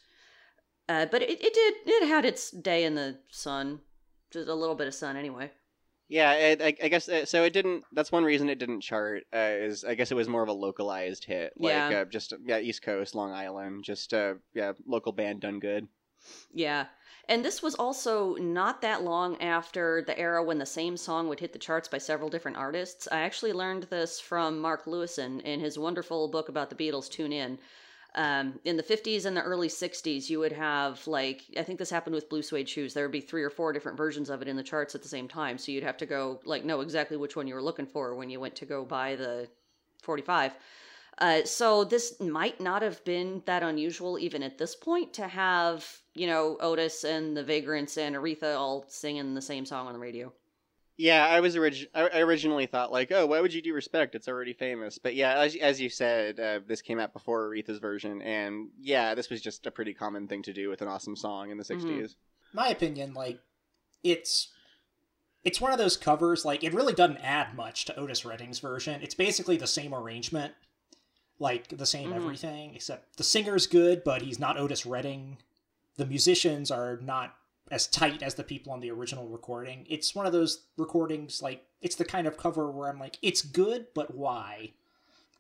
Uh, 0.88 1.07
but 1.07 1.23
it, 1.23 1.42
it 1.42 1.55
did, 1.55 1.75
it 1.87 2.09
had 2.09 2.25
its 2.25 2.51
day 2.51 2.85
in 2.85 2.94
the 2.94 3.18
sun. 3.31 3.81
Just 4.31 4.49
a 4.49 4.55
little 4.55 4.75
bit 4.75 4.88
of 4.88 4.94
sun 4.94 5.16
anyway. 5.16 5.51
Yeah, 6.09 6.33
it, 6.33 6.62
I, 6.62 6.75
I 6.83 6.88
guess 6.88 7.09
uh, 7.09 7.27
so. 7.27 7.44
It 7.44 7.53
didn't. 7.53 7.85
That's 7.92 8.11
one 8.11 8.25
reason 8.25 8.49
it 8.49 8.59
didn't 8.59 8.81
chart. 8.81 9.25
Uh, 9.35 9.53
is 9.61 9.85
I 9.85 9.94
guess 9.94 10.11
it 10.11 10.14
was 10.16 10.29
more 10.29 10.42
of 10.42 10.49
a 10.49 10.55
localized 10.55 11.25
hit, 11.25 11.53
like 11.59 11.73
Yeah. 11.73 12.01
uh, 12.01 12.05
just 12.07 12.33
yeah, 12.44 12.59
East 12.59 12.83
Coast, 12.83 13.14
Long 13.14 13.33
Island, 13.33 13.85
just 13.85 14.14
uh, 14.14 14.35
yeah, 14.55 14.73
local 14.87 15.12
band 15.12 15.40
done 15.40 15.59
good. 15.59 15.87
Yeah. 16.53 16.87
And 17.29 17.44
this 17.44 17.62
was 17.62 17.75
also 17.75 18.37
not 18.37 18.81
that 18.81 19.03
long 19.03 19.40
after 19.42 20.03
the 20.07 20.18
era 20.18 20.42
when 20.42 20.59
the 20.59 20.64
same 20.66 20.97
song 20.97 21.29
would 21.29 21.40
hit 21.40 21.53
the 21.53 21.59
charts 21.59 21.87
by 21.87 21.99
several 21.99 22.31
different 22.31 22.57
artists. 22.57 23.07
I 23.12 23.21
actually 23.21 23.53
learned 23.53 23.85
this 23.85 24.18
from 24.18 24.59
Mark 24.61 24.87
Lewisohn 24.87 25.42
in 25.42 25.61
his 25.61 25.79
wonderful 25.79 26.29
book 26.29 26.49
about 26.49 26.71
the 26.71 26.77
Beatles, 26.77 27.11
Tune 27.11 27.33
In. 27.33 27.59
Um, 28.14 28.59
in 28.64 28.77
the 28.77 28.83
50s 28.83 29.27
and 29.27 29.37
the 29.37 29.42
early 29.42 29.68
60s, 29.68 30.31
you 30.31 30.38
would 30.38 30.53
have, 30.53 31.07
like, 31.07 31.44
I 31.57 31.62
think 31.62 31.79
this 31.79 31.90
happened 31.90 32.14
with 32.14 32.29
Blue 32.29 32.42
Suede 32.42 32.68
Shoes. 32.68 32.94
There 32.94 33.05
would 33.05 33.12
be 33.12 33.21
three 33.21 33.42
or 33.42 33.51
four 33.51 33.73
different 33.73 33.99
versions 33.99 34.31
of 34.31 34.42
it 34.42 34.49
in 34.49 34.57
the 34.57 34.62
charts 34.62 34.94
at 34.94 35.03
the 35.03 35.09
same 35.09 35.29
time. 35.29 35.59
So 35.59 35.73
you'd 35.73 35.85
have 35.85 35.99
to 35.99 36.07
go, 36.07 36.40
like, 36.44 36.64
know 36.64 36.81
exactly 36.81 37.16
which 37.16 37.37
one 37.37 37.47
you 37.47 37.55
were 37.55 37.62
looking 37.62 37.87
for 37.87 38.14
when 38.14 38.31
you 38.31 38.40
went 38.40 38.57
to 38.57 38.66
go 38.66 38.85
buy 38.85 39.14
the 39.14 39.49
45. 40.03 40.55
Uh, 41.18 41.44
so 41.44 41.85
this 41.85 42.18
might 42.21 42.61
not 42.61 42.81
have 42.81 43.05
been 43.05 43.42
that 43.44 43.62
unusual 43.62 44.18
even 44.18 44.42
at 44.42 44.57
this 44.57 44.75
point 44.75 45.12
to 45.12 45.27
have, 45.27 46.01
you 46.14 46.27
know, 46.27 46.57
Otis 46.61 47.05
and 47.05 47.37
the 47.37 47.42
Vagrants 47.42 47.99
and 47.99 48.14
Aretha 48.14 48.57
all 48.57 48.85
singing 48.88 49.35
the 49.35 49.42
same 49.42 49.66
song 49.66 49.87
on 49.87 49.92
the 49.92 49.99
radio. 49.99 50.33
Yeah, 50.99 51.25
I 51.27 51.39
was 51.39 51.57
orig- 51.57 51.89
I 51.95 52.19
originally 52.21 52.67
thought 52.67 52.91
like, 52.91 53.13
oh, 53.13 53.25
why 53.25 53.41
would 53.41 53.55
you 53.55 53.63
do 53.63 53.73
Respect? 53.73 54.17
It's 54.17 54.27
already 54.27 54.53
famous. 54.53 54.99
But 54.99 55.15
yeah, 55.15 55.39
as 55.39 55.55
as 55.57 55.81
you 55.81 55.89
said, 55.89 56.41
uh, 56.41 56.61
this 56.67 56.83
came 56.83 56.99
out 56.99 57.13
before 57.13 57.51
Aretha's 57.51 57.79
version, 57.79 58.21
and 58.21 58.69
yeah, 58.81 59.15
this 59.15 59.31
was 59.31 59.41
just 59.41 59.65
a 59.67 59.71
pretty 59.71 59.95
common 59.95 60.27
thing 60.27 60.43
to 60.43 60.53
do 60.53 60.69
with 60.69 60.83
an 60.83 60.89
awesome 60.89 61.15
song 61.17 61.51
in 61.51 61.57
the 61.57 61.65
60s 61.65 62.17
my 62.53 62.69
opinion, 62.69 63.15
like 63.15 63.39
it's 64.03 64.49
it's 65.45 65.61
one 65.61 65.73
of 65.73 65.79
those 65.79 65.97
covers. 65.97 66.45
Like 66.45 66.65
it 66.65 66.75
really 66.75 66.95
doesn't 66.95 67.19
add 67.19 67.55
much 67.55 67.85
to 67.87 67.97
Otis 67.99 68.25
Redding's 68.25 68.59
version. 68.59 69.01
It's 69.03 69.15
basically 69.15 69.57
the 69.57 69.67
same 69.67 69.95
arrangement, 69.95 70.55
like 71.39 71.69
the 71.69 71.87
same 71.87 72.11
Mhm. 72.11 72.17
everything, 72.17 72.75
except 72.75 73.17
the 73.19 73.23
singer's 73.25 73.67
good, 73.67 74.03
but 74.03 74.23
he's 74.23 74.39
not 74.39 74.59
Otis 74.59 74.85
Redding. 74.85 75.39
The 75.97 76.07
musicians 76.07 76.71
are 76.71 76.97
not 76.97 77.37
as 77.71 77.87
tight 77.87 78.23
as 78.23 78.35
the 78.35 78.45
people 78.45 78.73
on 78.73 78.81
the 78.81 78.91
original 78.91 79.27
recording. 79.29 79.87
It's 79.89 80.15
one 80.15 80.27
of 80.27 80.33
those 80.33 80.65
recordings 80.77 81.43
like 81.43 81.65
it's 81.81 81.97
the 81.97 82.05
kind 82.05 82.27
of 82.27 82.37
cover 82.37 82.71
where 82.71 82.89
I'm 82.89 82.99
like, 82.99 83.19
it's 83.23 83.43
good, 83.43 83.87
but 83.95 84.15
why? 84.15 84.73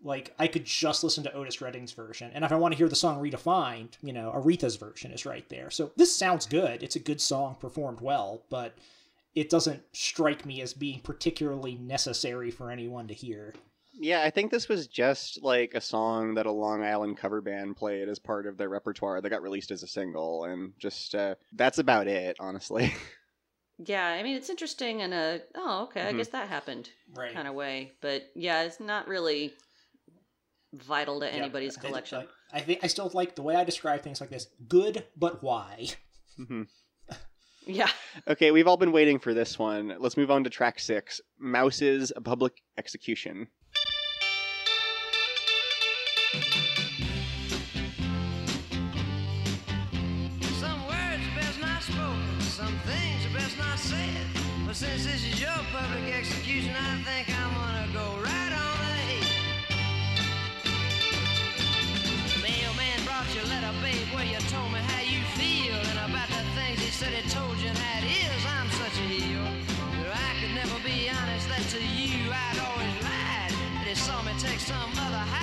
Like 0.02 0.34
I 0.38 0.46
could 0.46 0.64
just 0.64 1.02
listen 1.02 1.24
to 1.24 1.32
Otis 1.32 1.60
Redding's 1.60 1.92
version, 1.92 2.30
and 2.32 2.44
if 2.44 2.52
I 2.52 2.56
want 2.56 2.72
to 2.72 2.78
hear 2.78 2.88
the 2.88 2.94
song 2.94 3.20
redefined, 3.20 3.94
you 4.02 4.12
know, 4.12 4.32
Aretha's 4.34 4.76
version 4.76 5.12
is 5.12 5.26
right 5.26 5.48
there. 5.48 5.70
So 5.70 5.90
this 5.96 6.16
sounds 6.16 6.46
good. 6.46 6.82
It's 6.82 6.96
a 6.96 7.00
good 7.00 7.20
song 7.20 7.56
performed 7.58 8.00
well, 8.00 8.42
but 8.48 8.76
it 9.34 9.50
doesn't 9.50 9.82
strike 9.92 10.46
me 10.46 10.60
as 10.60 10.72
being 10.72 11.00
particularly 11.00 11.74
necessary 11.74 12.50
for 12.50 12.70
anyone 12.70 13.08
to 13.08 13.14
hear. 13.14 13.54
Yeah, 14.00 14.22
I 14.22 14.30
think 14.30 14.50
this 14.50 14.68
was 14.68 14.86
just 14.86 15.42
like 15.42 15.72
a 15.74 15.80
song 15.80 16.34
that 16.34 16.46
a 16.46 16.52
Long 16.52 16.84
Island 16.84 17.16
cover 17.18 17.40
band 17.40 17.76
played 17.76 18.08
as 18.08 18.18
part 18.20 18.46
of 18.46 18.56
their 18.56 18.68
repertoire 18.68 19.20
that 19.20 19.28
got 19.30 19.42
released 19.42 19.70
as 19.72 19.82
a 19.82 19.88
single, 19.88 20.44
and 20.44 20.72
just 20.78 21.14
uh, 21.14 21.34
that's 21.52 21.78
about 21.78 22.06
it, 22.08 22.36
honestly. 22.40 22.94
Yeah, 23.80 24.04
I 24.08 24.24
mean, 24.24 24.34
it's 24.36 24.50
interesting 24.50 24.98
in 24.98 25.12
a, 25.12 25.40
oh, 25.54 25.84
okay, 25.84 26.02
I 26.08 26.12
Mhm. 26.12 26.16
guess 26.16 26.28
that 26.30 26.48
happened 26.48 26.90
Right. 27.14 27.32
kind 27.32 27.46
of 27.46 27.54
way. 27.54 27.92
But 28.00 28.24
yeah, 28.34 28.62
it's 28.64 28.80
not 28.80 29.06
really 29.06 29.54
vital 30.72 31.20
to 31.20 31.32
anybody's 31.32 31.78
I- 31.78 31.80
collection. 31.82 32.26
I, 32.52 32.58
I 32.58 32.60
think 32.60 32.80
I 32.82 32.88
still 32.88 33.08
like 33.14 33.36
the 33.36 33.42
way 33.42 33.54
I 33.54 33.62
describe 33.62 34.02
things 34.02 34.20
like 34.20 34.30
this. 34.30 34.48
Good, 34.66 35.06
but 35.16 35.44
why? 35.44 35.90
Mhm. 36.40 36.66
Yeah. 37.68 37.90
Okay, 38.26 38.50
we've 38.50 38.66
all 38.66 38.78
been 38.78 38.90
waiting 38.90 39.20
for 39.20 39.32
this 39.32 39.58
one. 39.60 39.94
Let's 40.00 40.16
move 40.16 40.32
on 40.32 40.42
to 40.42 40.50
track 40.50 40.80
six 40.80 41.20
Mouse's 41.38 42.12
a 42.16 42.20
Public 42.20 42.54
Execution. 42.78 43.46
Some 74.68 74.76
other 74.98 75.16
hide 75.16 75.37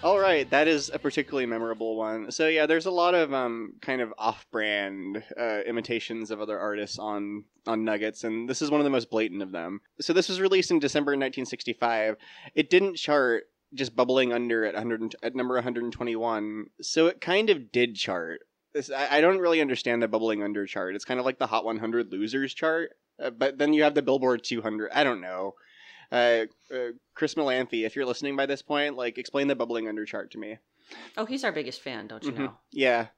All 0.00 0.20
right, 0.20 0.48
that 0.50 0.68
is 0.68 0.92
a 0.94 0.98
particularly 0.98 1.46
memorable 1.46 1.96
one. 1.96 2.30
So 2.30 2.46
yeah, 2.46 2.66
there's 2.66 2.86
a 2.86 2.90
lot 2.90 3.16
of 3.16 3.34
um, 3.34 3.72
kind 3.80 4.00
of 4.00 4.14
off-brand 4.16 5.24
uh, 5.36 5.60
imitations 5.66 6.30
of 6.30 6.40
other 6.40 6.56
artists 6.56 7.00
on 7.00 7.42
on 7.66 7.84
Nuggets, 7.84 8.22
and 8.22 8.48
this 8.48 8.62
is 8.62 8.70
one 8.70 8.78
of 8.78 8.84
the 8.84 8.90
most 8.90 9.10
blatant 9.10 9.42
of 9.42 9.50
them. 9.50 9.80
So 10.00 10.12
this 10.12 10.28
was 10.28 10.40
released 10.40 10.70
in 10.70 10.78
December 10.78 11.10
1965. 11.10 12.14
It 12.54 12.70
didn't 12.70 12.94
chart, 12.94 13.46
just 13.74 13.96
bubbling 13.96 14.32
under 14.32 14.64
at 14.64 14.74
100 14.74 15.16
at 15.20 15.34
number 15.34 15.54
121. 15.54 16.66
So 16.80 17.08
it 17.08 17.20
kind 17.20 17.50
of 17.50 17.72
did 17.72 17.96
chart. 17.96 18.42
This, 18.72 18.92
I, 18.92 19.16
I 19.16 19.20
don't 19.20 19.40
really 19.40 19.60
understand 19.60 20.00
the 20.00 20.06
bubbling 20.06 20.44
under 20.44 20.64
chart. 20.64 20.94
It's 20.94 21.04
kind 21.04 21.18
of 21.18 21.26
like 21.26 21.40
the 21.40 21.48
Hot 21.48 21.64
100 21.64 22.12
losers 22.12 22.54
chart, 22.54 22.92
uh, 23.20 23.30
but 23.30 23.58
then 23.58 23.72
you 23.72 23.82
have 23.82 23.94
the 23.96 24.02
Billboard 24.02 24.44
200. 24.44 24.92
I 24.94 25.02
don't 25.02 25.20
know. 25.20 25.54
Uh, 26.10 26.46
uh, 26.74 26.92
Chris 27.14 27.34
Molanphy, 27.34 27.84
if 27.84 27.94
you're 27.96 28.06
listening 28.06 28.36
by 28.36 28.46
this 28.46 28.62
point, 28.62 28.96
like 28.96 29.18
explain 29.18 29.46
the 29.48 29.54
bubbling 29.56 29.88
under 29.88 30.04
chart 30.04 30.30
to 30.32 30.38
me. 30.38 30.58
Oh, 31.16 31.26
he's 31.26 31.44
our 31.44 31.52
biggest 31.52 31.80
fan, 31.82 32.06
don't 32.06 32.24
you 32.24 32.32
Mhm. 32.32 32.38
know? 32.38 32.54
Yeah, 32.72 33.08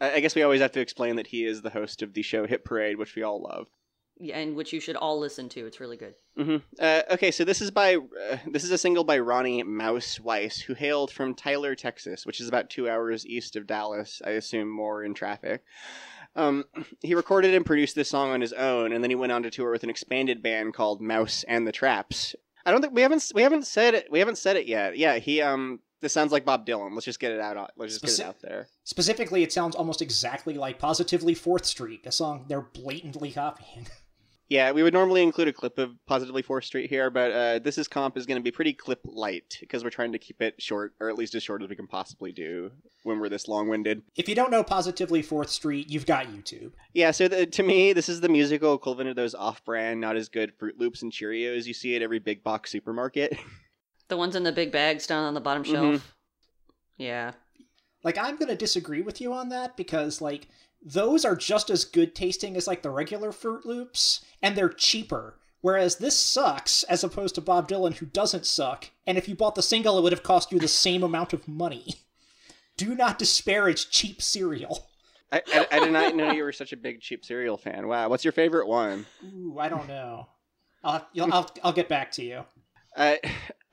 I, 0.00 0.12
I 0.14 0.20
guess 0.20 0.34
we 0.34 0.42
always 0.42 0.60
have 0.62 0.72
to 0.72 0.80
explain 0.80 1.16
that 1.16 1.26
he 1.26 1.44
is 1.44 1.60
the 1.62 1.70
host 1.70 2.00
of 2.02 2.14
the 2.14 2.22
show 2.22 2.46
Hit 2.46 2.64
Parade, 2.64 2.96
which 2.96 3.14
we 3.16 3.22
all 3.22 3.42
love. 3.42 3.68
yeah, 4.20 4.38
and 4.38 4.56
which 4.56 4.72
you 4.72 4.80
should 4.80 4.96
all 4.96 5.18
listen 5.20 5.48
to. 5.50 5.64
It's 5.66 5.78
really 5.78 5.96
good. 5.96 6.14
hmm 6.36 6.56
Uh, 6.80 7.02
okay, 7.10 7.30
so 7.30 7.44
this 7.44 7.60
is 7.60 7.70
by 7.70 7.96
uh, 7.96 8.38
this 8.50 8.64
is 8.64 8.70
a 8.70 8.78
single 8.78 9.04
by 9.04 9.18
Ronnie 9.18 9.62
Mouse 9.62 10.18
Weiss, 10.18 10.60
who 10.62 10.74
hailed 10.74 11.10
from 11.12 11.34
Tyler, 11.34 11.74
Texas, 11.76 12.24
which 12.26 12.40
is 12.40 12.48
about 12.48 12.68
two 12.70 12.88
hours 12.88 13.24
east 13.26 13.54
of 13.56 13.66
Dallas. 13.66 14.20
I 14.24 14.30
assume 14.30 14.68
more 14.70 15.04
in 15.04 15.12
traffic. 15.14 15.62
Um, 16.38 16.64
he 17.02 17.14
recorded 17.14 17.52
and 17.54 17.66
produced 17.66 17.94
this 17.94 18.08
song 18.08 18.30
on 18.30 18.40
his 18.40 18.52
own, 18.52 18.92
and 18.92 19.02
then 19.02 19.10
he 19.10 19.16
went 19.16 19.32
on 19.32 19.42
to 19.42 19.50
tour 19.50 19.72
with 19.72 19.82
an 19.82 19.90
expanded 19.90 20.42
band 20.42 20.72
called 20.72 21.00
Mouse 21.00 21.44
and 21.48 21.66
the 21.66 21.72
Traps. 21.72 22.34
I 22.64 22.70
don't 22.70 22.80
think 22.80 22.94
we 22.94 23.02
haven't 23.02 23.32
we 23.34 23.42
haven't 23.42 23.66
said 23.66 23.94
it 23.94 24.08
we 24.10 24.18
haven't 24.18 24.38
said 24.38 24.56
it 24.56 24.66
yet. 24.66 24.96
Yeah, 24.98 25.16
he 25.18 25.40
um 25.40 25.80
this 26.00 26.12
sounds 26.12 26.32
like 26.32 26.44
Bob 26.44 26.66
Dylan. 26.66 26.92
Let's 26.92 27.06
just 27.06 27.18
get 27.18 27.32
it 27.32 27.40
out. 27.40 27.72
Let's 27.76 27.98
just 27.98 28.04
get 28.04 28.24
it 28.24 28.28
out 28.28 28.40
there. 28.40 28.68
Specifically, 28.84 29.42
it 29.42 29.52
sounds 29.52 29.74
almost 29.74 30.00
exactly 30.00 30.54
like 30.54 30.78
Positively 30.78 31.34
Fourth 31.34 31.64
Street, 31.64 32.02
a 32.06 32.12
song 32.12 32.44
they're 32.48 32.60
blatantly 32.60 33.32
copying. 33.32 33.86
Yeah, 34.50 34.72
we 34.72 34.82
would 34.82 34.94
normally 34.94 35.22
include 35.22 35.48
a 35.48 35.52
clip 35.52 35.76
of 35.76 35.90
Positively 36.06 36.40
Fourth 36.40 36.64
Street 36.64 36.88
here, 36.88 37.10
but 37.10 37.30
uh, 37.32 37.58
this 37.58 37.76
is 37.76 37.86
comp 37.86 38.16
is 38.16 38.24
going 38.24 38.38
to 38.40 38.42
be 38.42 38.50
pretty 38.50 38.72
clip 38.72 39.00
light 39.04 39.58
because 39.60 39.84
we're 39.84 39.90
trying 39.90 40.12
to 40.12 40.18
keep 40.18 40.40
it 40.40 40.54
short, 40.60 40.94
or 41.00 41.10
at 41.10 41.16
least 41.18 41.34
as 41.34 41.42
short 41.42 41.62
as 41.62 41.68
we 41.68 41.76
can 41.76 41.86
possibly 41.86 42.32
do 42.32 42.70
when 43.02 43.20
we're 43.20 43.28
this 43.28 43.46
long 43.46 43.68
winded. 43.68 44.00
If 44.16 44.26
you 44.26 44.34
don't 44.34 44.50
know 44.50 44.62
Positively 44.64 45.20
Fourth 45.20 45.50
Street, 45.50 45.90
you've 45.90 46.06
got 46.06 46.28
YouTube. 46.28 46.72
Yeah, 46.94 47.10
so 47.10 47.28
the, 47.28 47.44
to 47.44 47.62
me, 47.62 47.92
this 47.92 48.08
is 48.08 48.22
the 48.22 48.28
musical 48.30 48.72
equivalent 48.74 49.10
of 49.10 49.16
those 49.16 49.34
off 49.34 49.62
brand, 49.66 50.00
not 50.00 50.16
as 50.16 50.30
good 50.30 50.58
Froot 50.58 50.78
Loops 50.78 51.02
and 51.02 51.12
Cheerios 51.12 51.66
you 51.66 51.74
see 51.74 51.94
at 51.94 52.00
every 52.00 52.18
big 52.18 52.42
box 52.42 52.70
supermarket. 52.70 53.36
The 54.08 54.16
ones 54.16 54.34
in 54.34 54.42
the 54.42 54.52
big 54.52 54.72
bags 54.72 55.06
down 55.06 55.24
on 55.24 55.34
the 55.34 55.40
bottom 55.42 55.64
Mhm. 55.64 55.70
shelf. 55.70 56.14
Yeah. 56.96 57.32
Like, 58.02 58.16
I'm 58.16 58.36
going 58.36 58.48
to 58.48 58.56
disagree 58.56 59.02
with 59.02 59.20
you 59.20 59.34
on 59.34 59.50
that 59.50 59.76
because, 59.76 60.22
like, 60.22 60.46
those 60.82 61.24
are 61.24 61.36
just 61.36 61.70
as 61.70 61.84
good 61.84 62.14
tasting 62.14 62.56
as, 62.56 62.66
like, 62.66 62.82
the 62.82 62.90
regular 62.90 63.30
Froot 63.30 63.64
Loops, 63.64 64.24
and 64.42 64.56
they're 64.56 64.68
cheaper. 64.68 65.38
Whereas 65.60 65.96
this 65.96 66.16
sucks, 66.16 66.84
as 66.84 67.02
opposed 67.02 67.34
to 67.34 67.40
Bob 67.40 67.68
Dylan, 67.68 67.96
who 67.96 68.06
doesn't 68.06 68.46
suck, 68.46 68.90
and 69.06 69.18
if 69.18 69.28
you 69.28 69.34
bought 69.34 69.56
the 69.56 69.62
single, 69.62 69.98
it 69.98 70.02
would 70.02 70.12
have 70.12 70.22
cost 70.22 70.52
you 70.52 70.58
the 70.58 70.68
same 70.68 71.02
amount 71.02 71.32
of 71.32 71.48
money. 71.48 71.94
Do 72.76 72.94
not 72.94 73.18
disparage 73.18 73.90
cheap 73.90 74.22
cereal. 74.22 74.86
I, 75.32 75.42
I, 75.52 75.66
I 75.72 75.78
did 75.80 75.92
not 75.92 76.14
know 76.14 76.30
you 76.30 76.44
were 76.44 76.52
such 76.52 76.72
a 76.72 76.76
big 76.76 77.00
cheap 77.00 77.24
cereal 77.24 77.58
fan. 77.58 77.88
Wow, 77.88 78.08
what's 78.08 78.24
your 78.24 78.32
favorite 78.32 78.66
one? 78.66 79.04
Ooh, 79.24 79.58
I 79.58 79.68
don't 79.68 79.88
know. 79.88 80.28
I'll, 80.84 81.06
you'll, 81.12 81.34
I'll, 81.34 81.50
I'll 81.64 81.72
get 81.72 81.88
back 81.88 82.12
to 82.12 82.24
you. 82.24 82.44
I 82.96 83.20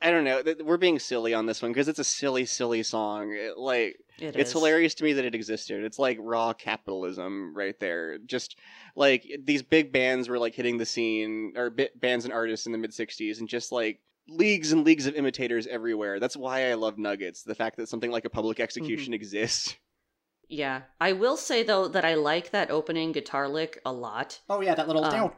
I 0.00 0.10
don't 0.10 0.24
know. 0.24 0.42
We're 0.62 0.76
being 0.76 0.98
silly 0.98 1.32
on 1.32 1.46
this 1.46 1.62
one 1.62 1.72
because 1.72 1.88
it's 1.88 1.98
a 1.98 2.04
silly, 2.04 2.44
silly 2.44 2.82
song. 2.82 3.32
It, 3.32 3.56
like 3.56 3.96
It 4.18 4.36
it's 4.36 4.50
is. 4.50 4.52
hilarious 4.52 4.94
to 4.96 5.04
me 5.04 5.14
that 5.14 5.24
it 5.24 5.34
existed. 5.34 5.84
It's 5.84 5.98
like 5.98 6.18
raw 6.20 6.52
capitalism 6.52 7.56
right 7.56 7.78
there. 7.80 8.18
Just 8.18 8.58
like 8.94 9.26
these 9.42 9.62
big 9.62 9.92
bands 9.92 10.28
were 10.28 10.38
like 10.38 10.54
hitting 10.54 10.76
the 10.76 10.84
scene, 10.86 11.54
or 11.56 11.70
bi- 11.70 11.88
bands 11.96 12.24
and 12.26 12.34
artists 12.34 12.66
in 12.66 12.72
the 12.72 12.78
mid 12.78 12.90
'60s, 12.90 13.38
and 13.40 13.48
just 13.48 13.72
like 13.72 14.00
leagues 14.28 14.72
and 14.72 14.84
leagues 14.84 15.06
of 15.06 15.14
imitators 15.14 15.66
everywhere. 15.66 16.20
That's 16.20 16.36
why 16.36 16.70
I 16.70 16.74
love 16.74 16.98
Nuggets. 16.98 17.42
The 17.42 17.54
fact 17.54 17.76
that 17.76 17.88
something 17.88 18.10
like 18.10 18.24
a 18.24 18.30
public 18.30 18.60
execution 18.60 19.14
exists. 19.14 19.76
Yeah. 20.48 20.82
I 21.00 21.12
will 21.12 21.36
say 21.36 21.62
though 21.62 21.88
that 21.88 22.04
I 22.04 22.14
like 22.14 22.50
that 22.50 22.70
opening 22.70 23.12
guitar 23.12 23.48
lick 23.48 23.80
a 23.84 23.92
lot. 23.92 24.40
Oh, 24.48 24.60
yeah, 24.60 24.74
that 24.74 24.86
little. 24.86 25.04
Um, 25.04 25.32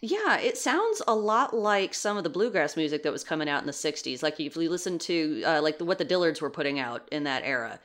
Yeah, 0.00 0.38
it 0.38 0.56
sounds 0.56 1.02
a 1.08 1.14
lot 1.14 1.54
like 1.56 1.92
some 1.92 2.16
of 2.16 2.22
the 2.24 2.30
bluegrass 2.30 2.76
music 2.76 3.02
that 3.02 3.12
was 3.12 3.24
coming 3.24 3.48
out 3.48 3.60
in 3.62 3.66
the 3.66 3.72
'60s. 3.72 4.22
Like 4.22 4.38
if 4.38 4.56
you 4.56 4.70
listen 4.70 4.98
to 5.00 5.42
uh, 5.44 5.60
like 5.62 5.78
the, 5.78 5.84
what 5.84 5.98
the 5.98 6.04
Dillards 6.04 6.40
were 6.40 6.50
putting 6.50 6.78
out 6.78 7.08
in 7.10 7.24
that 7.24 7.42
era. 7.44 7.80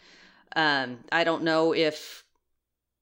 Um, 0.56 1.00
I 1.12 1.24
don't 1.24 1.44
know 1.44 1.74
if. 1.74 2.24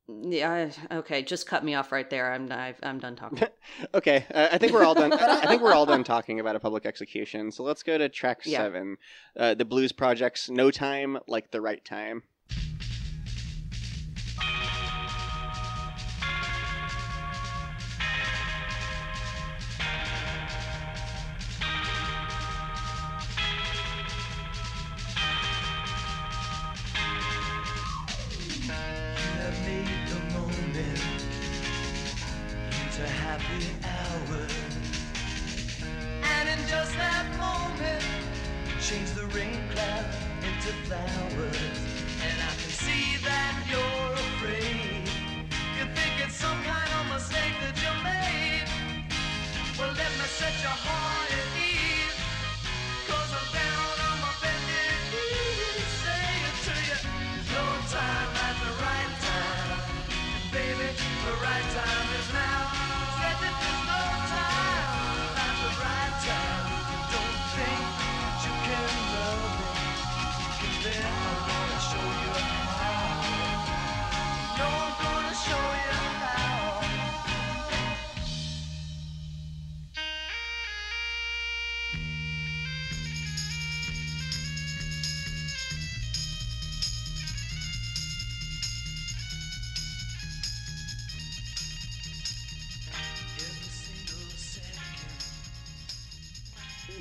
Yeah. 0.08 0.72
Okay. 0.92 1.24
Just 1.24 1.48
cut 1.48 1.64
me 1.64 1.74
off 1.76 1.92
right 1.92 2.10
there. 2.10 2.32
I'm 2.34 2.52
I've, 2.52 2.80
I'm 2.84 3.00
done 3.00 3.16
talking. 3.16 3.40
Okay, 3.94 4.26
uh, 4.34 4.50
I 4.52 4.58
think 4.58 4.74
we're 4.74 4.84
all 4.84 4.94
done. 4.96 5.14
I 5.14 5.46
think 5.48 5.62
we're 5.62 5.74
all 5.74 5.86
done 5.86 6.04
talking 6.04 6.40
about 6.40 6.56
a 6.56 6.60
public 6.60 6.86
execution. 6.86 7.52
So 7.52 7.64
let's 7.64 7.84
go 7.84 7.98
to 7.98 8.10
track 8.10 8.42
Yeah. 8.46 8.60
seven, 8.60 8.98
uh, 9.38 9.54
the 9.54 9.64
Blues 9.66 9.92
Project's 9.92 10.50
"No 10.50 10.72
Time 10.72 11.18
Like 11.28 11.52
the 11.52 11.62
Right 11.62 11.84
Time." 11.84 12.24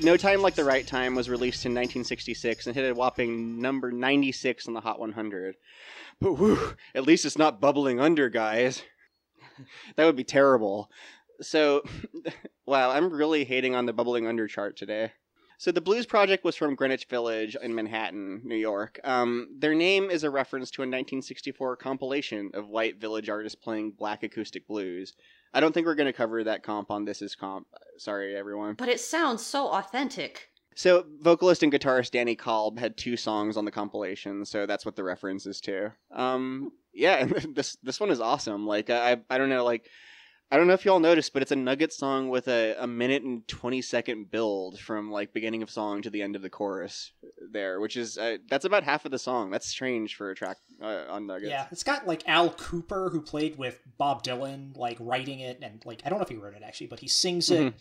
No 0.03 0.17
Time 0.17 0.41
Like 0.41 0.55
the 0.55 0.65
Right 0.65 0.87
Time 0.87 1.13
was 1.13 1.29
released 1.29 1.63
in 1.63 1.73
1966 1.73 2.65
and 2.65 2.75
hit 2.75 2.89
a 2.89 2.95
whopping 2.95 3.61
number 3.61 3.91
96 3.91 4.67
on 4.67 4.73
the 4.73 4.81
Hot 4.81 4.99
100. 4.99 5.55
But 6.19 6.33
whew, 6.33 6.75
at 6.95 7.05
least 7.05 7.23
it's 7.23 7.37
not 7.37 7.61
bubbling 7.61 7.99
under, 7.99 8.27
guys. 8.27 8.81
that 9.95 10.05
would 10.05 10.15
be 10.15 10.23
terrible. 10.23 10.89
So, 11.41 11.83
wow, 12.65 12.89
I'm 12.89 13.11
really 13.11 13.43
hating 13.43 13.75
on 13.75 13.85
the 13.85 13.93
bubbling 13.93 14.25
under 14.25 14.47
chart 14.47 14.75
today. 14.75 15.11
So 15.59 15.71
the 15.71 15.81
Blues 15.81 16.07
Project 16.07 16.43
was 16.43 16.55
from 16.55 16.73
Greenwich 16.73 17.05
Village 17.05 17.55
in 17.61 17.75
Manhattan, 17.75 18.41
New 18.43 18.55
York. 18.55 18.99
Um, 19.03 19.49
their 19.59 19.75
name 19.75 20.09
is 20.09 20.23
a 20.23 20.31
reference 20.31 20.71
to 20.71 20.81
a 20.81 20.89
1964 20.89 21.75
compilation 21.75 22.49
of 22.55 22.69
white 22.69 22.99
village 22.99 23.29
artists 23.29 23.61
playing 23.61 23.91
black 23.91 24.23
acoustic 24.23 24.65
blues. 24.65 25.13
I 25.53 25.59
don't 25.59 25.73
think 25.73 25.85
we're 25.85 25.95
going 25.95 26.07
to 26.07 26.13
cover 26.13 26.43
that 26.43 26.63
comp 26.63 26.91
on 26.91 27.05
This 27.05 27.21
Is 27.21 27.35
Comp. 27.35 27.67
Sorry, 27.97 28.35
everyone. 28.35 28.75
But 28.75 28.89
it 28.89 28.99
sounds 28.99 29.45
so 29.45 29.67
authentic. 29.67 30.49
So, 30.75 31.05
vocalist 31.19 31.63
and 31.63 31.71
guitarist 31.71 32.11
Danny 32.11 32.35
Kalb 32.35 32.79
had 32.79 32.95
two 32.95 33.17
songs 33.17 33.57
on 33.57 33.65
the 33.65 33.71
compilation, 33.71 34.45
so 34.45 34.65
that's 34.65 34.85
what 34.85 34.95
the 34.95 35.03
reference 35.03 35.45
is 35.45 35.59
to. 35.61 35.91
Um, 36.15 36.71
yeah, 36.93 37.25
this 37.53 37.77
this 37.83 37.99
one 37.99 38.09
is 38.09 38.21
awesome. 38.21 38.65
Like, 38.65 38.89
I 38.89 39.17
I 39.29 39.37
don't 39.37 39.49
know, 39.49 39.65
like, 39.65 39.89
I 40.51 40.57
don't 40.57 40.67
know 40.67 40.73
if 40.73 40.83
y'all 40.83 40.99
noticed, 40.99 41.31
but 41.31 41.41
it's 41.41 41.53
a 41.53 41.55
Nugget 41.55 41.93
song 41.93 42.27
with 42.27 42.49
a, 42.49 42.75
a 42.77 42.85
minute 42.85 43.23
and 43.23 43.47
twenty 43.47 43.81
second 43.81 44.29
build 44.31 44.77
from 44.77 45.09
like 45.09 45.31
beginning 45.31 45.63
of 45.63 45.69
song 45.69 46.01
to 46.01 46.09
the 46.09 46.21
end 46.21 46.35
of 46.35 46.41
the 46.41 46.49
chorus 46.49 47.11
there, 47.51 47.79
which 47.79 47.95
is 47.95 48.17
uh, 48.17 48.37
that's 48.49 48.65
about 48.65 48.83
half 48.83 49.05
of 49.05 49.11
the 49.11 49.19
song. 49.19 49.49
That's 49.49 49.65
strange 49.65 50.15
for 50.15 50.29
a 50.29 50.35
track 50.35 50.57
uh, 50.81 51.05
on 51.09 51.25
Nugget. 51.25 51.49
Yeah, 51.49 51.67
it's 51.71 51.83
got 51.83 52.05
like 52.05 52.27
Al 52.27 52.49
Kooper 52.49 53.09
who 53.11 53.21
played 53.21 53.57
with 53.57 53.79
Bob 53.97 54.23
Dylan, 54.23 54.75
like 54.75 54.97
writing 54.99 55.39
it, 55.39 55.59
and 55.61 55.81
like 55.85 56.01
I 56.05 56.09
don't 56.09 56.19
know 56.19 56.23
if 56.23 56.29
he 56.29 56.35
wrote 56.35 56.53
it 56.53 56.63
actually, 56.63 56.87
but 56.87 56.99
he 56.99 57.07
sings 57.07 57.49
it. 57.49 57.73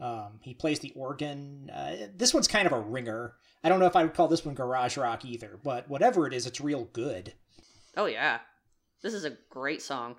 Um, 0.00 0.40
he 0.42 0.54
plays 0.54 0.80
the 0.80 0.92
organ. 0.96 1.70
Uh, 1.72 2.08
this 2.16 2.34
one's 2.34 2.48
kind 2.48 2.66
of 2.66 2.72
a 2.72 2.80
ringer. 2.80 3.34
I 3.62 3.68
don't 3.68 3.80
know 3.80 3.86
if 3.86 3.96
I 3.96 4.02
would 4.02 4.14
call 4.14 4.28
this 4.28 4.44
one 4.44 4.54
garage 4.54 4.96
rock 4.96 5.24
either, 5.24 5.58
but 5.62 5.88
whatever 5.88 6.26
it 6.26 6.32
is, 6.32 6.46
it's 6.46 6.60
real 6.60 6.84
good. 6.92 7.32
Oh 7.96 8.06
yeah, 8.06 8.38
this 9.02 9.14
is 9.14 9.24
a 9.24 9.36
great 9.50 9.82
song. 9.82 10.16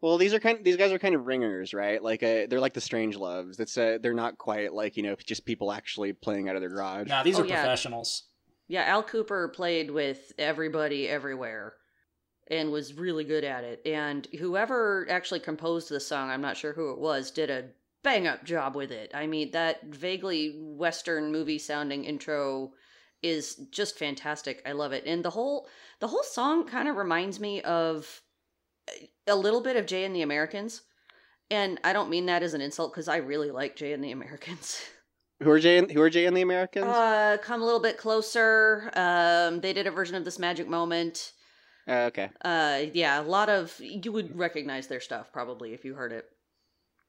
Well, 0.00 0.16
these 0.18 0.32
are 0.32 0.38
kind. 0.40 0.64
these 0.64 0.76
guys 0.76 0.92
are 0.92 0.98
kind 0.98 1.14
of 1.14 1.26
ringers, 1.26 1.74
right? 1.74 2.02
Like 2.02 2.22
uh, 2.22 2.46
they're 2.48 2.60
like 2.60 2.74
the 2.74 2.80
Strangeloves. 2.80 3.58
It's 3.58 3.76
uh, 3.76 3.98
they're 4.00 4.14
not 4.14 4.38
quite 4.38 4.72
like 4.72 4.96
you 4.96 5.02
know 5.02 5.16
just 5.16 5.44
people 5.44 5.72
actually 5.72 6.12
playing 6.12 6.48
out 6.48 6.54
of 6.56 6.60
their 6.62 6.70
garage. 6.70 7.08
Now 7.08 7.22
these 7.22 7.38
Oh, 7.38 7.42
are 7.42 7.46
yeah. 7.46 7.62
professionals. 7.62 8.24
Yeah, 8.68 8.82
Al 8.84 9.02
Kooper 9.02 9.52
played 9.52 9.90
with 9.90 10.32
everybody 10.38 11.08
everywhere. 11.08 11.74
and 12.50 12.70
was 12.72 12.94
really 12.94 13.24
good 13.24 13.44
at 13.44 13.62
it. 13.64 13.82
And 13.86 14.26
whoever 14.38 15.06
actually 15.10 15.40
composed 15.40 15.90
the 15.90 16.00
song, 16.00 16.30
I'm 16.30 16.40
not 16.40 16.56
sure 16.56 16.72
who 16.72 16.92
it 16.92 16.98
was, 16.98 17.30
did 17.30 17.50
a 17.50 17.64
bang 18.02 18.26
up 18.26 18.42
job 18.44 18.74
with 18.74 18.90
it. 18.90 19.10
I 19.12 19.26
mean, 19.26 19.50
that 19.50 19.82
vaguely 19.84 20.54
Western 20.58 21.30
movie 21.30 21.58
sounding 21.58 22.04
intro 22.04 22.72
is 23.22 23.56
just 23.70 23.98
fantastic. 23.98 24.62
I 24.64 24.72
love 24.72 24.92
it. 24.92 25.04
And 25.06 25.22
the 25.24 25.30
whole 25.30 25.66
the 26.00 26.06
whole 26.08 26.22
song 26.22 26.66
kind 26.66 26.88
of 26.88 26.96
reminds 26.96 27.38
me 27.40 27.60
of 27.62 28.22
a 29.28 29.34
little 29.36 29.60
bit 29.60 29.76
of 29.76 29.86
Jay 29.86 30.04
and 30.04 30.14
the 30.14 30.22
Americans. 30.22 30.82
And 31.50 31.80
I 31.84 31.92
don't 31.92 32.10
mean 32.10 32.26
that 32.26 32.42
as 32.42 32.54
an 32.54 32.60
insult 32.60 32.92
because 32.92 33.08
I 33.08 33.16
really 33.16 33.50
like 33.50 33.76
Jay 33.76 33.92
and 33.92 34.02
the 34.04 34.10
Americans. 34.10 34.80
Who 35.42 35.50
are 35.50 35.60
Jay? 35.60 35.78
And, 35.78 35.88
who 35.88 36.00
are 36.00 36.10
Jay 36.10 36.26
and 36.26 36.36
the 36.36 36.42
Americans? 36.42 36.86
Uh, 36.86 37.36
come 37.40 37.62
a 37.62 37.64
little 37.64 37.80
bit 37.80 37.96
closer. 37.96 38.90
Um, 38.96 39.60
they 39.60 39.72
did 39.72 39.86
a 39.86 39.92
version 39.92 40.16
of 40.16 40.24
this 40.24 40.36
magic 40.36 40.66
moment. 40.66 41.32
Uh, 41.86 42.06
okay. 42.08 42.30
Uh, 42.44 42.82
yeah, 42.92 43.20
a 43.20 43.22
lot 43.22 43.48
of 43.48 43.72
you 43.78 44.10
would 44.10 44.36
recognize 44.36 44.88
their 44.88 45.00
stuff 45.00 45.32
probably 45.32 45.72
if 45.74 45.84
you 45.84 45.94
heard 45.94 46.12
it. 46.12 46.24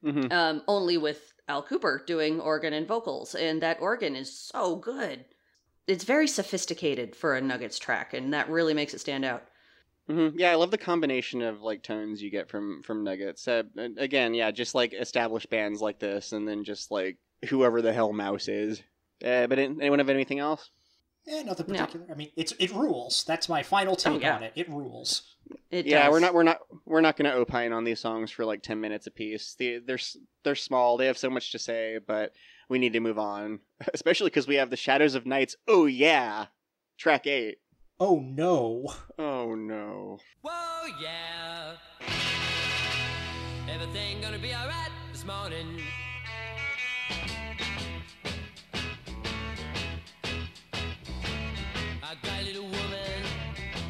hmm 0.03 0.31
Um, 0.31 0.61
only 0.67 0.95
with 0.95 1.33
Al 1.47 1.63
Kooper 1.63 2.05
doing 2.05 2.39
organ 2.39 2.71
and 2.71 2.87
vocals, 2.87 3.33
and 3.33 3.63
that 3.63 3.81
organ 3.81 4.15
is 4.15 4.31
so 4.31 4.75
good. 4.75 5.25
It's 5.87 6.03
very 6.03 6.27
sophisticated 6.27 7.15
for 7.15 7.35
a 7.35 7.41
Nuggets 7.41 7.79
track, 7.79 8.13
and 8.13 8.31
that 8.31 8.47
really 8.47 8.75
makes 8.75 8.93
it 8.93 8.99
stand 8.99 9.25
out. 9.25 9.48
Hmm 10.09 10.29
Yeah, 10.35 10.51
I 10.51 10.55
love 10.55 10.71
the 10.71 10.77
combination 10.77 11.41
of 11.41 11.61
like 11.61 11.83
tones 11.83 12.21
you 12.21 12.31
get 12.31 12.49
from 12.49 12.81
from 12.83 13.03
Nuggets. 13.03 13.47
Uh, 13.47 13.63
again, 13.97 14.33
yeah, 14.33 14.51
just 14.51 14.73
like 14.73 14.93
established 14.93 15.49
bands 15.49 15.81
like 15.81 15.99
this, 15.99 16.31
and 16.31 16.47
then 16.47 16.63
just 16.63 16.89
like 16.91 17.17
whoever 17.49 17.81
the 17.81 17.93
hell 17.93 18.11
Mouse 18.11 18.47
is. 18.47 18.81
Uh, 19.23 19.47
but 19.47 19.59
an- 19.59 19.79
anyone 19.81 19.99
have 19.99 20.09
anything 20.09 20.39
else? 20.39 20.71
Eh, 21.27 21.43
nothing 21.43 21.67
No. 21.67 21.79
particular. 21.79 22.05
I 22.11 22.15
mean, 22.15 22.31
it's 22.35 22.53
it 22.59 22.73
rules. 22.73 23.23
That's 23.27 23.47
my 23.49 23.61
final 23.61 23.95
take 23.95 24.21
yeah. 24.21 24.35
on 24.35 24.43
it. 24.43 24.53
It 24.55 24.67
rules. 24.69 25.35
It 25.69 25.85
yeah, 25.85 26.03
does. 26.03 26.11
we're 26.11 26.19
not 26.19 26.33
we're 26.33 26.43
not 26.43 26.57
we're 26.85 27.01
not 27.01 27.17
going 27.17 27.29
to 27.29 27.37
opine 27.37 27.73
on 27.73 27.83
these 27.83 27.99
songs 27.99 28.31
for 28.31 28.45
like 28.45 28.63
ten 28.63 28.81
minutes 28.81 29.05
apiece. 29.05 29.55
They, 29.59 29.77
they're 29.77 29.99
they're 30.43 30.55
small. 30.55 30.97
They 30.97 31.05
have 31.07 31.17
so 31.17 31.29
much 31.29 31.51
to 31.51 31.59
say, 31.59 31.99
but 32.05 32.31
we 32.67 32.79
need 32.79 32.93
to 32.93 32.99
move 32.99 33.19
on, 33.19 33.59
especially 33.93 34.27
because 34.31 34.47
we 34.47 34.55
have 34.55 34.69
the 34.69 34.75
Shadows 34.77 35.13
of 35.13 35.25
Knights. 35.27 35.55
Oh 35.67 35.85
yeah, 35.85 36.47
track 36.97 37.27
eight. 37.27 37.57
Oh 38.01 38.21
no. 38.21 38.93
Oh 39.17 39.55
no. 39.55 40.19
Whoa, 40.41 40.87
yeah. 41.01 41.73
Everything 43.69 44.21
gonna 44.21 44.39
be 44.39 44.53
alright 44.55 44.89
this 45.11 45.25
morning. 45.25 45.81
I 52.01 52.15
got 52.23 52.39
a 52.41 52.45
little 52.45 52.63
woman, 52.63 53.21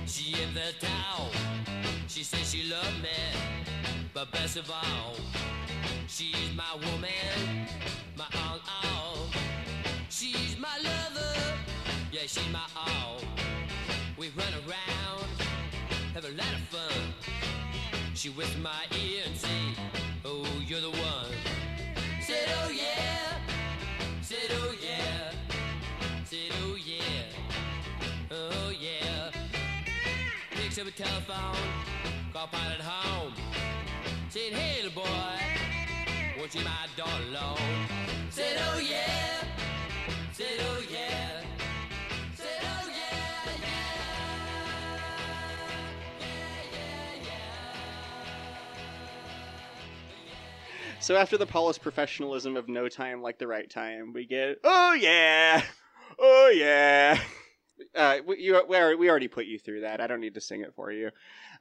she 0.08 0.42
in 0.42 0.56
the 0.56 0.74
town. 0.80 1.30
She 2.08 2.24
says 2.24 2.52
she 2.52 2.68
loved 2.68 3.04
me, 3.04 3.10
but 4.16 4.32
best 4.32 4.58
of 4.58 4.72
all, 4.72 5.18
she's 6.08 6.52
my 6.56 6.74
woman, 6.74 7.68
my 8.18 8.26
all, 8.44 8.60
all. 8.84 9.18
She's 10.10 10.58
my 10.58 10.76
lover, 10.84 11.60
yeah, 12.12 12.22
she's 12.22 12.50
my 12.52 12.66
all. 12.76 13.22
We 14.20 14.28
run 14.32 14.54
around, 14.68 15.30
have 16.14 16.26
a 16.26 16.32
lot 16.32 16.54
of 16.54 16.60
fun. 16.68 17.14
She 18.16 18.28
whispers 18.28 18.62
my 18.62 18.84
ear 18.92 19.24
and 19.26 19.38
say, 19.38 19.48
Oh, 20.26 20.46
you're 20.68 20.82
the 20.82 20.90
one. 20.90 21.32
Said, 22.22 22.50
Oh 22.62 22.70
yeah. 22.70 23.40
Said, 24.22 24.52
Oh 24.52 24.74
yeah. 24.84 25.32
Said, 26.26 26.52
Oh 26.62 26.76
yeah. 26.76 27.00
Oh 28.30 28.72
yeah. 28.78 29.32
Picks 30.52 30.78
up 30.80 30.88
a 30.88 30.92
telephone, 30.92 31.56
call 32.34 32.48
pilot 32.48 32.82
home. 32.82 33.32
Said, 34.30 34.52
Hey, 34.52 34.84
little 34.84 35.02
boy, 35.02 35.40
won't 36.38 36.54
you 36.54 36.62
my 36.66 36.88
daughter 36.98 37.24
alone? 37.30 37.88
Said, 38.32 38.58
Oh 38.70 38.80
yeah. 38.80 39.46
Said, 40.34 40.60
Oh 40.60 40.84
yeah. 40.92 41.49
So 51.10 51.16
after 51.16 51.40
the 51.40 51.48
polished 51.48 51.82
professionalism 51.82 52.56
of 52.56 52.70
no 52.70 52.88
time 52.88 53.24
like 53.24 53.40
the 53.40 53.48
right 53.48 53.68
time, 53.68 54.14
we 54.14 54.28
get 54.28 54.58
oh 54.64 54.94
yeah, 54.94 55.64
oh 56.20 56.54
yeah. 56.56 57.20
Uh, 57.96 58.18
we, 58.28 58.40
you, 58.40 58.62
we, 58.70 58.78
already, 58.78 58.96
we 58.96 59.10
already 59.10 59.28
put 59.28 59.48
you 59.48 59.58
through 59.58 59.82
that. 59.82 60.02
I 60.02 60.06
don't 60.06 60.20
need 60.22 60.36
to 60.36 60.42
sing 60.42 60.62
it 60.62 60.76
for 60.76 60.92
you. 60.92 61.10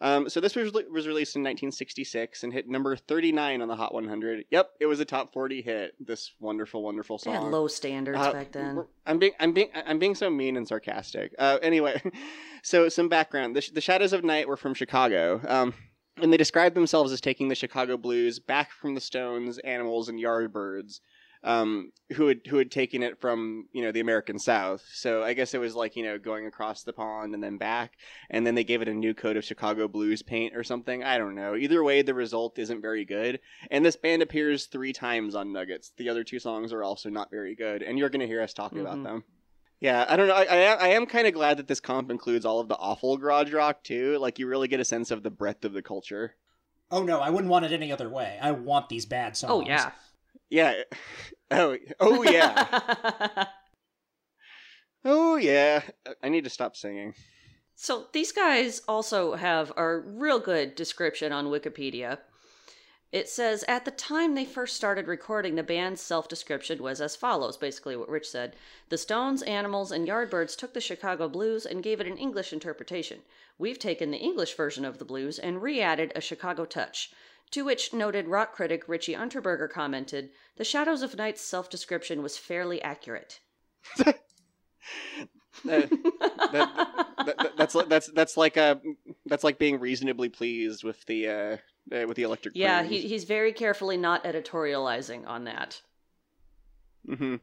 Um, 0.03 0.29
so 0.29 0.41
this 0.41 0.55
was, 0.55 0.71
was 0.73 1.07
released 1.07 1.35
in 1.35 1.41
1966 1.43 2.43
and 2.43 2.53
hit 2.53 2.69
number 2.69 2.95
39 2.95 3.63
on 3.63 3.69
the 3.69 3.77
Hot 3.77 3.95
100. 3.95 4.45
Yep, 4.51 4.71
it 4.81 4.87
was 4.87 5.01
a 5.01 5.07
top 5.07 5.33
40 5.33 5.63
hit. 5.63 5.93
This 5.99 6.33
wonderful, 6.41 6.83
wonderful 6.83 7.17
They 7.17 7.33
song. 7.33 7.45
had 7.45 7.45
low 7.45 7.69
standards 7.69 8.19
Uh, 8.19 8.33
back 8.35 8.53
then. 8.53 8.85
I'm 9.07 9.19
being 9.19 9.33
I'm 9.41 9.55
being 9.55 9.71
I'm 9.75 9.99
being 9.99 10.15
so 10.15 10.29
mean 10.29 10.59
and 10.59 10.69
sarcastic. 10.69 11.35
Uh, 11.39 11.57
anyway, 11.63 12.03
so 12.63 12.91
some 12.91 13.09
background: 13.09 13.57
the, 13.57 13.67
the 13.73 13.81
Shadows 13.81 14.13
of 14.13 14.25
Knight 14.25 14.47
were 14.47 14.59
from 14.59 14.75
Chicago, 14.75 15.41
um, 15.49 15.73
and 16.21 16.33
they 16.33 16.37
described 16.37 16.75
themselves 16.77 17.13
as 17.13 17.21
taking 17.21 17.49
the 17.49 17.55
Chicago 17.55 17.97
blues 17.97 18.39
back 18.39 18.71
from 18.73 18.95
the 18.95 19.01
Stones, 19.01 19.59
Animals, 19.59 20.09
and 20.09 20.19
Yardbirds, 20.19 21.01
um, 21.45 21.93
who 22.15 22.27
had 22.27 22.41
who 22.49 22.57
had 22.59 22.71
taken 22.71 23.03
it 23.03 23.21
from 23.21 23.67
you 23.73 23.83
know 23.83 23.93
the 23.93 24.01
American 24.01 24.39
South. 24.39 24.83
So 24.93 25.23
I 25.23 25.35
guess 25.35 25.55
it 25.55 25.59
was 25.59 25.75
like 25.75 25.95
you 25.97 26.03
know 26.03 26.19
going 26.19 26.47
across 26.47 26.83
the 26.83 26.93
pond 26.93 27.35
and 27.35 27.43
then 27.43 27.59
back, 27.59 27.93
and 28.31 28.47
then 28.47 28.55
they 28.55 28.65
gave 28.65 28.83
it 28.83 28.89
a 28.89 28.95
new 28.95 29.15
coat 29.15 29.37
of 29.37 29.45
Chicago 29.45 29.87
blues 29.89 30.23
paint 30.23 30.57
or 30.57 30.65
something. 30.65 31.05
I 31.05 31.19
don't 31.19 31.35
know. 31.35 31.55
Either 31.55 31.85
way, 31.85 32.03
the 32.03 32.15
result 32.15 32.59
isn't 32.59 32.83
very 32.83 33.05
good. 33.05 33.41
And 33.71 33.85
this 33.85 33.97
band 33.97 34.23
appears 34.23 34.67
three 34.67 34.93
times 34.93 35.35
on 35.35 35.53
Nuggets. 35.53 35.93
The 35.97 36.09
other 36.09 36.25
two 36.25 36.39
songs 36.41 36.73
are 36.73 36.83
also 36.83 37.09
not 37.09 37.31
very 37.31 37.55
good, 37.55 37.83
and 37.83 37.99
you're 37.99 38.11
going 38.11 38.21
to 38.21 38.27
hear 38.27 38.43
us 38.43 38.53
talking 38.53 38.81
about 38.81 38.99
Mhm. 38.99 39.05
them. 39.05 39.25
Yeah, 39.81 40.05
I 40.09 40.17
don't 40.17 40.27
know. 40.29 40.35
I, 40.35 40.43
I, 40.45 40.57
am- 40.57 40.79
I 40.81 40.89
am 40.89 41.07
kind 41.07 41.27
of 41.29 41.35
glad 41.35 41.59
that 41.59 41.69
this 41.69 41.79
comp 41.81 42.11
includes 42.11 42.45
all 42.45 42.59
of 42.61 42.69
the 42.69 42.77
awful 42.77 43.17
garage 43.17 43.53
rock 43.53 43.85
too. 43.85 44.19
Like 44.19 44.39
you 44.39 44.47
really 44.49 44.67
get 44.69 44.81
a 44.81 44.85
sense 44.85 45.11
of 45.11 45.23
the 45.23 45.31
breadth 45.31 45.65
of 45.65 45.73
the 45.73 45.83
culture. 45.83 46.35
Oh 46.91 47.03
no, 47.05 47.21
I 47.21 47.31
wouldn't 47.31 47.51
want 47.51 47.65
it 47.65 47.73
any 47.73 47.93
other 47.93 48.09
way. 48.09 48.39
I 48.43 48.51
want 48.53 48.89
these 48.89 49.07
bad 49.07 49.37
songs. 49.37 49.53
oh 49.53 49.69
yeah. 49.69 49.91
Yeah. 50.51 50.75
Oh, 51.51 51.79
oh 51.99 52.23
yeah. 52.25 53.47
oh 55.05 55.37
yeah. 55.37 55.83
I 56.23 56.29
need 56.29 56.45
to 56.45 56.51
stop 56.51 56.77
singing. 56.77 57.15
So 57.75 58.09
these 58.13 58.33
guys 58.33 58.83
also 58.87 59.35
have 59.35 59.73
a 59.77 59.97
real 59.97 60.41
good 60.41 60.75
description 60.75 61.33
on 61.33 61.47
Wikipedia. 61.47 62.19
It 63.11 63.29
says 63.29 63.65
at 63.67 63.87
the 63.87 63.91
time 63.91 64.35
they 64.35 64.45
first 64.45 64.77
started 64.77 65.07
recording, 65.09 65.55
the 65.55 65.63
band's 65.63 66.03
self 66.03 66.29
description 66.29 66.83
was 66.83 67.01
as 67.01 67.17
follows 67.17 67.57
basically 67.57 67.97
what 67.97 68.11
Rich 68.11 68.29
said. 68.29 68.55
The 68.91 68.99
Stones, 68.99 69.43
Animals, 69.43 69.91
and 69.91 70.07
Yardbirds 70.07 70.55
took 70.57 70.75
the 70.75 70.81
Chicago 70.81 71.27
blues 71.27 71.65
and 71.65 71.83
gave 71.83 72.01
it 72.01 72.07
an 72.07 72.19
English 72.19 72.53
interpretation. 72.53 73.23
We've 73.57 73.79
taken 73.79 74.11
the 74.11 74.19
English 74.19 74.55
version 74.55 74.85
of 74.85 74.99
the 74.99 75.07
blues 75.07 75.39
and 75.39 75.63
re 75.63 75.81
added 75.81 76.13
a 76.15 76.21
Chicago 76.21 76.67
touch. 76.67 77.11
To 77.53 77.65
which 77.65 77.95
noted 77.95 78.29
rock 78.29 78.53
critic 78.53 78.87
Richie 78.87 79.15
Unterberger 79.15 79.71
commented, 79.71 80.29
The 80.57 80.65
Shadows 80.65 81.01
of 81.01 81.17
Knight's 81.17 81.41
self 81.41 81.71
description 81.71 82.23
was 82.23 82.37
fairly 82.37 82.83
accurate. 82.83 83.41
Uh, 85.69 85.83
that, 86.53 87.07
that, 87.27 87.53
that's 87.57 87.77
that's 87.89 88.07
that's 88.13 88.37
like 88.37 88.57
uh 88.57 88.77
that's 89.27 89.43
like 89.43 89.59
being 89.59 89.81
reasonably 89.81 90.29
pleased 90.29 90.85
with 90.85 91.05
the 91.07 91.29
uh, 91.29 91.57
uh 91.93 92.07
with 92.07 92.17
the 92.17 92.23
electric. 92.23 92.55
yeah, 92.57 92.83
he, 92.83 93.01
he's 93.01 93.25
very 93.25 93.53
carefully 93.53 93.97
not 93.97 94.25
editorializing 94.25 95.27
on 95.27 95.45
that. 95.45 95.81
hmm 97.07 97.37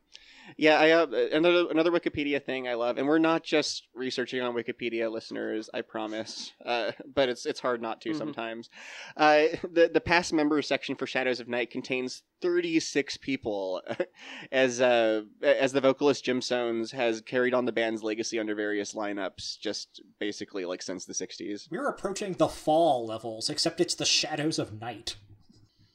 Yeah, 0.57 0.79
I 0.79 0.91
uh, 0.91 1.07
another 1.33 1.67
another 1.69 1.91
Wikipedia 1.91 2.43
thing 2.43 2.67
I 2.67 2.75
love, 2.75 2.97
and 2.97 3.07
we're 3.07 3.17
not 3.19 3.43
just 3.43 3.87
researching 3.93 4.41
on 4.41 4.53
Wikipedia, 4.53 5.11
listeners. 5.11 5.69
I 5.73 5.81
promise, 5.81 6.51
uh, 6.65 6.91
but 7.13 7.29
it's 7.29 7.45
it's 7.45 7.59
hard 7.59 7.81
not 7.81 8.01
to 8.01 8.09
Mhm. 8.11 8.17
sometimes. 8.17 8.69
Uh, 9.17 9.45
the 9.63 9.89
the 9.93 10.01
past 10.01 10.33
members 10.33 10.67
section 10.67 10.95
for 10.95 11.07
Shadows 11.07 11.39
of 11.39 11.47
Knight 11.47 11.71
contains 11.71 12.23
thirty 12.41 12.79
six 12.79 13.17
people, 13.17 13.81
as 14.51 14.79
uh, 14.81 15.23
as 15.41 15.71
the 15.71 15.81
vocalist 15.81 16.23
Jim 16.23 16.41
Sohns 16.41 16.91
has 16.91 17.21
carried 17.21 17.53
on 17.53 17.65
the 17.65 17.71
band's 17.71 18.03
legacy 18.03 18.37
under 18.39 18.53
various 18.55 18.93
lineups, 18.93 19.59
just 19.59 20.01
basically 20.19 20.65
like 20.65 20.81
since 20.81 21.05
the 21.05 21.13
'60s. 21.13 21.67
We're 21.71 21.87
approaching 21.89 22.33
the 22.33 22.47
fall 22.47 23.05
levels, 23.05 23.49
except 23.49 23.81
it's 23.81 23.95
the 23.95 24.05
shadows 24.05 24.59
of 24.59 24.79
Knight. 24.79 25.15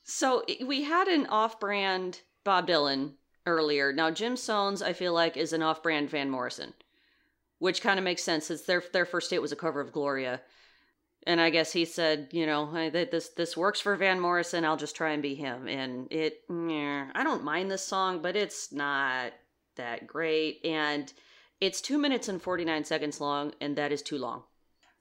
So 0.02 0.42
we 0.66 0.82
had 0.82 1.06
an 1.06 1.26
off-brand 1.26 2.22
Bob 2.42 2.66
Dylan 2.66 3.12
earlier. 3.46 3.92
Now 3.92 4.10
Jim 4.10 4.34
Sohns, 4.34 4.82
I 4.82 4.92
feel 4.92 5.12
like, 5.12 5.36
is 5.36 5.52
an 5.52 5.62
off-brand 5.62 6.10
Van 6.10 6.30
Morrison, 6.30 6.74
which 7.58 7.82
kind 7.82 7.98
of 7.98 8.04
makes 8.04 8.22
sense. 8.22 8.46
Since 8.46 8.62
their 8.62 8.82
their 8.92 9.06
first 9.06 9.30
hit 9.30 9.42
was 9.42 9.52
a 9.52 9.56
cover 9.56 9.80
of 9.80 9.92
Gloria, 9.92 10.40
and 11.26 11.40
I 11.40 11.50
guess 11.50 11.72
he 11.72 11.84
said, 11.84 12.28
you 12.32 12.46
know, 12.46 12.70
"Hey, 12.72 12.90
that 12.90 13.10
this 13.10 13.28
this 13.30 13.56
works 13.56 13.80
for 13.80 13.96
Van 13.96 14.20
Morrison. 14.20 14.64
I'll 14.64 14.76
just 14.76 14.96
try 14.96 15.10
and 15.10 15.22
be 15.22 15.34
him. 15.34 15.68
And 15.68 16.10
it, 16.12 16.40
meh, 16.48 17.06
I 17.14 17.24
don't 17.24 17.44
mind 17.44 17.70
this 17.70 17.86
song, 17.86 18.22
but 18.22 18.36
it's 18.36 18.72
not 18.72 19.32
that 19.76 20.06
great, 20.06 20.64
and 20.64 21.12
it's 21.60 21.80
two 21.80 21.98
minutes 21.98 22.28
and 22.28 22.40
forty 22.40 22.64
nine 22.64 22.84
seconds 22.84 23.20
long, 23.20 23.52
and 23.60 23.76
that 23.76 23.92
is 23.92 24.02
too 24.02 24.18
long. 24.18 24.44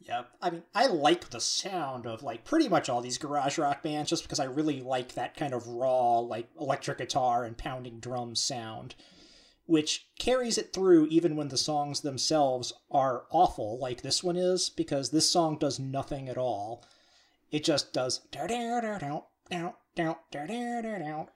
Yep. 0.07 0.29
I 0.41 0.49
mean, 0.49 0.63
I 0.73 0.87
like 0.87 1.29
the 1.29 1.41
sound 1.41 2.05
of 2.07 2.23
like 2.23 2.45
pretty 2.45 2.69
much 2.69 2.89
all 2.89 3.01
these 3.01 3.17
garage 3.17 3.57
rock 3.57 3.83
bands 3.83 4.09
just 4.09 4.23
because 4.23 4.39
I 4.39 4.45
really 4.45 4.81
like 4.81 5.13
that 5.13 5.35
kind 5.35 5.53
of 5.53 5.67
raw, 5.67 6.19
like 6.19 6.47
electric 6.59 6.97
guitar 6.99 7.43
and 7.43 7.57
pounding 7.57 7.99
drum 7.99 8.35
sound, 8.35 8.95
which 9.65 10.07
carries 10.17 10.57
it 10.57 10.73
through 10.73 11.07
even 11.07 11.35
when 11.35 11.49
the 11.49 11.57
songs 11.57 12.01
themselves 12.01 12.73
are 12.89 13.25
awful, 13.29 13.77
like 13.77 14.01
this 14.01 14.23
one 14.23 14.37
is, 14.37 14.69
because 14.69 15.09
this 15.11 15.29
song 15.29 15.57
does 15.57 15.79
nothing 15.79 16.29
at 16.29 16.37
all. 16.37 16.83
It 17.51 17.63
just 17.63 17.93
does 17.93 18.21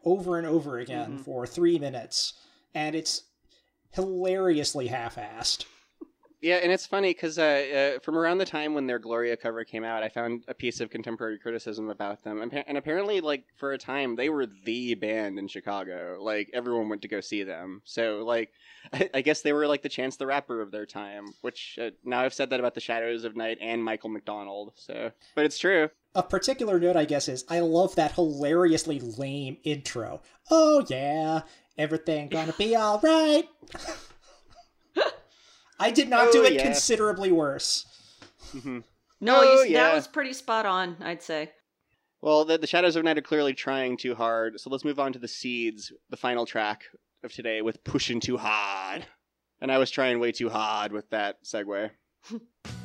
over 0.05 0.37
and 0.37 0.47
over 0.47 0.79
again 0.79 1.17
Mhm. 1.19 1.25
for 1.25 1.45
three 1.45 1.77
minutes, 1.77 2.33
and 2.73 2.95
it's 2.95 3.23
hilariously 3.91 4.87
half-assed. 4.87 5.65
Yeah, 6.43 6.55
and 6.55 6.73
it's 6.73 6.85
funny 6.85 7.13
because 7.13 7.39
uh, 7.39 7.95
uh, 7.95 7.99
from 7.99 8.17
around 8.17 8.39
the 8.39 8.45
time 8.45 8.73
when 8.73 8.85
their 8.85 8.99
Gloria 8.99 9.37
cover 9.37 9.63
came 9.63 9.85
out, 9.85 10.03
I 10.03 10.09
found 10.09 10.43
a 10.49 10.53
piece 10.53 10.81
of 10.81 10.89
contemporary 10.89 11.39
criticism 11.39 11.89
about 11.89 12.21
them, 12.25 12.41
and, 12.41 12.77
apparently, 12.77 13.21
like 13.21 13.45
for 13.55 13.71
a 13.71 13.77
time, 13.77 14.17
they 14.17 14.27
were 14.27 14.45
the 14.65 14.93
band 14.95 15.39
in 15.39 15.47
Chicago. 15.47 16.17
Like 16.19 16.49
everyone 16.53 16.89
went 16.89 17.01
to 17.03 17.07
go 17.07 17.21
see 17.21 17.43
them. 17.43 17.81
So, 17.85 18.25
like, 18.25 18.51
I, 18.93 19.09
I 19.13 19.21
guess 19.21 19.41
they 19.41 19.53
were 19.53 19.67
like 19.67 19.83
the 19.83 19.89
Chance 19.89 20.17
the 20.17 20.27
Rapper 20.27 20.59
of 20.59 20.69
their 20.69 20.85
time. 20.85 21.27
Which 21.39 21.79
uh, 21.81 21.91
now 22.03 22.19
I've 22.19 22.33
said 22.33 22.49
that 22.49 22.59
about 22.59 22.73
the 22.73 22.81
Shadows 22.81 23.23
of 23.23 23.37
Knight 23.37 23.59
and 23.61 23.81
Michael 23.81 24.09
McDonald. 24.09 24.73
So, 24.75 25.11
but 25.35 25.45
it's 25.45 25.57
true. 25.57 25.91
A 26.13 26.23
particular 26.23 26.77
note, 26.77 26.97
I 26.97 27.05
guess, 27.05 27.29
is 27.29 27.45
I 27.49 27.61
love 27.61 27.95
that 27.95 28.15
hilariously 28.15 28.99
lame 28.99 29.59
intro. 29.63 30.21
Oh 30.51 30.85
yeah, 30.89 31.43
everything 31.77 32.27
gonna 32.27 32.53
be 32.57 32.75
all 32.75 32.99
right. 32.99 33.47
I 35.79 35.91
did 35.91 36.09
not 36.09 36.31
do 36.31 36.41
Oh, 36.41 36.45
it 36.45 36.53
yeah. 36.53 36.63
considerably 36.63 37.31
worse. 37.31 37.85
hmm 38.51 38.79
No, 39.19 39.41
Oh, 39.43 39.63
you, 39.63 39.71
yeah. 39.71 39.83
that 39.87 39.95
was 39.95 40.07
pretty 40.07 40.33
spot 40.33 40.65
on, 40.65 40.97
I'd 41.01 41.21
say. 41.23 41.51
Well, 42.21 42.45
the, 42.45 42.57
the 42.57 42.67
Shadows 42.67 42.95
of 42.95 43.03
Knight 43.03 43.17
are 43.17 43.21
clearly 43.21 43.53
trying 43.53 43.97
too 43.97 44.15
hard. 44.15 44.59
So 44.59 44.69
let's 44.69 44.85
move 44.85 44.99
on 44.99 45.11
to 45.13 45.19
the 45.19 45.27
Seeds, 45.27 45.91
the 46.09 46.17
final 46.17 46.45
track 46.45 46.83
of 47.23 47.33
today, 47.33 47.61
with 47.61 47.83
"Pushing 47.83 48.19
Too 48.21 48.37
Hard." 48.37 49.05
And 49.61 49.71
I 49.71 49.77
was 49.77 49.91
trying 49.91 50.19
way 50.19 50.31
too 50.31 50.49
hard 50.49 50.91
with 50.91 51.09
that 51.09 51.37
segue. 51.43 51.89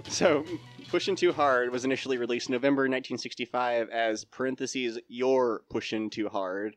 So, 0.08 0.44
Pushing 0.88 1.16
Too 1.16 1.32
Hard 1.32 1.70
was 1.70 1.84
initially 1.84 2.18
released 2.18 2.50
November 2.50 2.82
1965 2.82 3.88
as 3.90 4.24
parentheses 4.24 4.98
You're 5.08 5.62
Pushing 5.70 6.10
Too 6.10 6.28
Hard. 6.28 6.76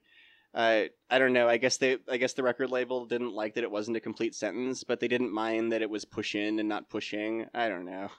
Uh, 0.54 0.84
I 1.10 1.20
don't 1.20 1.34
know. 1.34 1.50
I 1.50 1.58
guess 1.58 1.78
they, 1.78 1.98
I 2.10 2.18
guess 2.18 2.34
the 2.34 2.44
record 2.44 2.70
label 2.70 3.06
didn't 3.06 3.34
like 3.34 3.56
that 3.56 3.64
it 3.64 3.72
wasn't 3.72 3.98
a 3.98 4.02
complete 4.02 4.36
sentence, 4.36 4.84
but 4.84 5.00
they 5.00 5.08
didn't 5.08 5.34
mind 5.34 5.72
that 5.72 5.82
it 5.82 5.90
was 5.90 6.06
pushing 6.06 6.60
and 6.60 6.70
not 6.70 6.90
pushing. 6.90 7.46
I 7.54 7.68
don't 7.68 7.86
know. 7.86 8.10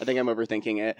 I 0.00 0.04
think 0.04 0.18
I'm 0.18 0.26
overthinking 0.26 0.80
it. 0.80 0.98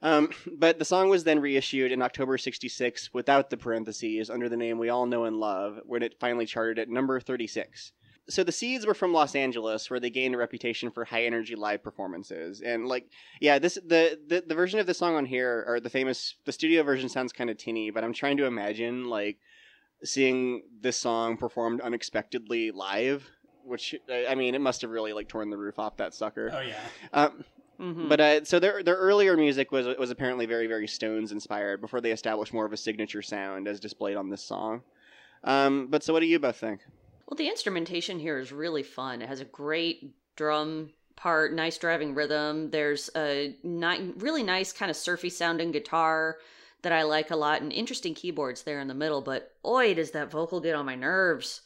Um, 0.00 0.30
but 0.58 0.78
the 0.78 0.84
song 0.84 1.08
was 1.08 1.24
then 1.24 1.40
reissued 1.40 1.92
in 1.92 2.02
October 2.02 2.38
66 2.38 3.12
without 3.12 3.50
the 3.50 3.56
parentheses 3.56 4.30
under 4.30 4.48
the 4.48 4.56
name 4.56 4.78
we 4.78 4.88
all 4.88 5.06
know 5.06 5.24
and 5.24 5.36
love, 5.36 5.78
when 5.86 6.02
it 6.02 6.18
finally 6.18 6.46
charted 6.46 6.78
at 6.78 6.88
number 6.88 7.20
36 7.20 7.92
so 8.28 8.44
the 8.44 8.52
seeds 8.52 8.86
were 8.86 8.94
from 8.94 9.12
los 9.12 9.34
angeles 9.34 9.90
where 9.90 9.98
they 10.00 10.10
gained 10.10 10.34
a 10.34 10.38
reputation 10.38 10.90
for 10.90 11.04
high 11.04 11.24
energy 11.24 11.54
live 11.56 11.82
performances 11.82 12.60
and 12.60 12.86
like 12.86 13.08
yeah 13.40 13.58
this 13.58 13.74
the, 13.86 14.18
the 14.28 14.42
the 14.46 14.54
version 14.54 14.78
of 14.78 14.86
the 14.86 14.94
song 14.94 15.14
on 15.16 15.26
here 15.26 15.64
or 15.66 15.80
the 15.80 15.90
famous 15.90 16.36
the 16.44 16.52
studio 16.52 16.82
version 16.82 17.08
sounds 17.08 17.32
kind 17.32 17.50
of 17.50 17.56
tinny 17.56 17.90
but 17.90 18.04
i'm 18.04 18.12
trying 18.12 18.36
to 18.36 18.44
imagine 18.46 19.04
like 19.06 19.38
seeing 20.04 20.62
this 20.80 20.96
song 20.96 21.36
performed 21.36 21.80
unexpectedly 21.80 22.70
live 22.70 23.28
which 23.64 23.94
I- 24.08 24.26
i 24.30 24.34
mean 24.34 24.54
it 24.54 24.60
must 24.60 24.82
have 24.82 24.90
really 24.90 25.12
like 25.12 25.28
torn 25.28 25.50
the 25.50 25.58
roof 25.58 25.78
off 25.78 25.96
that 25.98 26.14
sucker 26.14 26.50
Oh 26.52 26.60
yeah. 26.60 26.74
um, 27.12 27.44
hmm 27.78 28.08
but 28.08 28.20
uh, 28.20 28.44
so 28.44 28.58
their 28.60 28.82
their 28.82 28.96
earlier 28.96 29.36
music 29.36 29.72
was 29.72 29.86
was 29.98 30.10
apparently 30.10 30.46
very 30.46 30.66
very 30.68 30.86
Stones 30.86 31.32
inspired 31.32 31.80
before 31.80 32.00
they 32.00 32.12
established 32.12 32.52
more 32.52 32.66
of 32.66 32.72
a 32.72 32.76
signature 32.76 33.22
sound 33.22 33.66
as 33.66 33.80
displayed 33.80 34.16
on 34.16 34.30
this 34.30 34.44
song. 34.44 34.82
Um, 35.42 35.88
but 35.90 36.04
so 36.04 36.12
what 36.12 36.20
do 36.20 36.26
you 36.26 36.38
both 36.38 36.56
think? 36.56 36.80
Well, 37.32 37.38
the 37.38 37.48
instrumentation 37.48 38.18
here 38.18 38.38
is 38.38 38.52
really 38.52 38.82
fun. 38.82 39.22
It 39.22 39.28
has 39.30 39.40
a 39.40 39.46
great 39.46 40.14
drum 40.36 40.90
part, 41.16 41.54
nice 41.54 41.78
driving 41.78 42.14
rhythm. 42.14 42.70
There's 42.70 43.08
a 43.16 43.56
ni- 43.62 44.12
really 44.18 44.42
nice 44.42 44.70
kind 44.70 44.90
of 44.90 44.98
surfy 44.98 45.30
sounding 45.30 45.72
guitar 45.72 46.36
that 46.82 46.92
I 46.92 47.04
like 47.04 47.30
a 47.30 47.36
lot, 47.36 47.62
and 47.62 47.72
interesting 47.72 48.12
keyboards 48.12 48.64
there 48.64 48.80
in 48.80 48.86
the 48.86 48.92
middle. 48.92 49.22
But 49.22 49.50
oi, 49.64 49.94
does 49.94 50.10
that 50.10 50.30
vocal 50.30 50.60
get 50.60 50.74
on 50.74 50.84
my 50.84 50.94
nerves? 50.94 51.62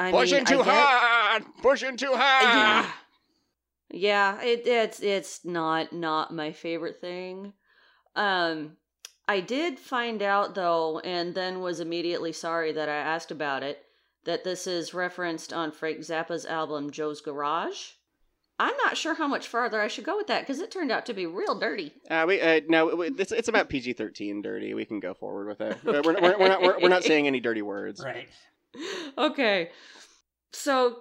I 0.00 0.10
mean, 0.10 0.16
I 0.16 0.42
get- 0.64 0.66
hard, 0.66 1.44
pushing 1.62 1.96
too 1.96 2.14
hard! 2.16 2.86
Yeah, 3.92 4.40
yeah. 4.40 4.42
It, 4.42 4.66
it's 4.66 4.98
it's 4.98 5.44
not 5.44 5.92
not 5.92 6.34
my 6.34 6.50
favorite 6.50 7.00
thing. 7.00 7.52
Um, 8.16 8.78
I 9.28 9.38
did 9.38 9.78
find 9.78 10.22
out 10.24 10.56
though, 10.56 10.98
and 10.98 11.36
then 11.36 11.60
was 11.60 11.78
immediately 11.78 12.32
sorry 12.32 12.72
that 12.72 12.88
I 12.88 12.96
asked 12.96 13.30
about 13.30 13.62
it. 13.62 13.80
That 14.24 14.44
this 14.44 14.66
is 14.66 14.94
referenced 14.94 15.52
on 15.52 15.70
Frank 15.70 15.98
Zappa's 15.98 16.46
album 16.46 16.90
Joe's 16.90 17.20
Garage. 17.20 17.90
I'm 18.58 18.76
not 18.84 18.96
sure 18.96 19.14
how 19.14 19.26
much 19.26 19.48
farther 19.48 19.80
I 19.80 19.88
should 19.88 20.04
go 20.04 20.16
with 20.16 20.28
that 20.28 20.42
because 20.42 20.60
it 20.60 20.70
turned 20.70 20.92
out 20.92 21.06
to 21.06 21.12
be 21.14 21.26
real 21.26 21.58
dirty. 21.58 21.92
Uh, 22.08 22.24
we 22.26 22.40
uh, 22.40 22.60
no, 22.68 22.94
we- 22.94 23.08
it's 23.08 23.32
it's 23.32 23.48
about 23.48 23.68
PG 23.68 23.94
thirteen 23.94 24.42
dirty. 24.42 24.72
We 24.74 24.84
can 24.84 25.00
go 25.00 25.12
forward 25.12 25.48
with 25.48 25.60
it. 25.60 25.76
We're, 25.84 26.02
we're, 26.02 26.38
we're 26.38 26.48
not 26.48 26.62
we're, 26.62 26.78
we're 26.80 26.88
not 26.88 27.02
saying 27.04 27.26
any 27.26 27.40
dirty 27.40 27.62
words. 27.62 28.02
Right. 28.14 28.28
okay. 29.18 29.70
So, 30.52 30.98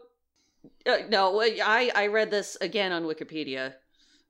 uh, 0.85 0.97
no, 1.09 1.41
I, 1.41 1.91
I 1.95 2.07
read 2.07 2.29
this 2.31 2.55
again 2.61 2.91
on 2.91 3.03
Wikipedia. 3.03 3.73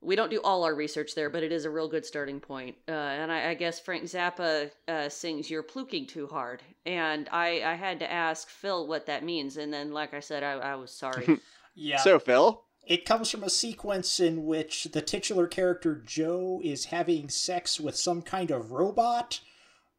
We 0.04 0.16
don't 0.16 0.30
do 0.30 0.40
all 0.42 0.64
our 0.64 0.74
research 0.74 1.14
there, 1.14 1.30
but 1.30 1.42
it 1.42 1.50
is 1.50 1.64
a 1.64 1.70
real 1.70 1.88
good 1.88 2.04
starting 2.04 2.40
point. 2.40 2.76
Uh, 2.88 2.92
and 2.92 3.32
I, 3.32 3.50
I 3.50 3.54
guess 3.54 3.80
Frank 3.80 4.04
Zappa 4.04 4.70
uh, 4.86 5.08
sings 5.08 5.50
"You're 5.50 5.62
plooking 5.62 6.06
too 6.06 6.26
hard," 6.26 6.62
and 6.84 7.28
I, 7.32 7.62
I 7.64 7.74
had 7.74 7.98
to 8.00 8.12
ask 8.12 8.48
Phil 8.48 8.86
what 8.86 9.06
that 9.06 9.24
means, 9.24 9.56
and 9.56 9.72
then, 9.72 9.92
like 9.92 10.14
I 10.14 10.20
said, 10.20 10.42
I, 10.42 10.52
I 10.52 10.74
was 10.76 10.90
sorry. 10.90 11.40
Yeah. 11.76 11.96
So 11.98 12.20
Phil, 12.20 12.62
It 12.86 13.04
comes 13.04 13.32
from 13.32 13.42
a 13.42 13.50
sequence 13.50 14.20
in 14.20 14.46
which 14.46 14.84
the 14.92 15.02
titular 15.02 15.48
character 15.48 16.00
Joe 16.06 16.60
is 16.62 16.84
having 16.84 17.28
sex 17.28 17.80
with 17.80 17.96
some 17.96 18.22
kind 18.22 18.52
of 18.52 18.70
robot 18.70 19.40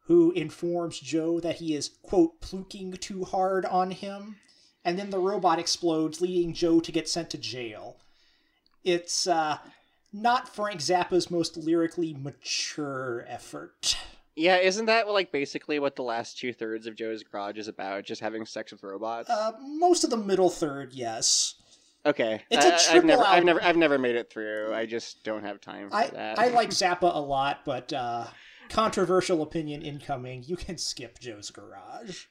who 0.06 0.32
informs 0.32 0.98
Joe 1.00 1.40
that 1.40 1.56
he 1.56 1.74
is, 1.74 1.90
quote, 2.02 2.40
plooking 2.40 2.92
too 2.92 3.24
hard 3.24 3.66
on 3.66 3.90
him. 3.90 4.36
And 4.84 4.98
then 4.98 5.10
the 5.10 5.18
robot 5.18 5.58
explodes, 5.58 6.20
leading 6.20 6.54
Joe 6.54 6.78
to 6.80 6.92
get 6.92 7.08
sent 7.08 7.28
to 7.30 7.38
jail. 7.38 7.96
It's 8.84 9.26
uh, 9.26 9.58
not 10.12 10.54
Frank 10.54 10.80
Zappa's 10.80 11.30
most 11.30 11.56
lyrically 11.56 12.14
mature 12.14 13.24
effort. 13.28 13.96
yeah, 14.34 14.56
isn't 14.56 14.86
that 14.86 15.08
like 15.08 15.32
basically 15.32 15.78
what 15.78 15.96
the 15.96 16.02
last 16.02 16.38
two 16.38 16.52
thirds 16.52 16.86
of 16.86 16.94
Joe's 16.96 17.22
Garage 17.22 17.58
is 17.58 17.68
about? 17.68 18.04
Just 18.04 18.20
having 18.20 18.46
sex 18.46 18.72
with 18.72 18.82
robots. 18.82 19.28
Uh, 19.30 19.52
most 19.78 20.04
of 20.04 20.10
the 20.10 20.16
middle 20.16 20.50
third, 20.50 20.92
yes. 20.92 21.54
okay, 22.04 22.42
it's 22.50 22.64
a 22.64 22.68
I- 22.68 22.74
I've 22.74 22.80
triple 22.82 23.08
never 23.08 23.24
I've 23.24 23.44
never 23.44 23.62
I've 23.62 23.76
never 23.76 23.98
made 23.98 24.16
it 24.16 24.30
through. 24.30 24.72
I 24.74 24.86
just 24.86 25.24
don't 25.24 25.42
have 25.44 25.60
time 25.60 25.90
for 25.90 25.96
I, 25.96 26.06
that. 26.08 26.38
I 26.38 26.48
like 26.48 26.70
Zappa 26.70 27.14
a 27.14 27.20
lot, 27.20 27.60
but 27.64 27.92
uh, 27.92 28.26
controversial 28.68 29.42
opinion 29.42 29.82
incoming. 29.82 30.44
You 30.46 30.56
can 30.56 30.78
skip 30.78 31.18
Joe's 31.18 31.50
Garage. 31.50 32.26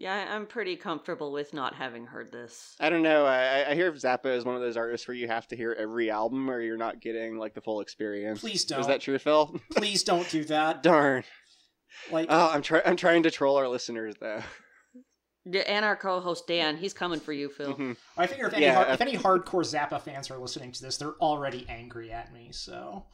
Yeah, 0.00 0.14
I- 0.14 0.34
I'm 0.34 0.46
pretty 0.46 0.76
comfortable 0.76 1.30
with 1.30 1.52
not 1.52 1.74
having 1.74 2.06
heard 2.06 2.32
this. 2.32 2.74
I 2.80 2.88
don't 2.88 3.02
know. 3.02 3.26
I, 3.26 3.70
I 3.70 3.74
hear 3.74 3.92
Zappa 3.92 4.34
is 4.34 4.44
one 4.46 4.54
of 4.56 4.62
those 4.62 4.78
artists 4.78 5.06
where 5.06 5.14
you 5.14 5.28
have 5.28 5.46
to 5.48 5.56
hear 5.56 5.76
every 5.78 6.10
album 6.10 6.50
or 6.50 6.60
you're 6.62 6.78
not 6.78 7.00
getting 7.02 7.36
like 7.36 7.52
the 7.54 7.60
full 7.60 7.80
experience. 7.82 8.40
Please 8.40 8.64
don't. 8.64 8.80
Is 8.80 8.86
that 8.86 9.02
true, 9.02 9.18
Phil? 9.18 9.60
Please 9.76 10.02
don't 10.02 10.28
do 10.30 10.42
that. 10.44 10.82
Darn. 10.82 11.22
Like, 12.10 12.28
Oh, 12.30 12.50
I'm 12.50 12.62
trying. 12.62 12.82
I'm 12.86 12.96
trying 12.96 13.24
to 13.24 13.30
troll 13.30 13.56
our 13.58 13.68
listeners 13.68 14.14
though. 14.18 14.40
D- 15.50 15.60
And 15.62 15.84
our 15.84 15.96
co-host 15.96 16.46
Dan, 16.46 16.78
he's 16.78 16.94
coming 16.94 17.20
for 17.20 17.32
you, 17.34 17.50
Phil. 17.50 17.74
Mhm. 17.74 17.96
I 18.16 18.26
figure 18.26 18.46
if 18.46 18.54
any 18.54 18.64
Yeah, 18.64 18.74
har- 18.76 18.88
uh, 18.88 18.92
if 18.94 19.00
any 19.02 19.16
hardcore 19.18 19.64
Zappa 19.64 20.00
fans 20.00 20.30
are 20.30 20.38
listening 20.38 20.72
to 20.72 20.82
this, 20.82 20.96
they're 20.96 21.14
already 21.20 21.66
angry 21.68 22.10
at 22.10 22.32
me. 22.32 22.52
So 22.52 23.04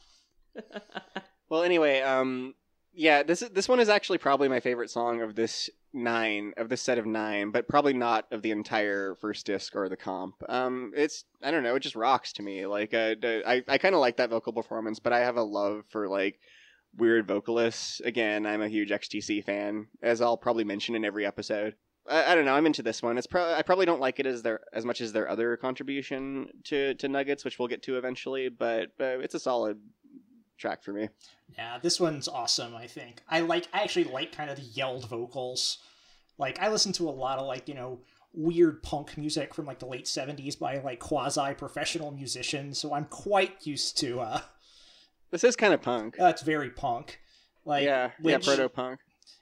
Well, 1.49 1.63
anyway, 1.63 2.01
um, 2.01 2.53
yeah, 2.93 3.23
this 3.23 3.41
is 3.41 3.49
this 3.49 3.67
one 3.67 3.79
is 3.79 3.89
actually 3.89 4.17
probably 4.17 4.47
my 4.47 4.59
favorite 4.59 4.89
song 4.89 5.21
of 5.21 5.35
this 5.35 5.69
nine 5.93 6.53
of 6.57 6.69
the 6.69 6.77
set 6.77 6.97
of 6.97 7.05
nine, 7.05 7.51
but 7.51 7.67
probably 7.67 7.93
not 7.93 8.25
of 8.31 8.41
the 8.41 8.51
entire 8.51 9.15
first 9.15 9.45
disc 9.45 9.75
or 9.75 9.89
the 9.89 9.97
comp. 9.97 10.35
Um, 10.49 10.91
it's 10.95 11.25
I 11.41 11.51
don't 11.51 11.63
know, 11.63 11.75
it 11.75 11.81
just 11.81 11.95
rocks 11.95 12.33
to 12.33 12.43
me. 12.43 12.65
Like, 12.65 12.93
uh, 12.93 13.15
I 13.23 13.63
I 13.67 13.77
kind 13.77 13.95
of 13.95 14.01
like 14.01 14.17
that 14.17 14.29
vocal 14.29 14.53
performance, 14.53 14.99
but 14.99 15.13
I 15.13 15.19
have 15.19 15.37
a 15.37 15.43
love 15.43 15.83
for 15.89 16.07
like 16.07 16.39
weird 16.95 17.27
vocalists. 17.27 17.99
Again, 18.01 18.45
I'm 18.45 18.61
a 18.61 18.69
huge 18.69 18.89
XTC 18.89 19.43
fan, 19.43 19.87
as 20.01 20.21
I'll 20.21 20.37
probably 20.37 20.63
mention 20.63 20.95
in 20.95 21.05
every 21.05 21.25
episode. 21.25 21.75
I, 22.07 22.31
I 22.31 22.35
don't 22.35 22.45
know. 22.45 22.53
I'm 22.53 22.65
into 22.65 22.83
this 22.83 23.03
one. 23.03 23.17
It's 23.17 23.27
pro- 23.27 23.53
I 23.53 23.61
probably 23.61 23.85
don't 23.85 24.01
like 24.01 24.19
it 24.19 24.25
as 24.25 24.41
their 24.41 24.61
as 24.73 24.85
much 24.85 25.01
as 25.01 25.13
their 25.13 25.29
other 25.29 25.57
contribution 25.57 26.47
to 26.65 26.93
to 26.95 27.07
Nuggets, 27.07 27.45
which 27.45 27.59
we'll 27.59 27.67
get 27.67 27.83
to 27.83 27.97
eventually. 27.97 28.49
But 28.49 28.89
uh, 28.99 29.19
it's 29.19 29.35
a 29.35 29.39
solid 29.39 29.79
track 30.57 30.83
for 30.83 30.93
me. 30.93 31.09
yeah, 31.57 31.77
this 31.81 31.99
one's 31.99 32.27
awesome. 32.27 32.75
I 32.75 32.87
think 32.87 33.21
I 33.29 33.41
like. 33.41 33.67
I 33.73 33.81
actually 33.81 34.05
like 34.05 34.31
kind 34.35 34.49
of 34.49 34.57
the 34.57 34.63
yelled 34.63 35.07
vocals. 35.09 35.77
Like 36.37 36.59
I 36.59 36.69
listen 36.69 36.91
to 36.93 37.09
a 37.09 37.11
lot 37.11 37.39
of 37.39 37.47
like 37.47 37.67
you 37.67 37.73
know 37.75 37.99
weird 38.33 38.83
punk 38.83 39.17
music 39.17 39.53
from 39.53 39.65
like 39.65 39.79
the 39.79 39.85
late 39.87 40.05
70s 40.05 40.59
by 40.59 40.77
like 40.79 40.99
quasi 40.99 41.53
professional 41.55 42.11
musicians 42.11 42.77
so 42.77 42.93
i'm 42.93 43.05
quite 43.05 43.65
used 43.65 43.97
to 43.97 44.19
uh 44.19 44.41
This 45.31 45.43
is 45.43 45.55
kind 45.55 45.73
of 45.73 45.81
punk. 45.81 46.15
that's 46.17 46.43
very 46.43 46.69
punk 46.69 47.19
like 47.65 47.85
yeah, 47.85 48.11
yeah, 48.21 48.37
proto 48.37 48.69
punk. 48.69 48.99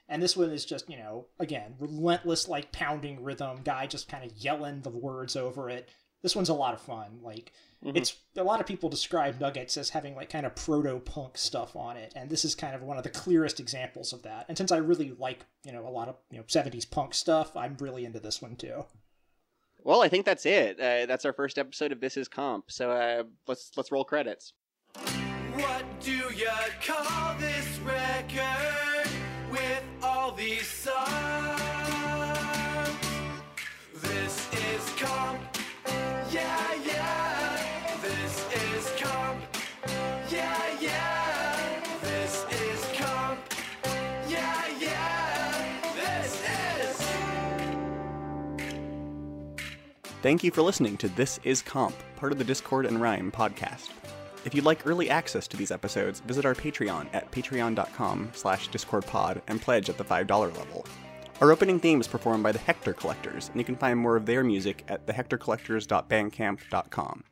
and 0.08 0.22
this 0.24 0.38
one 0.38 0.50
is 0.52 0.64
just 0.66 0.90
you 0.90 0.96
know 0.96 1.26
again 1.40 1.76
relentless 1.80 2.48
like 2.48 2.72
pounding 2.72 3.22
rhythm 3.22 3.58
guy 3.66 3.86
just 3.86 4.08
kind 4.08 4.24
of 4.24 4.38
yelling 4.38 4.82
the 4.82 4.90
words 4.92 5.36
over 5.36 5.70
it 5.70 5.90
this 6.22 6.36
one's 6.36 6.50
a 6.50 6.54
lot 6.54 6.74
of 6.74 6.80
fun 6.80 7.20
like 7.22 7.52
Mhm. 7.84 7.98
it's 7.98 8.16
a 8.36 8.44
lot 8.44 8.60
of 8.60 8.66
people 8.66 8.90
describe 8.90 9.40
nuggets 9.40 9.78
as 9.78 9.90
having 9.90 10.16
like 10.16 10.30
kind 10.30 10.46
of 10.46 10.56
proto 10.56 11.00
punk 11.00 11.38
stuff 11.38 11.76
on 11.76 11.98
it 11.98 12.14
and 12.16 12.30
this 12.30 12.44
is 12.46 12.56
kind 12.56 12.74
of 12.76 12.82
one 12.82 12.98
of 12.98 13.04
the 13.04 13.10
clearest 13.10 13.60
examples 13.60 14.12
of 14.14 14.24
that 14.24 14.46
and 14.48 14.58
since 14.58 14.72
i 14.72 14.78
really 14.78 15.12
like 15.20 15.46
you 15.64 15.72
know 15.72 15.88
a 15.88 15.90
lot 15.90 16.08
of 16.08 16.16
you 16.32 16.38
know 16.38 16.44
70s 16.46 16.90
punk 16.90 17.14
stuff 17.14 17.56
i'm 17.56 17.76
really 17.80 18.06
into 18.06 18.20
this 18.20 18.42
one 18.42 18.56
too 18.56 18.86
Well, 19.84 20.02
I 20.02 20.10
think 20.10 20.26
that's 20.26 20.48
it. 20.48 20.80
Uh, 20.80 21.06
that's 21.06 21.26
our 21.26 21.34
first 21.34 21.60
episode 21.60 21.92
of 21.92 22.00
This 22.00 22.18
Is 22.18 22.28
Comp. 22.28 22.72
So 22.72 22.90
uh, 22.90 23.24
let's 23.48 23.70
let's 23.78 23.92
roll 23.92 24.04
credits. 24.04 24.54
What 24.96 25.86
do 26.02 26.12
you 26.12 26.48
call 26.84 27.36
this 27.38 27.78
record 27.86 29.08
with 29.52 29.84
all 30.02 30.32
these 30.32 30.66
songs? 30.68 31.55
Thank 50.26 50.42
you 50.44 50.50
for 50.50 50.64
listening 50.64 50.98
to 50.98 51.08
This 51.10 51.40
Is 51.44 51.62
Comp, 51.62 51.94
part 52.16 52.32
of 52.32 52.40
the 52.40 52.44
Discord 52.44 52.88
and 52.88 53.00
Rhyme 53.00 53.32
podcast. 53.32 53.90
If 54.44 54.56
you'd 54.56 54.66
like 54.66 54.88
early 54.88 55.08
access 55.08 55.48
to 55.48 55.56
these 55.56 55.70
episodes, 55.70 56.20
visit 56.22 56.46
our 56.46 56.56
Patreon 56.56 57.10
at 57.14 57.30
patreon.com 57.30 58.32
slash 58.34 58.72
discordpod 58.72 59.44
and 59.46 59.62
pledge 59.62 59.88
at 59.88 60.00
the 60.00 60.04
$5 60.04 60.58
level. 60.58 60.88
Our 61.42 61.52
opening 61.52 61.80
theme 61.80 62.02
is 62.02 62.08
performed 62.08 62.42
by 62.42 62.54
the 62.54 62.58
Hector 62.58 62.94
Collectors, 62.94 63.50
and 63.50 63.58
you 63.62 63.64
can 63.64 63.76
find 63.76 64.00
more 64.00 64.16
of 64.16 64.26
their 64.26 64.44
music 64.44 64.84
at 64.88 65.06
thehectorcollectors.bandcamp.com. 65.06 67.24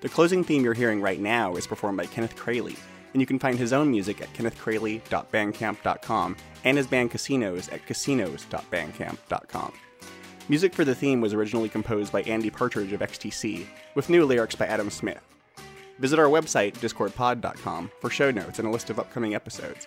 The 0.00 0.08
closing 0.08 0.42
theme 0.42 0.64
you're 0.64 0.74
hearing 0.74 1.00
right 1.00 1.20
now 1.20 1.54
is 1.54 1.68
performed 1.68 1.98
by 1.98 2.06
Kenneth 2.06 2.34
Kraylie, 2.34 2.76
and 3.12 3.22
you 3.22 3.26
can 3.26 3.38
find 3.38 3.56
his 3.56 3.72
own 3.72 3.88
music 3.88 4.20
at 4.20 4.32
kennethkraylie.bandcamp.com 4.32 6.36
and 6.64 6.76
his 6.76 6.88
band 6.88 7.12
Casinos 7.12 7.68
at 7.68 7.86
casinos.bandcamp.com. 7.86 9.72
Music 10.48 10.74
for 10.74 10.84
the 10.84 10.94
theme 10.94 11.20
was 11.20 11.32
originally 11.32 11.68
composed 11.68 12.12
by 12.12 12.22
Andy 12.22 12.50
Partridge 12.50 12.92
of 12.92 13.00
XTC, 13.00 13.64
with 13.94 14.10
new 14.10 14.24
lyrics 14.24 14.56
by 14.56 14.66
Adam 14.66 14.90
Smith. 14.90 15.22
Visit 16.00 16.18
our 16.18 16.26
website, 16.26 16.72
discordpod.com, 16.74 17.90
for 18.00 18.10
show 18.10 18.30
notes 18.32 18.58
and 18.58 18.66
a 18.66 18.70
list 18.70 18.90
of 18.90 18.98
upcoming 18.98 19.34
episodes. 19.36 19.86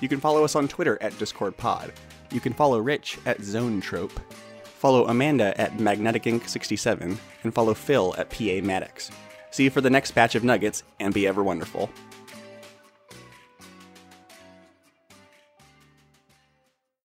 You 0.00 0.08
can 0.08 0.20
follow 0.20 0.44
us 0.44 0.54
on 0.54 0.68
Twitter 0.68 0.98
at 1.02 1.12
discordpod. 1.14 1.90
You 2.30 2.40
can 2.40 2.52
follow 2.52 2.78
Rich 2.78 3.18
at 3.26 3.38
Zonetrope, 3.38 4.16
follow 4.62 5.08
Amanda 5.08 5.60
at 5.60 5.80
Magnetic 5.80 6.28
Ink 6.28 6.48
67, 6.48 7.18
and 7.42 7.54
follow 7.54 7.74
Phil 7.74 8.14
at 8.16 8.30
PA 8.30 8.60
Maddox. 8.62 9.10
See 9.50 9.64
you 9.64 9.70
for 9.70 9.80
the 9.80 9.90
next 9.90 10.12
batch 10.12 10.36
of 10.36 10.44
nuggets, 10.44 10.84
and 11.00 11.12
be 11.12 11.26
ever 11.26 11.42
wonderful. 11.42 11.90